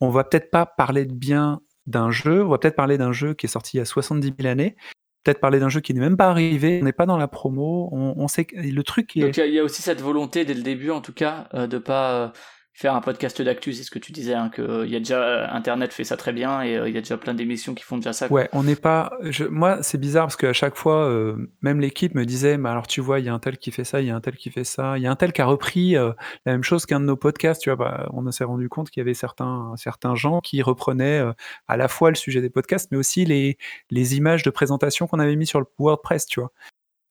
on 0.00 0.10
va 0.10 0.24
peut-être 0.24 0.50
pas 0.50 0.66
parler 0.66 1.06
de 1.06 1.14
bien 1.14 1.60
d'un 1.86 2.10
jeu, 2.10 2.44
on 2.44 2.48
va 2.48 2.58
peut-être 2.58 2.76
parler 2.76 2.98
d'un 2.98 3.12
jeu 3.12 3.34
qui 3.34 3.46
est 3.46 3.48
sorti 3.48 3.76
il 3.76 3.78
y 3.78 3.82
a 3.82 3.84
70 3.84 4.34
000 4.38 4.50
années, 4.50 4.76
peut-être 5.24 5.40
parler 5.40 5.58
d'un 5.58 5.70
jeu 5.70 5.80
qui 5.80 5.94
n'est 5.94 6.00
même 6.00 6.16
pas 6.16 6.28
arrivé, 6.28 6.78
on 6.82 6.84
n'est 6.84 6.92
pas 6.92 7.06
dans 7.06 7.16
la 7.16 7.28
promo, 7.28 7.88
on, 7.92 8.28
sait 8.28 8.44
que 8.44 8.56
le 8.56 8.82
truc 8.82 9.16
est... 9.16 9.20
Donc 9.20 9.36
il 9.38 9.46
y, 9.46 9.54
y, 9.54 9.58
a 9.58 9.64
aussi 9.64 9.82
cette 9.82 10.02
volonté 10.02 10.44
dès 10.44 10.54
le 10.54 10.62
début 10.62 10.90
en 10.90 11.00
tout 11.00 11.14
cas 11.14 11.48
euh, 11.54 11.66
de 11.66 11.78
pas 11.78 12.12
euh, 12.12 12.28
faire 12.74 12.94
un 12.96 13.00
podcast 13.00 13.40
d'actu, 13.40 13.72
c'est 13.72 13.84
ce 13.84 13.90
que 13.90 14.00
tu 14.00 14.10
disais, 14.10 14.34
hein, 14.34 14.48
que 14.48 14.60
euh, 14.60 14.86
y 14.86 14.96
a 14.96 14.98
déjà 14.98 15.48
Internet 15.52 15.92
fait 15.92 16.02
ça 16.02 16.16
très 16.16 16.32
bien 16.32 16.62
et 16.62 16.72
il 16.72 16.76
euh, 16.76 16.88
y 16.90 16.98
a 16.98 17.00
déjà 17.00 17.16
plein 17.16 17.32
d'émissions 17.32 17.72
qui 17.72 17.84
font 17.84 17.98
déjà 17.98 18.12
ça. 18.12 18.30
Ouais, 18.32 18.48
on 18.52 18.64
n'est 18.64 18.74
pas. 18.74 19.12
Je, 19.22 19.44
moi, 19.44 19.80
c'est 19.82 19.96
bizarre 19.96 20.24
parce 20.24 20.34
qu'à 20.36 20.52
chaque 20.52 20.74
fois, 20.74 21.08
euh, 21.08 21.36
même 21.62 21.80
l'équipe 21.80 22.16
me 22.16 22.24
disait, 22.24 22.58
mais 22.58 22.68
alors 22.68 22.88
tu 22.88 23.00
vois, 23.00 23.20
il 23.20 23.26
y 23.26 23.28
a 23.28 23.34
un 23.34 23.38
tel 23.38 23.58
qui 23.58 23.70
fait 23.70 23.84
ça, 23.84 24.00
il 24.00 24.08
y 24.08 24.10
a 24.10 24.16
un 24.16 24.20
tel 24.20 24.36
qui 24.36 24.50
fait 24.50 24.64
ça, 24.64 24.98
il 24.98 25.04
y 25.04 25.06
a 25.06 25.10
un 25.10 25.14
tel 25.14 25.32
qui 25.32 25.40
a 25.40 25.46
repris 25.46 25.96
euh, 25.96 26.12
la 26.46 26.52
même 26.52 26.64
chose 26.64 26.84
qu'un 26.84 26.98
de 26.98 27.04
nos 27.04 27.16
podcasts. 27.16 27.62
Tu 27.62 27.70
vois, 27.70 27.76
bah, 27.76 28.08
on 28.12 28.28
s'est 28.32 28.42
rendu 28.42 28.68
compte 28.68 28.90
qu'il 28.90 29.00
y 29.00 29.02
avait 29.02 29.14
certains 29.14 29.72
certains 29.76 30.16
gens 30.16 30.40
qui 30.40 30.60
reprenaient 30.60 31.20
euh, 31.20 31.32
à 31.68 31.76
la 31.76 31.86
fois 31.86 32.10
le 32.10 32.16
sujet 32.16 32.40
des 32.40 32.50
podcasts, 32.50 32.90
mais 32.90 32.98
aussi 32.98 33.24
les 33.24 33.56
les 33.90 34.16
images 34.16 34.42
de 34.42 34.50
présentation 34.50 35.06
qu'on 35.06 35.20
avait 35.20 35.36
mis 35.36 35.46
sur 35.46 35.60
le 35.60 35.66
WordPress. 35.78 36.26
Tu 36.26 36.40
vois. 36.40 36.50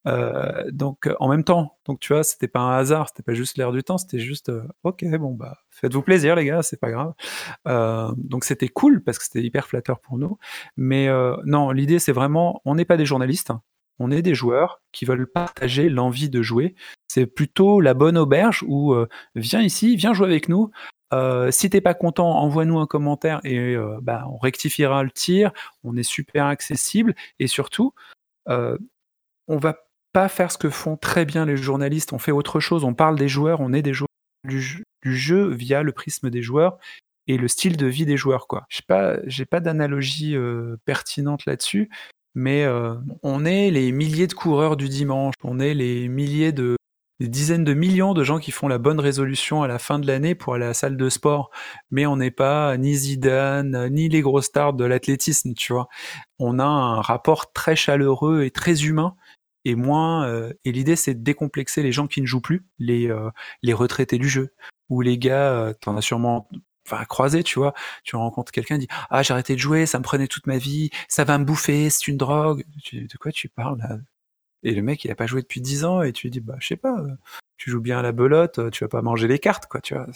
Euh, 0.08 0.70
donc 0.72 1.10
en 1.20 1.30
même 1.30 1.44
temps, 1.44 1.78
donc 1.86 2.00
tu 2.00 2.14
vois, 2.14 2.24
c'était 2.24 2.48
pas 2.48 2.60
un 2.60 2.78
hasard, 2.78 3.08
c'était 3.10 3.24
pas 3.24 3.34
juste 3.34 3.58
l'air 3.58 3.72
du 3.72 3.84
temps, 3.84 3.98
c'était 3.98 4.20
juste 4.20 4.50
euh, 4.50 4.64
ok, 4.84 5.06
bon 5.18 5.34
bah 5.34 5.58
faites-vous 5.72 6.02
plaisir 6.02 6.36
les 6.36 6.46
gars, 6.46 6.62
c'est 6.62 6.80
pas 6.80 6.92
grave. 6.92 7.14
Euh, 7.68 8.12
donc 8.18 8.44
c'était 8.44 8.68
cool 8.68 9.04
parce 9.04 9.18
que 9.18 9.26
c'était 9.26 9.42
hyper 9.42 9.68
flatteur 9.68 10.00
pour 10.00 10.18
nous. 10.18 10.38
Mais 10.78 11.08
euh, 11.08 11.36
non, 11.46 11.72
l'idée 11.72 12.00
c'est 12.00 12.12
vraiment, 12.12 12.62
on 12.66 12.76
n'est 12.76 12.86
pas 12.86 12.98
des 12.98 13.06
journalistes, 13.06 13.50
hein. 13.52 13.62
on 14.00 14.12
est 14.12 14.22
des 14.22 14.36
joueurs 14.36 14.82
qui 14.92 15.06
veulent 15.06 15.28
partager 15.28 15.90
l'envie 15.90 16.30
de 16.30 16.42
jouer. 16.42 16.76
C'est 17.08 17.26
plutôt 17.26 17.80
la 17.80 17.94
bonne 17.94 18.18
auberge 18.18 18.64
où 18.68 18.94
euh, 18.94 19.08
viens 19.36 19.62
ici, 19.62 19.96
viens 19.96 20.14
jouer 20.14 20.28
avec 20.28 20.50
nous. 20.50 20.72
Euh, 21.14 21.52
si 21.52 21.70
t'es 21.70 21.82
pas 21.82 21.94
content, 21.94 22.40
envoie-nous 22.40 22.80
un 22.80 22.88
commentaire 22.88 23.40
et 23.44 23.76
euh, 23.76 24.00
bah, 24.02 24.26
on 24.30 24.38
rectifiera 24.38 25.04
le 25.04 25.12
tir. 25.12 25.52
On 25.84 25.96
est 25.96 26.04
super 26.04 26.46
accessible 26.48 27.14
et 27.40 27.48
surtout, 27.48 27.94
euh, 28.50 28.78
on 29.48 29.58
va 29.58 29.76
pas 30.14 30.30
faire 30.30 30.52
ce 30.52 30.58
que 30.58 30.70
font 30.70 30.96
très 30.96 31.26
bien 31.26 31.46
les 31.46 31.58
journalistes. 31.58 32.14
On 32.14 32.20
fait 32.20 32.32
autre 32.32 32.60
chose. 32.60 32.84
On 32.84 32.94
parle 32.94 33.18
des 33.18 33.28
joueurs. 33.28 33.60
On 33.60 33.74
est 33.74 33.82
des 33.82 33.94
joueurs 33.94 34.08
du, 34.48 34.86
jeu 35.04 35.54
via 35.54 35.84
le 35.84 35.92
prisme 35.92 36.30
des 36.30 36.42
joueurs 36.42 36.78
et 37.28 37.38
le 37.38 37.48
style 37.48 37.78
de 37.78 37.88
vie 37.88 38.06
des 38.06 38.18
joueurs. 38.18 38.48
Quoi. 38.48 38.66
Je 38.70 38.82
pas, 38.88 39.18
j'ai 39.26 39.46
pas 39.46 39.60
d'analogie 39.60 40.36
euh, 40.36 40.78
pertinente 40.86 41.46
là-dessus, 41.46 41.90
mais 42.36 42.64
euh, 42.64 42.96
on 43.24 43.46
est 43.46 43.72
les 43.72 43.92
milliers 43.92 44.28
de 44.28 44.34
coureurs 44.34 44.78
du 44.78 44.88
dimanche. 44.90 45.36
On 45.44 45.60
est 45.60 45.74
les 45.74 46.08
milliers 46.08 46.52
de 46.52 46.78
dizaines 47.20 47.64
de 47.64 47.74
millions 47.74 48.14
de 48.14 48.24
gens 48.24 48.40
qui 48.40 48.52
font 48.52 48.68
la 48.68 48.78
bonne 48.78 49.00
résolution 49.00 49.64
à 49.64 49.68
la 49.68 49.80
fin 49.80 50.00
de 50.00 50.08
l'année 50.08 50.36
pour 50.36 50.56
aller 50.56 50.66
à 50.66 50.70
la 50.70 50.74
salle 50.74 50.98
de 50.98 51.10
sport, 51.10 51.52
mais 51.90 52.06
on 52.06 52.18
n'est 52.18 52.32
pas 52.32 52.76
ni 52.78 52.96
Zidane, 52.96 53.88
ni 53.90 54.10
les 54.10 54.22
gros 54.22 54.42
stars 54.42 54.74
de 54.74 54.84
l'athlétisme, 54.84 55.54
tu 55.54 55.74
vois. 55.74 55.88
On 56.40 56.60
a 56.60 56.66
un 56.66 57.02
rapport 57.02 57.54
très 57.54 57.76
chaleureux 57.76 58.44
et 58.44 58.52
très 58.52 58.84
humain 58.86 59.16
et 59.66 59.76
moins 59.76 60.28
euh, 60.28 60.54
et 60.66 60.72
l'idée 60.72 60.96
c'est 60.96 61.14
de 61.14 61.24
décomplexer 61.24 61.84
les 61.84 61.92
gens 61.92 62.08
qui 62.08 62.22
ne 62.22 62.26
jouent 62.26 62.42
plus, 62.42 62.66
les 62.80 63.10
euh, 63.10 63.30
les 63.62 63.74
retraités 63.74 64.18
du 64.18 64.30
jeu 64.30 64.54
ou 64.90 65.02
les 65.02 65.18
gars, 65.18 65.52
euh, 65.52 65.74
t'en 65.74 65.98
as 65.98 66.02
sûrement 66.02 66.50
enfin 66.86 67.06
croisé, 67.06 67.44
tu 67.44 67.60
vois, 67.60 67.74
tu 68.04 68.16
rencontres 68.16 68.52
quelqu'un 68.52 68.78
dit 68.78 68.88
ah 69.10 69.24
j'ai 69.24 69.34
arrêté 69.34 69.56
de 69.56 69.60
jouer, 69.60 69.86
ça 69.86 70.00
me 70.00 70.04
prenait 70.04 70.28
toute 70.28 70.48
ma 70.48 70.58
vie, 70.58 70.90
ça 71.08 71.24
va 71.24 71.38
me 71.38 71.46
bouffer, 71.46 71.90
c'est 71.90 72.08
une 72.08 72.18
drogue. 72.18 72.66
Tu, 72.84 73.08
de 73.08 73.18
quoi 73.18 73.32
tu 73.32 73.50
parles 73.50 73.80
là? 73.80 73.98
Et 74.64 74.74
le 74.74 74.82
mec 74.82 75.04
il 75.04 75.12
a 75.12 75.16
pas 75.16 75.28
joué 75.28 75.42
depuis 75.42 75.62
10 75.62 75.86
ans 75.86 76.02
et 76.02 76.14
tu 76.14 76.28
lui 76.28 76.32
dis 76.32 76.40
bah 76.40 76.56
je 76.60 76.68
sais 76.68 76.78
pas, 76.78 76.98
tu 77.58 77.70
joues 77.72 77.82
bien 77.82 78.00
à 78.00 78.02
la 78.02 78.12
belote, 78.12 78.72
tu 78.72 78.84
vas 78.84 78.90
pas 78.90 79.02
manger 79.02 79.28
les 79.28 79.40
cartes 79.40 79.68
quoi, 79.68 79.82
tu 79.82 79.94
vois. 79.94 80.08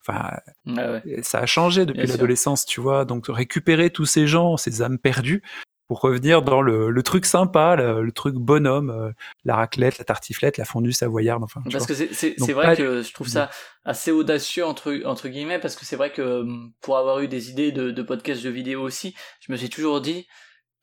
Enfin 0.00 0.38
ah 0.76 0.92
ouais. 0.92 1.22
ça 1.22 1.40
a 1.40 1.46
changé 1.46 1.86
depuis 1.86 2.06
l'adolescence, 2.06 2.66
tu 2.66 2.80
vois. 2.80 3.04
Donc 3.04 3.26
récupérer 3.28 3.90
tous 3.90 4.06
ces 4.06 4.26
gens, 4.26 4.56
ces 4.56 4.82
âmes 4.82 4.98
perdues 4.98 5.42
pour 5.88 6.00
revenir 6.00 6.42
dans 6.42 6.62
le, 6.62 6.90
le 6.90 7.02
truc 7.02 7.26
sympa, 7.26 7.76
le, 7.76 8.02
le 8.02 8.12
truc 8.12 8.34
bonhomme, 8.34 8.90
euh, 8.90 9.12
la 9.44 9.56
raclette, 9.56 9.98
la 9.98 10.04
tartiflette, 10.04 10.56
la 10.58 10.64
fondue 10.64 10.92
savoyarde. 10.92 11.44
Enfin, 11.44 11.62
parce 11.70 11.86
que 11.86 11.94
c'est 11.94 12.52
vrai 12.52 12.66
pas... 12.66 12.76
que 12.76 13.02
je 13.02 13.12
trouve 13.12 13.28
ça 13.28 13.50
assez 13.84 14.10
audacieux 14.10 14.66
entre 14.66 15.00
entre 15.04 15.28
guillemets 15.28 15.60
parce 15.60 15.76
que 15.76 15.84
c'est 15.84 15.96
vrai 15.96 16.10
que 16.10 16.40
hum, 16.40 16.72
pour 16.80 16.98
avoir 16.98 17.20
eu 17.20 17.28
des 17.28 17.50
idées 17.50 17.72
de, 17.72 17.90
de 17.90 18.02
podcasts 18.02 18.40
jeux 18.42 18.50
vidéo 18.50 18.82
aussi, 18.82 19.14
je 19.40 19.52
me 19.52 19.56
suis 19.56 19.70
toujours 19.70 20.00
dit 20.00 20.26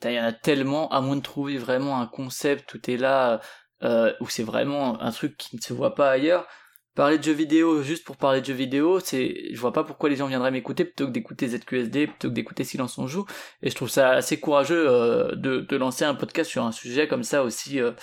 il 0.10 0.16
y 0.16 0.20
en 0.20 0.26
a 0.26 0.34
tellement, 0.34 0.89
à 0.89 1.01
moins 1.01 1.16
de 1.16 1.22
trouver 1.22 1.58
vraiment 1.58 1.99
un 1.99 2.08
concept 2.08 2.74
où 2.74 2.78
t'es 2.78 2.97
là, 2.97 3.41
euh, 3.84 4.14
où 4.20 4.28
c'est 4.28 4.43
vraiment 4.43 5.01
un 5.01 5.12
truc 5.12 5.38
qui 5.38 5.56
ne 5.56 5.62
se 5.62 5.74
voit 5.74 5.95
pas 5.95 6.10
ailleurs. 6.10 6.47
Parler 6.96 7.18
de 7.18 7.24
jeux 7.24 7.34
vidéo 7.34 7.82
juste 7.82 8.04
pour 8.04 8.18
parler 8.18 8.41
de 8.41 8.46
jeux 8.46 8.54
vidéo, 8.54 9.00
c'est, 9.00 9.52
je 9.52 9.60
vois 9.60 9.74
pas 9.74 9.84
pourquoi 9.84 10.10
les 10.10 10.16
gens 10.16 10.28
viendraient 10.28 10.52
m'écouter 10.52 10.86
plutôt 10.86 11.08
que 11.08 11.12
d'écouter 11.12 11.48
ZQSD, 11.48 12.06
plutôt 12.06 12.30
que 12.30 12.34
d'écouter 12.34 12.64
Silence 12.64 13.00
on 13.00 13.08
joue. 13.08 13.26
Et 13.64 13.72
je 13.72 13.76
trouve 13.76 13.89
ça 13.89 14.12
assez 14.12 14.39
courageux 14.39 14.88
euh, 14.88 15.34
de, 15.36 15.76
lancer 15.76 16.06
un 16.06 16.14
podcast 16.14 16.52
sur 16.52 16.64
un 16.64 16.72
sujet 16.72 17.08
comme 17.08 17.24
ça 17.24 17.44
aussi, 17.44 17.80
euh, 17.80 17.94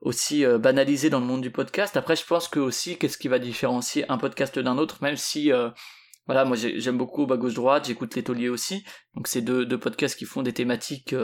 aussi 0.00 0.44
euh, 0.44 0.56
banalisé 0.56 1.10
dans 1.10 1.18
le 1.18 1.26
monde 1.26 1.42
du 1.42 1.50
podcast. 1.50 1.96
Après, 1.96 2.14
je 2.14 2.24
pense 2.24 2.46
que 2.46 2.60
aussi, 2.60 2.96
qu'est-ce 2.96 3.18
qui 3.18 3.26
va 3.26 3.40
différencier 3.40 4.08
un 4.08 4.18
podcast 4.18 4.56
d'un 4.56 4.78
autre, 4.78 4.98
même 5.02 5.16
si 5.16 5.50
voilà, 6.26 6.44
moi 6.44 6.56
j'aime 6.56 6.98
beaucoup 6.98 7.26
bas 7.26 7.38
gauche 7.38 7.54
droite, 7.54 7.86
j'écoute 7.86 8.14
les 8.14 8.22
tauliers 8.22 8.50
aussi. 8.50 8.84
Donc 9.14 9.26
c'est 9.26 9.40
deux, 9.40 9.64
deux 9.64 9.78
podcasts 9.78 10.16
qui 10.16 10.26
font 10.26 10.42
des 10.42 10.52
thématiques 10.52 11.14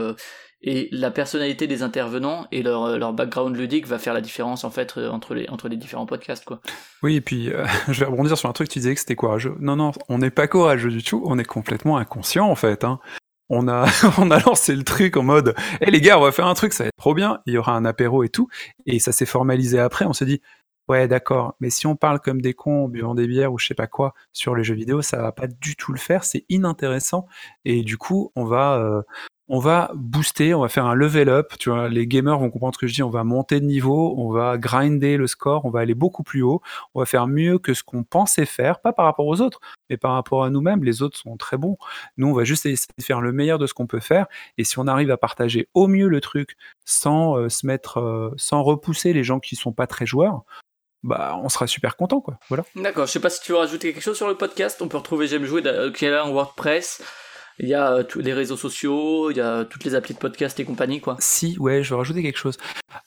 et 0.65 0.89
la 0.91 1.11
personnalité 1.11 1.67
des 1.67 1.83
intervenants 1.83 2.47
et 2.51 2.63
leur, 2.63 2.85
euh, 2.85 2.99
leur 2.99 3.13
background 3.13 3.55
ludique 3.55 3.87
va 3.87 3.99
faire 3.99 4.15
la 4.15 4.23
différence 4.23 4.65
en 4.65 4.71
fait 4.71 4.95
euh, 4.97 5.11
entre 5.11 5.35
les 5.35 5.49
entre 5.51 5.69
les 5.69 5.77
différents 5.77 6.07
podcasts 6.07 6.45
quoi. 6.45 6.61
Oui, 7.03 7.17
et 7.17 7.21
puis 7.21 7.53
euh, 7.53 7.67
je 7.89 8.01
vais 8.01 8.07
rebondir 8.07 8.37
sur 8.37 8.49
un 8.49 8.53
truc 8.53 8.69
tu 8.69 8.79
disais 8.79 8.95
que 8.95 9.01
c'était 9.01 9.15
courageux. 9.15 9.55
Non 9.61 9.77
non, 9.77 9.93
on 10.09 10.19
n'est 10.19 10.31
pas 10.31 10.49
courageux 10.49 10.91
du 10.91 11.03
tout, 11.03 11.23
on 11.27 11.39
est 11.39 11.45
complètement 11.45 11.99
inconscient 11.99 12.49
en 12.49 12.57
fait 12.57 12.83
hein. 12.83 12.99
On 13.51 13.69
a, 13.69 13.85
on 14.19 14.31
a 14.31 14.41
lancé 14.41 14.75
le 14.75 14.85
truc 14.85 15.19
en 15.19 15.23
mode, 15.23 15.55
hé 15.83 15.91
les 15.91 16.01
gars, 16.01 16.19
on 16.19 16.23
va 16.23 16.33
faire 16.33 16.47
un 16.47 16.55
truc, 16.55 16.73
ça 16.73 16.85
va 16.85 16.89
être 16.89 16.97
trop 16.97 17.13
bien, 17.13 17.41
il 17.45 17.53
y 17.53 17.59
aura 17.59 17.77
un 17.77 17.85
apéro 17.85 18.25
et 18.25 18.31
tout, 18.31 18.49
et 18.87 18.99
ça 18.99 19.13
s'est 19.13 19.27
formalisé 19.27 19.79
après, 19.79 20.07
on 20.07 20.15
s'est 20.15 20.25
dit, 20.25 20.41
Ouais, 20.87 21.09
d'accord. 21.09 21.57
Mais 21.61 21.71
si 21.71 21.87
on 21.87 21.97
parle 21.97 22.21
comme 22.21 22.43
des 22.43 22.53
cons 22.53 22.85
en 22.85 22.89
buvant 22.89 23.15
des 23.15 23.27
bières 23.27 23.51
ou 23.55 23.59
je 23.59 23.67
sais 23.67 23.75
pas 23.75 23.87
quoi 23.87 24.13
sur 24.35 24.55
les 24.55 24.65
jeux 24.65 24.75
vidéo, 24.75 25.01
ça 25.01 25.17
va 25.17 25.33
pas 25.33 25.47
du 25.47 25.77
tout 25.77 25.93
le 25.93 25.99
faire. 25.99 26.25
C'est 26.25 26.45
inintéressant. 26.51 27.27
Et 27.65 27.83
du 27.83 27.97
coup, 27.97 28.33
on 28.37 28.45
va, 28.45 29.03
on 29.49 29.59
va 29.59 29.91
booster, 29.95 30.55
on 30.55 30.61
va 30.61 30.69
faire 30.69 30.87
un 30.87 30.95
level 30.95 31.29
up. 31.29 31.53
Tu 31.59 31.69
vois, 31.69 31.89
les 31.89 32.07
gamers 32.07 32.39
vont 32.39 32.51
comprendre 32.51 32.75
ce 32.75 32.79
que 32.79 32.87
je 32.87 32.95
dis. 32.95 33.03
On 33.03 33.11
va 33.11 33.25
monter 33.25 33.61
de 33.61 33.67
niveau, 33.67 34.15
on 34.17 34.33
va 34.33 34.57
grinder 34.57 35.17
le 35.17 35.27
score, 35.27 35.65
on 35.67 35.71
va 35.71 35.81
aller 35.81 35.95
beaucoup 35.95 36.23
plus 36.23 36.43
haut. 36.43 36.63
On 36.95 37.01
va 37.01 37.07
faire 37.07 37.27
mieux 37.27 37.59
que 37.59 37.75
ce 37.75 37.83
qu'on 37.83 38.05
pensait 38.05 38.47
faire, 38.47 38.81
pas 38.81 38.93
par 38.93 39.05
rapport 39.05 39.27
aux 39.27 39.41
autres, 39.41 39.61
mais 39.91 39.97
par 39.97 40.13
rapport 40.13 40.45
à 40.45 40.51
nous-mêmes. 40.51 40.83
Les 40.83 41.03
autres 41.03 41.19
sont 41.19 41.37
très 41.37 41.59
bons. 41.59 41.77
Nous, 42.17 42.27
on 42.27 42.33
va 42.33 42.45
juste 42.45 42.65
essayer 42.65 42.89
de 42.97 43.05
faire 43.05 43.21
le 43.21 43.33
meilleur 43.33 43.59
de 43.59 43.67
ce 43.67 43.75
qu'on 43.75 43.87
peut 43.87 44.01
faire. 44.01 44.27
Et 44.57 44.65
si 44.65 44.79
on 44.79 44.87
arrive 44.87 45.11
à 45.11 45.19
partager 45.19 45.69
au 45.75 45.89
mieux 45.89 46.09
le 46.09 46.21
truc 46.21 46.57
sans 46.87 47.37
euh, 47.37 47.49
se 47.51 47.67
mettre, 47.67 47.99
euh, 47.99 48.33
sans 48.37 48.63
repousser 48.63 49.13
les 49.13 49.25
gens 49.25 49.41
qui 49.41 49.57
sont 49.57 49.73
pas 49.73 49.87
très 49.87 50.07
joueurs, 50.07 50.45
bah 51.03 51.39
on 51.43 51.51
sera 51.51 51.67
super 51.67 51.97
content 51.97 52.23
quoi. 52.23 52.39
Voilà. 52.49 52.65
D'accord, 52.77 53.07
je 53.07 53.13
sais 53.13 53.21
pas 53.21 53.29
si 53.29 53.43
tu 53.43 53.53
veux 53.53 53.59
rajouter 53.59 53.93
quelque 53.93 54.03
chose 54.03 54.17
sur 54.17 54.27
le 54.27 54.37
podcast, 54.37 54.81
on 54.81 54.89
peut 54.89 54.97
retrouver 54.97 55.27
J'aime 55.27 55.45
jouer 55.45 55.63
euh, 55.67 55.93
qui 55.93 56.07
est 56.07 56.19
en 56.19 56.33
WordPress. 56.33 57.03
Il 57.61 57.69
y 57.69 57.75
a 57.75 57.93
euh, 57.93 58.03
tous 58.03 58.19
les 58.21 58.33
réseaux 58.33 58.57
sociaux, 58.57 59.31
il 59.31 59.37
y 59.37 59.41
a 59.41 59.65
toutes 59.65 59.85
les 59.85 59.95
applis 59.95 60.15
de 60.15 60.19
podcast 60.19 60.59
et 60.59 60.65
compagnie 60.65 61.01
quoi. 61.01 61.17
Si, 61.21 61.57
ouais, 61.59 61.83
je 61.83 61.91
vais 61.91 61.97
rajouter 61.97 62.23
quelque 62.23 62.39
chose. 62.39 62.57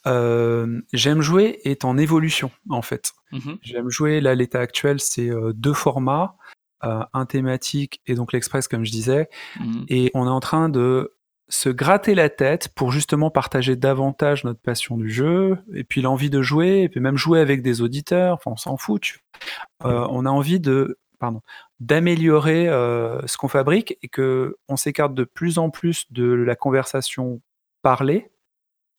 Euh, 0.06 0.82
J'aime 0.94 1.22
jouer 1.22 1.60
est 1.64 1.86
en 1.86 1.98
évolution 1.98 2.52
en 2.70 2.82
fait. 2.82 3.12
Mhm. 3.32 3.58
J'aime 3.62 3.90
jouer 3.90 4.22
là 4.22 4.36
l'état 4.36 4.60
actuel 4.60 5.00
c'est 5.00 5.30
euh, 5.30 5.52
deux 5.54 5.74
formats, 5.74 6.36
euh, 6.84 7.02
un 7.14 7.26
thématique 7.26 8.02
et 8.08 8.16
donc 8.16 8.34
l'express 8.34 8.68
comme 8.68 8.86
je 8.86 8.92
disais, 8.92 9.30
Mhm. 9.60 9.86
et 9.90 10.12
on 10.14 10.26
est 10.28 10.30
en 10.32 10.40
train 10.40 10.70
de 10.70 11.14
se 11.50 11.70
gratter 11.70 12.14
la 12.14 12.30
tête 12.30 12.68
pour 12.76 12.92
justement 12.92 13.30
partager 13.32 13.78
davantage 13.78 14.44
notre 14.44 14.60
passion 14.60 14.98
du 14.98 15.10
jeu, 15.10 15.58
et 15.74 15.86
puis 15.86 16.02
l'envie 16.02 16.30
de 16.30 16.42
jouer, 16.42 16.82
et 16.84 16.90
puis 16.90 17.00
même 17.00 17.16
jouer 17.16 17.40
avec 17.40 17.62
des 17.62 17.82
auditeurs, 17.82 18.34
enfin 18.34 18.52
on 18.52 18.58
s'en 18.58 18.76
fout. 18.76 19.02
tu 19.02 19.20
on 19.84 20.26
a 20.26 20.30
envie 20.30 20.60
de, 20.60 20.98
d'améliorer 21.80 22.68
euh, 22.68 23.26
ce 23.26 23.38
qu'on 23.38 23.48
fabrique 23.48 23.98
et 24.02 24.08
que 24.08 24.58
on 24.68 24.78
s'écarte 24.78 25.14
de 25.14 25.24
plus 25.24 25.58
en 25.58 25.70
plus 25.70 26.12
de 26.12 26.26
la 26.26 26.56
conversation 26.56 27.42
parlée 27.82 28.32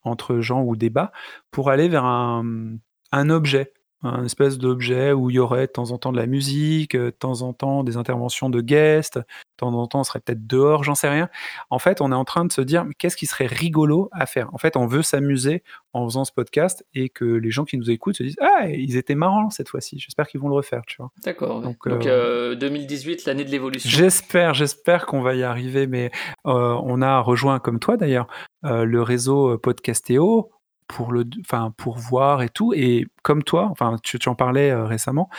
entre 0.02 0.40
gens 0.40 0.62
ou 0.62 0.76
débat 0.76 1.12
pour 1.50 1.70
aller 1.70 1.88
vers 1.88 2.04
un 2.04 3.30
objet, 3.30 3.72
un 4.02 4.24
espèce 4.24 4.58
d'objet 4.58 5.12
où 5.12 5.30
il 5.30 5.34
y 5.34 5.38
aurait 5.38 5.66
de 5.66 5.72
temps 5.72 5.90
en 5.90 5.98
temps 5.98 6.12
de 6.12 6.18
la 6.18 6.26
musique, 6.26 6.94
euh, 6.94 7.06
de 7.06 7.10
temps 7.10 7.42
en 7.42 7.52
temps 7.52 7.84
des 7.84 7.96
interventions 7.96 8.50
de 8.50 8.60
guests, 8.60 9.18
de 9.18 9.24
temps 9.56 9.74
en 9.74 9.86
temps 9.86 10.00
on 10.00 10.04
serait 10.04 10.20
peut-être 10.20 10.46
dehors, 10.46 10.84
j'en 10.84 10.94
sais 10.94 11.08
rien. 11.08 11.28
En 11.70 11.78
fait, 11.78 12.00
on 12.00 12.12
est 12.12 12.16
en 12.16 12.24
train 12.24 12.44
de 12.44 12.52
se 12.52 12.60
dire 12.60 12.84
mais 12.84 12.94
qu'est-ce 12.94 13.16
qui 13.16 13.26
serait 13.26 13.46
rigolo 13.46 14.08
à 14.12 14.26
faire? 14.26 14.48
En 14.54 14.58
fait, 14.58 14.76
on 14.76 14.86
veut 14.86 15.02
s'amuser 15.02 15.62
en 15.92 16.04
faisant 16.06 16.24
ce 16.24 16.32
podcast 16.32 16.84
et 16.94 17.08
que 17.08 17.24
les 17.24 17.50
gens 17.50 17.64
qui 17.64 17.76
nous 17.76 17.90
écoutent 17.90 18.16
se 18.16 18.22
disent 18.22 18.36
ah 18.40 18.68
ils 18.68 18.96
étaient 18.96 19.14
marrants 19.14 19.50
cette 19.50 19.68
fois-ci. 19.68 19.98
J'espère 19.98 20.28
qu'ils 20.28 20.40
vont 20.40 20.48
le 20.48 20.54
refaire, 20.54 20.82
tu 20.86 20.96
vois. 20.98 21.10
D'accord. 21.24 21.58
ouais. 21.58 21.64
Donc, 21.64 21.88
Donc, 21.88 22.06
euh, 22.06 22.52
euh, 22.52 22.54
2018, 22.54 23.24
l'année 23.24 23.44
de 23.44 23.50
l'évolution. 23.50 23.88
J'espère, 23.88 24.54
j'espère 24.54 25.06
qu'on 25.06 25.22
va 25.22 25.34
y 25.34 25.42
arriver, 25.42 25.86
mais 25.86 26.10
euh, 26.46 26.78
on 26.82 27.02
a 27.02 27.20
rejoint, 27.20 27.58
comme 27.58 27.78
toi 27.78 27.96
d'ailleurs, 27.96 28.26
euh, 28.64 28.84
le 28.84 29.02
réseau 29.02 29.58
Podcastéo 29.58 30.50
pour 30.88 31.12
le, 31.12 31.24
enfin 31.40 31.72
pour 31.76 31.98
voir 31.98 32.42
et 32.42 32.48
tout. 32.48 32.72
Et 32.74 33.06
comme 33.22 33.44
toi, 33.44 33.68
enfin 33.70 33.96
tu, 34.02 34.18
en 34.26 34.34
parlais 34.34 34.70
euh, 34.70 34.84
récemment, 34.84 35.30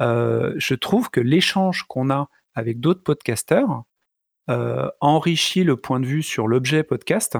euh, 0.00 0.54
je 0.56 0.74
trouve 0.74 1.10
que 1.10 1.20
l'échange 1.20 1.84
qu'on 1.88 2.10
a 2.10 2.28
avec 2.54 2.80
d'autres 2.80 3.02
podcasteurs 3.02 3.82
euh, 4.50 4.88
enrichit 5.00 5.64
le 5.64 5.76
point 5.76 6.00
de 6.00 6.06
vue 6.06 6.22
sur 6.22 6.48
l'objet 6.48 6.82
podcast 6.82 7.36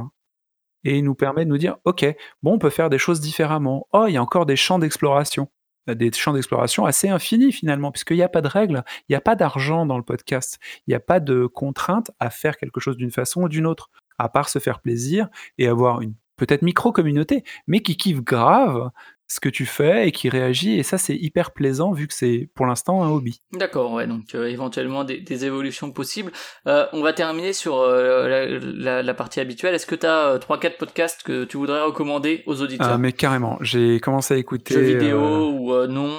et 0.84 1.02
nous 1.02 1.14
permet 1.14 1.44
de 1.44 1.50
nous 1.50 1.58
dire, 1.58 1.76
ok, 1.84 2.06
bon, 2.42 2.54
on 2.54 2.58
peut 2.58 2.70
faire 2.70 2.90
des 2.90 2.98
choses 2.98 3.20
différemment. 3.20 3.86
Oh, 3.92 4.06
il 4.08 4.14
y 4.14 4.16
a 4.16 4.22
encore 4.22 4.46
des 4.46 4.56
champs 4.56 4.78
d'exploration 4.78 5.48
des 5.94 6.12
champs 6.12 6.32
d'exploration 6.34 6.84
assez 6.84 7.08
infinis 7.08 7.52
finalement, 7.52 7.90
puisqu'il 7.90 8.16
n'y 8.16 8.22
a 8.22 8.28
pas 8.28 8.42
de 8.42 8.48
règles, 8.48 8.84
il 9.08 9.12
n'y 9.12 9.16
a 9.16 9.20
pas 9.20 9.36
d'argent 9.36 9.86
dans 9.86 9.96
le 9.96 10.04
podcast, 10.04 10.58
il 10.86 10.90
n'y 10.90 10.94
a 10.94 11.00
pas 11.00 11.20
de 11.20 11.46
contrainte 11.46 12.10
à 12.18 12.30
faire 12.30 12.56
quelque 12.56 12.80
chose 12.80 12.96
d'une 12.96 13.10
façon 13.10 13.42
ou 13.42 13.48
d'une 13.48 13.66
autre, 13.66 13.90
à 14.18 14.28
part 14.28 14.48
se 14.48 14.58
faire 14.58 14.80
plaisir 14.80 15.28
et 15.56 15.68
avoir 15.68 16.00
une 16.00 16.14
peut-être 16.38 16.62
micro-communauté, 16.62 17.44
mais 17.66 17.80
qui 17.80 17.96
kiffe 17.98 18.22
grave 18.22 18.88
ce 19.30 19.40
que 19.40 19.50
tu 19.50 19.66
fais 19.66 20.08
et 20.08 20.12
qui 20.12 20.30
réagit, 20.30 20.78
et 20.78 20.82
ça 20.82 20.96
c'est 20.96 21.14
hyper 21.14 21.50
plaisant 21.50 21.92
vu 21.92 22.06
que 22.06 22.14
c'est 22.14 22.48
pour 22.54 22.64
l'instant 22.64 23.04
un 23.04 23.10
hobby. 23.10 23.42
D'accord, 23.52 23.92
ouais, 23.92 24.06
donc 24.06 24.34
euh, 24.34 24.46
éventuellement 24.46 25.04
des, 25.04 25.20
des 25.20 25.44
évolutions 25.44 25.90
possibles. 25.90 26.32
Euh, 26.66 26.86
on 26.94 27.02
va 27.02 27.12
terminer 27.12 27.52
sur 27.52 27.76
euh, 27.76 28.26
la, 28.26 28.46
la- 28.58 29.02
la 29.02 29.14
partie 29.14 29.40
habituelle. 29.40 29.74
Est-ce 29.74 29.84
que 29.84 29.94
tu 29.94 30.06
as 30.06 30.38
3-4 30.38 30.78
podcasts 30.78 31.22
que 31.22 31.44
tu 31.44 31.58
voudrais 31.58 31.82
recommander 31.82 32.42
aux 32.46 32.62
auditeurs? 32.62 32.88
Ah, 32.92 32.96
mais 32.96 33.12
carrément, 33.12 33.58
j'ai 33.60 34.00
commencé 34.00 34.32
à 34.32 34.36
écouter... 34.38 34.72
Jeux 34.72 34.80
vidéo 34.80 35.50
ou 35.50 35.86
non 35.88 36.10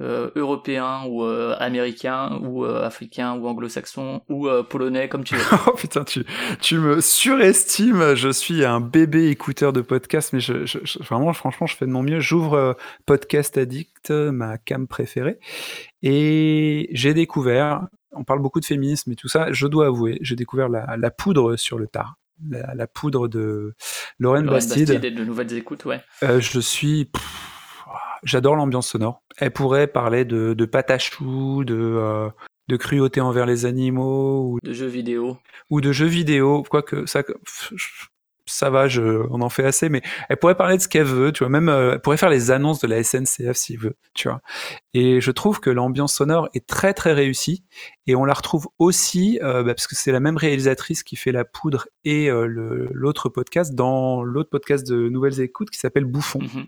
euh, 0.00 0.30
européens 0.36 1.04
ou 1.08 1.22
euh, 1.24 1.56
américains 1.58 2.38
ou 2.42 2.64
euh, 2.64 2.84
africains 2.84 3.34
ou 3.34 3.46
anglo-saxons 3.48 4.20
ou 4.28 4.48
polonais 4.68 5.08
comme 5.08 5.24
tu 5.24 5.34
veux. 5.36 5.42
Oh 5.66 5.72
putain, 5.72 6.04
tu, 6.04 6.24
tu 6.60 6.78
me 6.78 7.00
surestimes. 7.00 8.14
Je 8.14 8.28
suis 8.28 8.64
un 8.64 8.80
bébé 8.80 9.28
écouteur 9.28 9.72
de 9.72 9.80
podcast, 9.80 10.32
mais 10.32 10.40
je, 10.40 10.66
je- 10.66 10.78
je- 10.84 10.98
vraiment, 11.00 11.32
franchement, 11.32 11.66
je 11.66 11.76
fais 11.76 11.86
de 11.86 11.90
mon 11.90 12.02
mieux. 12.02 12.20
J'ouvre 12.20 12.76
Podcast 13.06 13.56
Addict, 13.58 14.10
ma 14.10 14.58
cam 14.58 14.86
préférée, 14.86 15.38
et 16.02 16.88
j'ai 16.92 17.14
découvert. 17.14 17.86
On 18.12 18.24
parle 18.24 18.40
beaucoup 18.40 18.60
de 18.60 18.64
féminisme 18.64 19.12
et 19.12 19.16
tout 19.16 19.28
ça. 19.28 19.52
Je 19.52 19.66
dois 19.66 19.86
avouer, 19.86 20.18
j'ai 20.22 20.36
découvert 20.36 20.68
la, 20.68 20.96
la 20.96 21.10
poudre 21.10 21.56
sur 21.56 21.78
le 21.78 21.86
tard. 21.86 22.14
La, 22.50 22.74
la 22.74 22.86
poudre 22.86 23.28
de 23.28 23.74
Lorraine 24.18 24.44
Lorraine 24.44 24.46
Bastide. 24.66 24.88
Bastide 24.88 25.04
et 25.04 25.10
de 25.10 25.24
nouvelles 25.24 25.52
écoutes, 25.54 25.84
ouais. 25.86 26.02
Euh, 26.22 26.38
je 26.40 26.60
suis. 26.60 27.06
pff, 27.06 27.22
J'adore 28.26 28.56
l'ambiance 28.56 28.88
sonore. 28.88 29.22
Elle 29.38 29.52
pourrait 29.52 29.86
parler 29.86 30.24
de, 30.26 30.52
de 30.52 30.64
patachou, 30.66 31.64
de, 31.64 31.74
euh, 31.74 32.28
de 32.68 32.76
cruauté 32.76 33.20
envers 33.22 33.46
les 33.46 33.64
animaux, 33.64 34.50
ou 34.52 34.58
De 34.62 34.72
jeux 34.74 34.86
vidéo. 34.88 35.38
ou 35.70 35.80
de 35.80 35.92
jeux 35.92 36.06
vidéo, 36.06 36.62
quoique 36.68 37.06
ça, 37.06 37.22
ça 38.48 38.70
va, 38.70 38.86
je, 38.86 39.02
on 39.30 39.40
en 39.40 39.48
fait 39.48 39.64
assez, 39.64 39.88
mais 39.88 40.02
elle 40.28 40.36
pourrait 40.36 40.54
parler 40.56 40.76
de 40.76 40.82
ce 40.82 40.86
qu'elle 40.88 41.04
veut, 41.04 41.32
tu 41.32 41.40
vois, 41.42 41.48
même 41.48 41.68
euh, 41.68 41.94
elle 41.94 42.00
pourrait 42.00 42.16
faire 42.16 42.28
les 42.28 42.52
annonces 42.52 42.80
de 42.80 42.86
la 42.86 43.02
SNCF 43.02 43.54
s'il 43.56 43.78
veut, 43.80 43.96
tu 44.14 44.28
vois. 44.28 44.40
Et 44.94 45.20
je 45.20 45.30
trouve 45.32 45.58
que 45.58 45.68
l'ambiance 45.70 46.14
sonore 46.14 46.48
est 46.54 46.64
très 46.64 46.94
très 46.94 47.12
réussie, 47.12 47.64
et 48.06 48.14
on 48.14 48.24
la 48.24 48.34
retrouve 48.34 48.68
aussi, 48.78 49.40
euh, 49.42 49.64
bah, 49.64 49.74
parce 49.74 49.88
que 49.88 49.96
c'est 49.96 50.12
la 50.12 50.20
même 50.20 50.36
réalisatrice 50.36 51.02
qui 51.02 51.16
fait 51.16 51.32
La 51.32 51.44
Poudre 51.44 51.88
et 52.04 52.30
euh, 52.30 52.46
l'autre 52.92 53.28
podcast, 53.28 53.74
dans 53.74 54.22
l'autre 54.22 54.50
podcast 54.50 54.86
de 54.88 55.08
Nouvelles 55.08 55.40
Écoutes 55.40 55.70
qui 55.70 55.78
s'appelle 55.80 56.04
Bouffon 56.04 56.38
Mhm. 56.40 56.66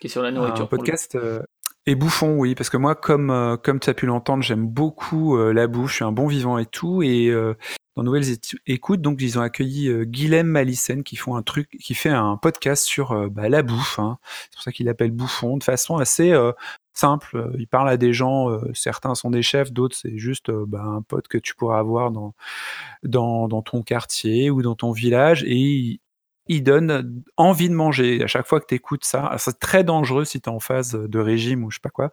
Qui 0.00 0.06
est 0.06 0.10
sur 0.10 0.22
la 0.22 0.28
un 0.28 0.32
nourriture. 0.32 0.64
le 0.64 0.68
podcast 0.68 1.14
euh, 1.16 1.42
et 1.86 1.94
bouffon, 1.94 2.36
oui, 2.36 2.54
parce 2.54 2.68
que 2.70 2.76
moi, 2.76 2.94
comme 2.94 3.30
euh, 3.30 3.56
comme 3.56 3.80
tu 3.80 3.88
as 3.90 3.94
pu 3.94 4.06
l'entendre, 4.06 4.42
j'aime 4.42 4.66
beaucoup 4.66 5.36
euh, 5.36 5.52
la 5.52 5.66
bouffe, 5.66 5.90
je 5.90 5.94
suis 5.96 6.04
un 6.04 6.12
bon 6.12 6.26
vivant 6.26 6.58
et 6.58 6.66
tout, 6.66 7.02
et 7.02 7.28
euh, 7.28 7.54
dans 7.96 8.02
Nouvelles 8.04 8.26
Écoutes, 8.66 9.00
donc 9.00 9.20
ils 9.22 9.38
ont 9.38 9.42
accueilli 9.42 9.88
euh, 9.88 10.04
Guilhem 10.04 10.46
Malissen 10.46 11.02
qui 11.02 11.16
font 11.16 11.34
un 11.34 11.42
truc, 11.42 11.70
qui 11.82 11.94
fait 11.94 12.10
un 12.10 12.36
podcast 12.36 12.84
sur 12.84 13.30
bah, 13.30 13.48
la 13.48 13.62
bouffe. 13.62 13.98
hein. 13.98 14.18
C'est 14.44 14.52
pour 14.54 14.62
ça 14.62 14.70
qu'il 14.72 14.86
l'appelle 14.86 15.10
bouffon, 15.10 15.56
de 15.56 15.64
façon 15.64 15.96
assez 15.96 16.30
euh, 16.30 16.52
simple. 16.92 17.50
Il 17.58 17.66
parle 17.66 17.88
à 17.88 17.96
des 17.96 18.12
gens, 18.12 18.50
euh, 18.50 18.60
certains 18.74 19.14
sont 19.14 19.30
des 19.30 19.42
chefs, 19.42 19.72
d'autres 19.72 19.96
c'est 19.96 20.18
juste 20.18 20.50
euh, 20.50 20.64
bah, 20.68 20.82
un 20.84 21.00
pote 21.02 21.26
que 21.26 21.38
tu 21.38 21.54
pourras 21.56 21.78
avoir 21.78 22.10
dans 22.12 22.34
dans 23.02 23.48
dans 23.48 23.62
ton 23.62 23.82
quartier 23.82 24.50
ou 24.50 24.62
dans 24.62 24.74
ton 24.74 24.92
village, 24.92 25.42
et 25.44 25.56
il- 25.56 26.00
il 26.48 26.62
donne 26.62 27.22
envie 27.36 27.68
de 27.68 27.74
manger. 27.74 28.22
À 28.22 28.26
chaque 28.26 28.46
fois 28.46 28.60
que 28.60 28.66
tu 28.66 28.74
écoutes 28.74 29.04
ça, 29.04 29.34
c'est 29.38 29.58
très 29.58 29.84
dangereux 29.84 30.24
si 30.24 30.40
tu 30.40 30.48
es 30.48 30.52
en 30.52 30.60
phase 30.60 30.92
de 30.92 31.18
régime 31.18 31.64
ou 31.64 31.70
je 31.70 31.76
sais 31.76 31.80
pas 31.82 31.90
quoi, 31.90 32.10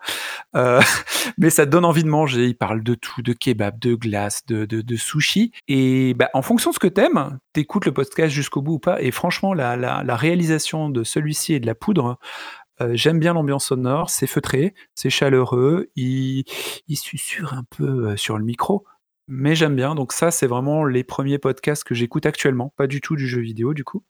euh, 0.55 0.81
mais 1.37 1.49
ça 1.49 1.65
te 1.65 1.71
donne 1.71 1.85
envie 1.85 2.03
de 2.03 2.09
manger. 2.09 2.45
Il 2.45 2.57
parle 2.57 2.83
de 2.83 2.95
tout, 2.95 3.21
de 3.21 3.33
kebab, 3.33 3.79
de 3.79 3.95
glace, 3.95 4.45
de, 4.45 4.65
de, 4.65 4.95
sushi. 4.95 5.51
Et 5.67 6.13
bah, 6.13 6.29
en 6.33 6.41
fonction 6.41 6.71
de 6.71 6.75
ce 6.75 6.79
que 6.79 6.87
t'aimes, 6.87 7.39
t'écoutes 7.53 7.85
le 7.85 7.93
podcast 7.93 8.33
jusqu'au 8.33 8.61
bout 8.61 8.73
ou 8.73 8.79
pas. 8.79 9.01
Et 9.01 9.11
franchement, 9.11 9.53
la, 9.53 9.75
la, 9.75 10.15
réalisation 10.15 10.89
de 10.89 11.03
celui-ci 11.03 11.53
et 11.53 11.59
de 11.59 11.65
la 11.65 11.75
poudre, 11.75 12.17
euh, 12.81 12.91
j'aime 12.93 13.19
bien 13.19 13.33
l'ambiance 13.33 13.67
sonore, 13.67 14.09
c'est 14.09 14.27
feutré, 14.27 14.73
c'est 14.95 15.09
chaleureux, 15.09 15.89
il, 15.95 16.43
il 16.87 16.97
susurre 16.97 17.53
un 17.53 17.63
peu 17.69 18.09
euh, 18.09 18.17
sur 18.17 18.37
le 18.37 18.43
micro, 18.43 18.85
mais 19.27 19.55
j'aime 19.55 19.75
bien. 19.75 19.95
Donc 19.95 20.13
ça, 20.13 20.31
c'est 20.31 20.47
vraiment 20.47 20.85
les 20.85 21.03
premiers 21.03 21.39
podcasts 21.39 21.83
que 21.83 21.95
j'écoute 21.95 22.25
actuellement, 22.25 22.73
pas 22.77 22.87
du 22.87 23.01
tout 23.01 23.15
du 23.15 23.27
jeu 23.27 23.41
vidéo 23.41 23.73
du 23.73 23.83
coup. 23.83 24.03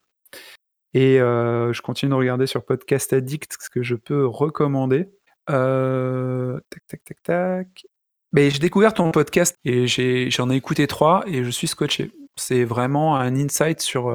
Et 0.93 1.17
je 1.17 1.81
continue 1.81 2.09
de 2.09 2.15
regarder 2.15 2.47
sur 2.47 2.63
Podcast 2.63 3.11
Addict 3.13 3.57
ce 3.59 3.69
que 3.69 3.83
je 3.83 3.95
peux 3.95 4.25
recommander. 4.25 5.09
tac, 5.47 6.87
tac, 6.87 7.03
tac, 7.03 7.23
tac. 7.23 7.85
Mais 8.31 8.49
j'ai 8.49 8.59
découvert 8.59 8.93
ton 8.93 9.11
podcast 9.11 9.57
et 9.63 9.87
j'en 9.87 10.49
ai, 10.49 10.55
écouté 10.55 10.87
trois 10.87 11.23
et 11.27 11.43
je 11.43 11.49
suis 11.49 11.67
scotché. 11.67 12.11
C'est 12.37 12.63
vraiment 12.63 13.15
un 13.15 13.35
insight 13.35 13.81
sur. 13.81 14.05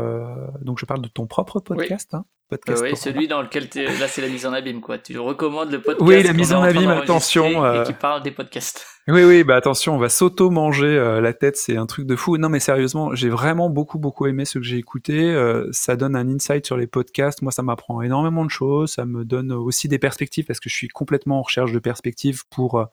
donc 0.63 0.79
je 0.79 0.87
parle 0.87 1.03
de 1.03 1.09
ton 1.09 1.27
propre 1.27 1.61
podcast. 1.61 2.15
Hein, 2.15 2.25
podcast 2.51 2.83
oui, 2.83 2.97
celui 2.97 3.29
dans 3.29 3.41
lequel 3.43 3.69
là 3.99 4.09
c'est 4.09 4.21
la 4.21 4.29
mise 4.29 4.45
en 4.45 4.53
abîme 4.53 4.81
quoi. 4.81 4.99
Tu 4.99 5.19
recommandes 5.19 5.71
le 5.71 5.81
podcast. 5.81 6.07
Oui, 6.07 6.23
la 6.23 6.33
mise 6.33 6.53
en 6.53 6.63
abîme, 6.63 6.91
attention. 6.91 7.75
Et 7.75 7.85
qui 7.85 7.93
parle 7.93 8.23
des 8.23 8.33
podcasts. 8.33 8.85
Oui, 9.09 9.25
oui, 9.25 9.43
bah 9.43 9.57
attention, 9.57 9.97
on 9.97 9.99
va 9.99 10.09
s'auto-manger 10.09 10.87
euh, 10.87 11.21
la 11.21 11.33
tête, 11.33 11.57
c'est 11.57 11.77
un 11.77 11.87
truc 11.87 12.07
de 12.07 12.15
fou. 12.15 12.37
Non, 12.37 12.49
mais 12.49 12.61
sérieusement, 12.61 13.13
j'ai 13.15 13.29
vraiment 13.29 13.69
beaucoup, 13.69 13.99
beaucoup 13.99 14.27
aimé 14.27 14.45
ce 14.45 14.59
que 14.61 14.65
j'ai 14.65 14.77
écouté. 14.77 15.19
Euh, 15.19 15.67
ça 15.73 15.97
donne 15.97 16.15
un 16.15 16.29
insight 16.29 16.65
sur 16.65 16.77
les 16.77 16.87
podcasts. 16.87 17.43
Moi, 17.43 17.51
ça 17.51 17.63
m'apprend 17.63 18.03
énormément 18.03 18.45
de 18.45 18.51
choses. 18.51 18.93
Ça 18.93 19.07
me 19.07 19.25
donne 19.25 19.51
aussi 19.53 19.89
des 19.89 19.99
perspectives 19.99 20.45
parce 20.45 20.61
que 20.61 20.69
je 20.69 20.77
suis 20.77 20.89
complètement 20.89 21.41
en 21.41 21.43
recherche 21.43 21.73
de 21.73 21.81
perspectives 21.81 22.45
pour 22.51 22.79
euh, 22.79 22.85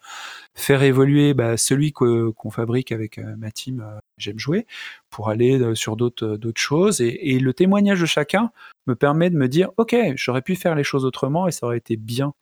faire 0.58 0.84
évoluer 0.84 1.34
bah, 1.34 1.56
celui 1.56 1.92
qu'on 1.92 2.52
fabrique 2.52 2.92
avec 2.92 3.18
ma 3.18 3.52
team. 3.52 3.86
J'aime 4.18 4.40
jouer 4.40 4.66
pour 5.10 5.30
aller 5.30 5.76
sur 5.76 5.96
d'autres 5.96 6.38
choses. 6.56 7.00
Et, 7.00 7.36
et 7.36 7.40
le 7.40 7.54
témoignage 7.54 8.02
de 8.02 8.06
chacun 8.06 8.52
me 8.88 8.96
permet 8.96 9.30
de 9.30 9.38
me 9.38 9.48
dire, 9.48 9.70
ok, 9.78 9.96
j'aurais 10.16 10.42
pu 10.42 10.56
faire 10.56 10.76
les 10.76 10.84
choses 10.84 11.06
autrement 11.06 11.48
et 11.48 11.52
ça 11.52 11.66
aurait 11.68 11.78
été 11.78 11.96
bien 11.96 12.34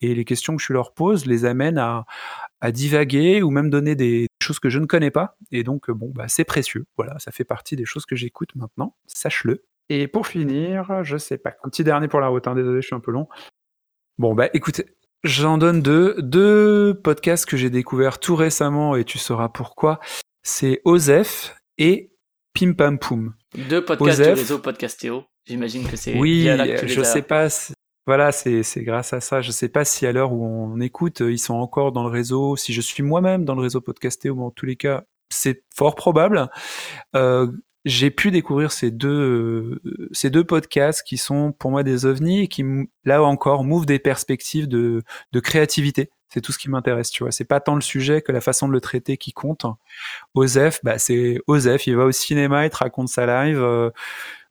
et 0.00 0.14
les 0.14 0.24
questions 0.24 0.56
que 0.56 0.62
je 0.62 0.72
leur 0.72 0.92
pose 0.92 1.26
les 1.26 1.44
amènent 1.44 1.78
à, 1.78 2.04
à 2.60 2.72
divaguer 2.72 3.42
ou 3.42 3.50
même 3.50 3.70
donner 3.70 3.94
des 3.94 4.28
choses 4.42 4.58
que 4.58 4.68
je 4.68 4.78
ne 4.78 4.86
connais 4.86 5.10
pas. 5.10 5.36
Et 5.50 5.62
donc, 5.62 5.90
bon, 5.90 6.10
bah, 6.14 6.28
c'est 6.28 6.44
précieux. 6.44 6.86
Voilà, 6.96 7.18
ça 7.18 7.32
fait 7.32 7.44
partie 7.44 7.76
des 7.76 7.84
choses 7.84 8.06
que 8.06 8.16
j'écoute 8.16 8.50
maintenant. 8.54 8.96
Sache-le. 9.06 9.64
Et 9.88 10.08
pour 10.08 10.26
finir, 10.26 11.04
je 11.04 11.16
sais 11.16 11.38
pas. 11.38 11.54
Un 11.62 11.68
petit 11.68 11.84
dernier 11.84 12.08
pour 12.08 12.20
la 12.20 12.28
route. 12.28 12.46
Hein, 12.46 12.54
désolé, 12.54 12.80
je 12.80 12.86
suis 12.86 12.96
un 12.96 13.00
peu 13.00 13.12
long. 13.12 13.28
Bon, 14.18 14.34
bah 14.34 14.48
écoutez, 14.54 14.86
j'en 15.24 15.58
donne 15.58 15.82
deux. 15.82 16.14
Deux 16.20 16.94
podcasts 17.02 17.46
que 17.46 17.56
j'ai 17.56 17.70
découverts 17.70 18.20
tout 18.20 18.36
récemment 18.36 18.94
et 18.94 19.04
tu 19.04 19.18
sauras 19.18 19.48
pourquoi. 19.48 19.98
C'est 20.42 20.80
Osef 20.84 21.56
et 21.78 22.12
Pim 22.52 22.74
Pam 22.74 22.98
Poum. 22.98 23.34
Deux 23.68 23.84
podcasts 23.84 24.22
du 24.22 24.28
réseau 24.28 24.58
Podcastéo. 24.58 25.24
J'imagine 25.46 25.86
que 25.86 25.96
c'est. 25.96 26.16
Oui, 26.16 26.48
je 26.86 27.02
sais 27.02 27.22
pas. 27.22 27.48
Voilà, 28.06 28.32
c'est 28.32 28.62
grâce 28.82 29.12
à 29.14 29.20
ça. 29.20 29.40
Je 29.40 29.48
ne 29.48 29.52
sais 29.52 29.68
pas 29.68 29.84
si 29.84 30.06
à 30.06 30.12
l'heure 30.12 30.32
où 30.32 30.44
on 30.44 30.78
écoute, 30.80 31.20
ils 31.20 31.38
sont 31.38 31.54
encore 31.54 31.90
dans 31.92 32.04
le 32.04 32.10
réseau, 32.10 32.54
si 32.56 32.72
je 32.72 32.80
suis 32.80 33.02
moi-même 33.02 33.44
dans 33.44 33.54
le 33.54 33.62
réseau 33.62 33.80
podcasté, 33.80 34.28
ou 34.30 34.42
en 34.42 34.50
tous 34.50 34.66
les 34.66 34.76
cas, 34.76 35.04
c'est 35.30 35.64
fort 35.74 35.94
probable. 35.94 36.50
Euh, 37.16 37.50
j'ai 37.84 38.10
pu 38.10 38.30
découvrir 38.30 38.72
ces 38.72 38.90
deux, 38.90 39.80
ces 40.12 40.30
deux 40.30 40.44
podcasts 40.44 41.02
qui 41.02 41.18
sont 41.18 41.52
pour 41.52 41.70
moi 41.70 41.82
des 41.82 42.06
ovnis 42.06 42.42
et 42.42 42.48
qui, 42.48 42.64
là 43.04 43.22
encore, 43.22 43.64
m'ouvrent 43.64 43.86
des 43.86 43.98
perspectives 43.98 44.68
de, 44.68 45.02
de 45.32 45.40
créativité. 45.40 46.10
C'est 46.34 46.40
tout 46.40 46.50
ce 46.50 46.58
qui 46.58 46.68
m'intéresse, 46.68 47.10
tu 47.10 47.22
vois. 47.22 47.30
C'est 47.30 47.44
pas 47.44 47.60
tant 47.60 47.76
le 47.76 47.80
sujet 47.80 48.20
que 48.20 48.32
la 48.32 48.40
façon 48.40 48.66
de 48.66 48.72
le 48.72 48.80
traiter 48.80 49.16
qui 49.16 49.32
compte. 49.32 49.66
Osef, 50.34 50.80
bah, 50.82 50.98
c'est 50.98 51.38
Osef, 51.46 51.86
il 51.86 51.94
va 51.94 52.06
au 52.06 52.10
cinéma, 52.10 52.64
il 52.64 52.70
te 52.70 52.78
raconte 52.78 53.08
sa 53.08 53.24
live. 53.24 53.60
Euh, 53.60 53.90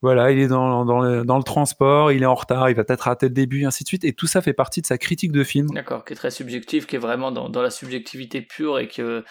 voilà, 0.01 0.31
il 0.31 0.39
est 0.39 0.47
dans, 0.47 0.85
dans, 0.85 1.01
le, 1.01 1.25
dans, 1.25 1.37
le, 1.37 1.43
transport, 1.43 2.11
il 2.11 2.23
est 2.23 2.25
en 2.25 2.35
retard, 2.35 2.69
il 2.69 2.75
va 2.75 2.83
peut-être 2.83 3.01
rater 3.01 3.27
le 3.27 3.33
début, 3.33 3.63
et 3.63 3.65
ainsi 3.65 3.83
de 3.83 3.87
suite. 3.89 4.05
Et 4.05 4.13
tout 4.13 4.27
ça 4.27 4.41
fait 4.41 4.53
partie 4.53 4.81
de 4.81 4.85
sa 4.85 4.97
critique 4.97 5.31
de 5.31 5.43
film. 5.43 5.67
D'accord, 5.73 6.05
qui 6.05 6.13
est 6.13 6.15
très 6.15 6.31
subjectif, 6.31 6.87
qui 6.87 6.95
est 6.95 6.99
vraiment 6.99 7.31
dans, 7.31 7.49
dans, 7.49 7.61
la 7.61 7.69
subjectivité 7.69 8.41
pure 8.41 8.79
et 8.79 8.87
que 8.87 9.23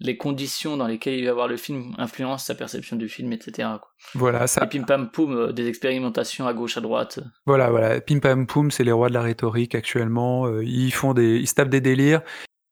les 0.00 0.16
conditions 0.16 0.76
dans 0.76 0.86
lesquelles 0.86 1.18
il 1.18 1.26
va 1.26 1.32
voir 1.32 1.48
le 1.48 1.56
film 1.56 1.94
influencent 1.98 2.46
sa 2.46 2.54
perception 2.54 2.96
du 2.96 3.08
film, 3.08 3.32
etc. 3.32 3.68
Voilà, 4.14 4.46
ça. 4.46 4.64
Et 4.64 4.68
pim 4.68 4.84
pam 4.84 5.10
poum, 5.10 5.36
euh, 5.36 5.52
des 5.52 5.68
expérimentations 5.68 6.46
à 6.46 6.52
gauche, 6.52 6.76
à 6.76 6.80
droite. 6.80 7.20
Voilà, 7.46 7.70
voilà. 7.70 8.00
Pim 8.00 8.18
pam 8.18 8.46
poum, 8.46 8.70
c'est 8.70 8.84
les 8.84 8.92
rois 8.92 9.08
de 9.08 9.14
la 9.14 9.22
rhétorique 9.22 9.74
actuellement. 9.74 10.46
Euh, 10.46 10.64
ils 10.64 10.92
font 10.92 11.14
des, 11.14 11.36
ils 11.36 11.46
se 11.48 11.54
tapent 11.54 11.68
des 11.68 11.80
délires. 11.80 12.22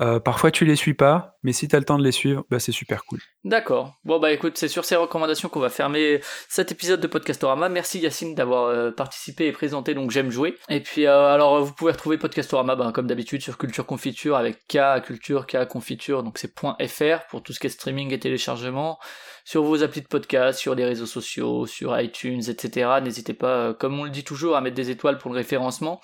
Euh, 0.03 0.19
parfois 0.19 0.51
tu 0.51 0.65
les 0.65 0.75
suis 0.75 0.95
pas, 0.95 1.37
mais 1.45 1.53
si 1.53 1.69
tu 1.69 1.77
as 1.77 1.79
le 1.79 1.85
temps 1.85 1.99
de 1.99 2.03
les 2.03 2.11
suivre, 2.11 2.45
bah, 2.51 2.59
c'est 2.59 2.73
super 2.73 3.05
cool. 3.05 3.21
D'accord. 3.45 3.95
Bon 4.05 4.19
bah 4.19 4.33
écoute, 4.33 4.59
c'est 4.59 4.67
sur 4.67 4.85
ces 4.85 4.97
recommandations 4.97 5.49
qu'on 5.49 5.61
va 5.61 5.69
fermer 5.69 6.21
cet 6.49 6.73
épisode 6.73 7.01
de 7.01 7.07
Podcastorama. 7.07 7.69
Merci 7.69 8.01
Yacine 8.01 8.35
d'avoir 8.35 8.65
euh, 8.65 8.91
participé 8.91 9.47
et 9.47 9.53
présenté 9.53 9.95
donc 9.95 10.11
J'aime 10.11 10.31
jouer. 10.31 10.57
Et 10.69 10.81
puis 10.81 11.07
euh, 11.07 11.33
alors 11.33 11.63
vous 11.63 11.73
pouvez 11.73 11.93
retrouver 11.93 12.19
Podcastorama 12.19 12.75
bah, 12.75 12.91
comme 12.93 13.07
d'habitude 13.07 13.43
sur 13.43 13.59
Culture 13.59 13.87
Confiture 13.87 14.37
avec 14.37 14.67
K 14.67 15.01
Culture, 15.05 15.47
K 15.47 15.67
Confiture, 15.69 16.25
donc 16.25 16.39
c'est 16.39 16.53
.fr 16.53 17.27
pour 17.31 17.43
tout 17.43 17.53
ce 17.53 17.61
qui 17.61 17.69
est 17.69 17.71
streaming 17.71 18.13
et 18.13 18.19
téléchargement. 18.19 18.99
Sur 19.45 19.63
vos 19.63 19.83
applis 19.83 20.03
de 20.03 20.07
podcast, 20.07 20.59
sur 20.59 20.75
les 20.75 20.85
réseaux 20.85 21.07
sociaux, 21.07 21.67
sur 21.67 21.99
iTunes, 21.99 22.43
etc. 22.49 22.91
N'hésitez 23.03 23.35
pas, 23.35 23.75
comme 23.75 23.99
on 23.99 24.05
le 24.05 24.11
dit 24.11 24.23
toujours, 24.23 24.57
à 24.57 24.61
mettre 24.61 24.77
des 24.77 24.91
étoiles 24.91 25.19
pour 25.19 25.33
le 25.33 25.37
référencement. 25.37 26.01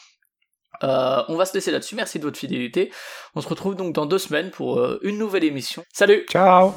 Euh, 0.83 1.23
on 1.29 1.37
va 1.37 1.45
se 1.45 1.55
laisser 1.55 1.71
là-dessus. 1.71 1.95
Merci 1.95 2.19
de 2.19 2.25
votre 2.25 2.39
fidélité. 2.39 2.91
On 3.35 3.41
se 3.41 3.49
retrouve 3.49 3.75
donc 3.75 3.95
dans 3.95 4.07
deux 4.07 4.19
semaines 4.19 4.51
pour 4.51 4.79
euh, 4.79 4.99
une 5.03 5.19
nouvelle 5.19 5.45
émission. 5.45 5.85
Salut 5.93 6.25
Ciao 6.31 6.73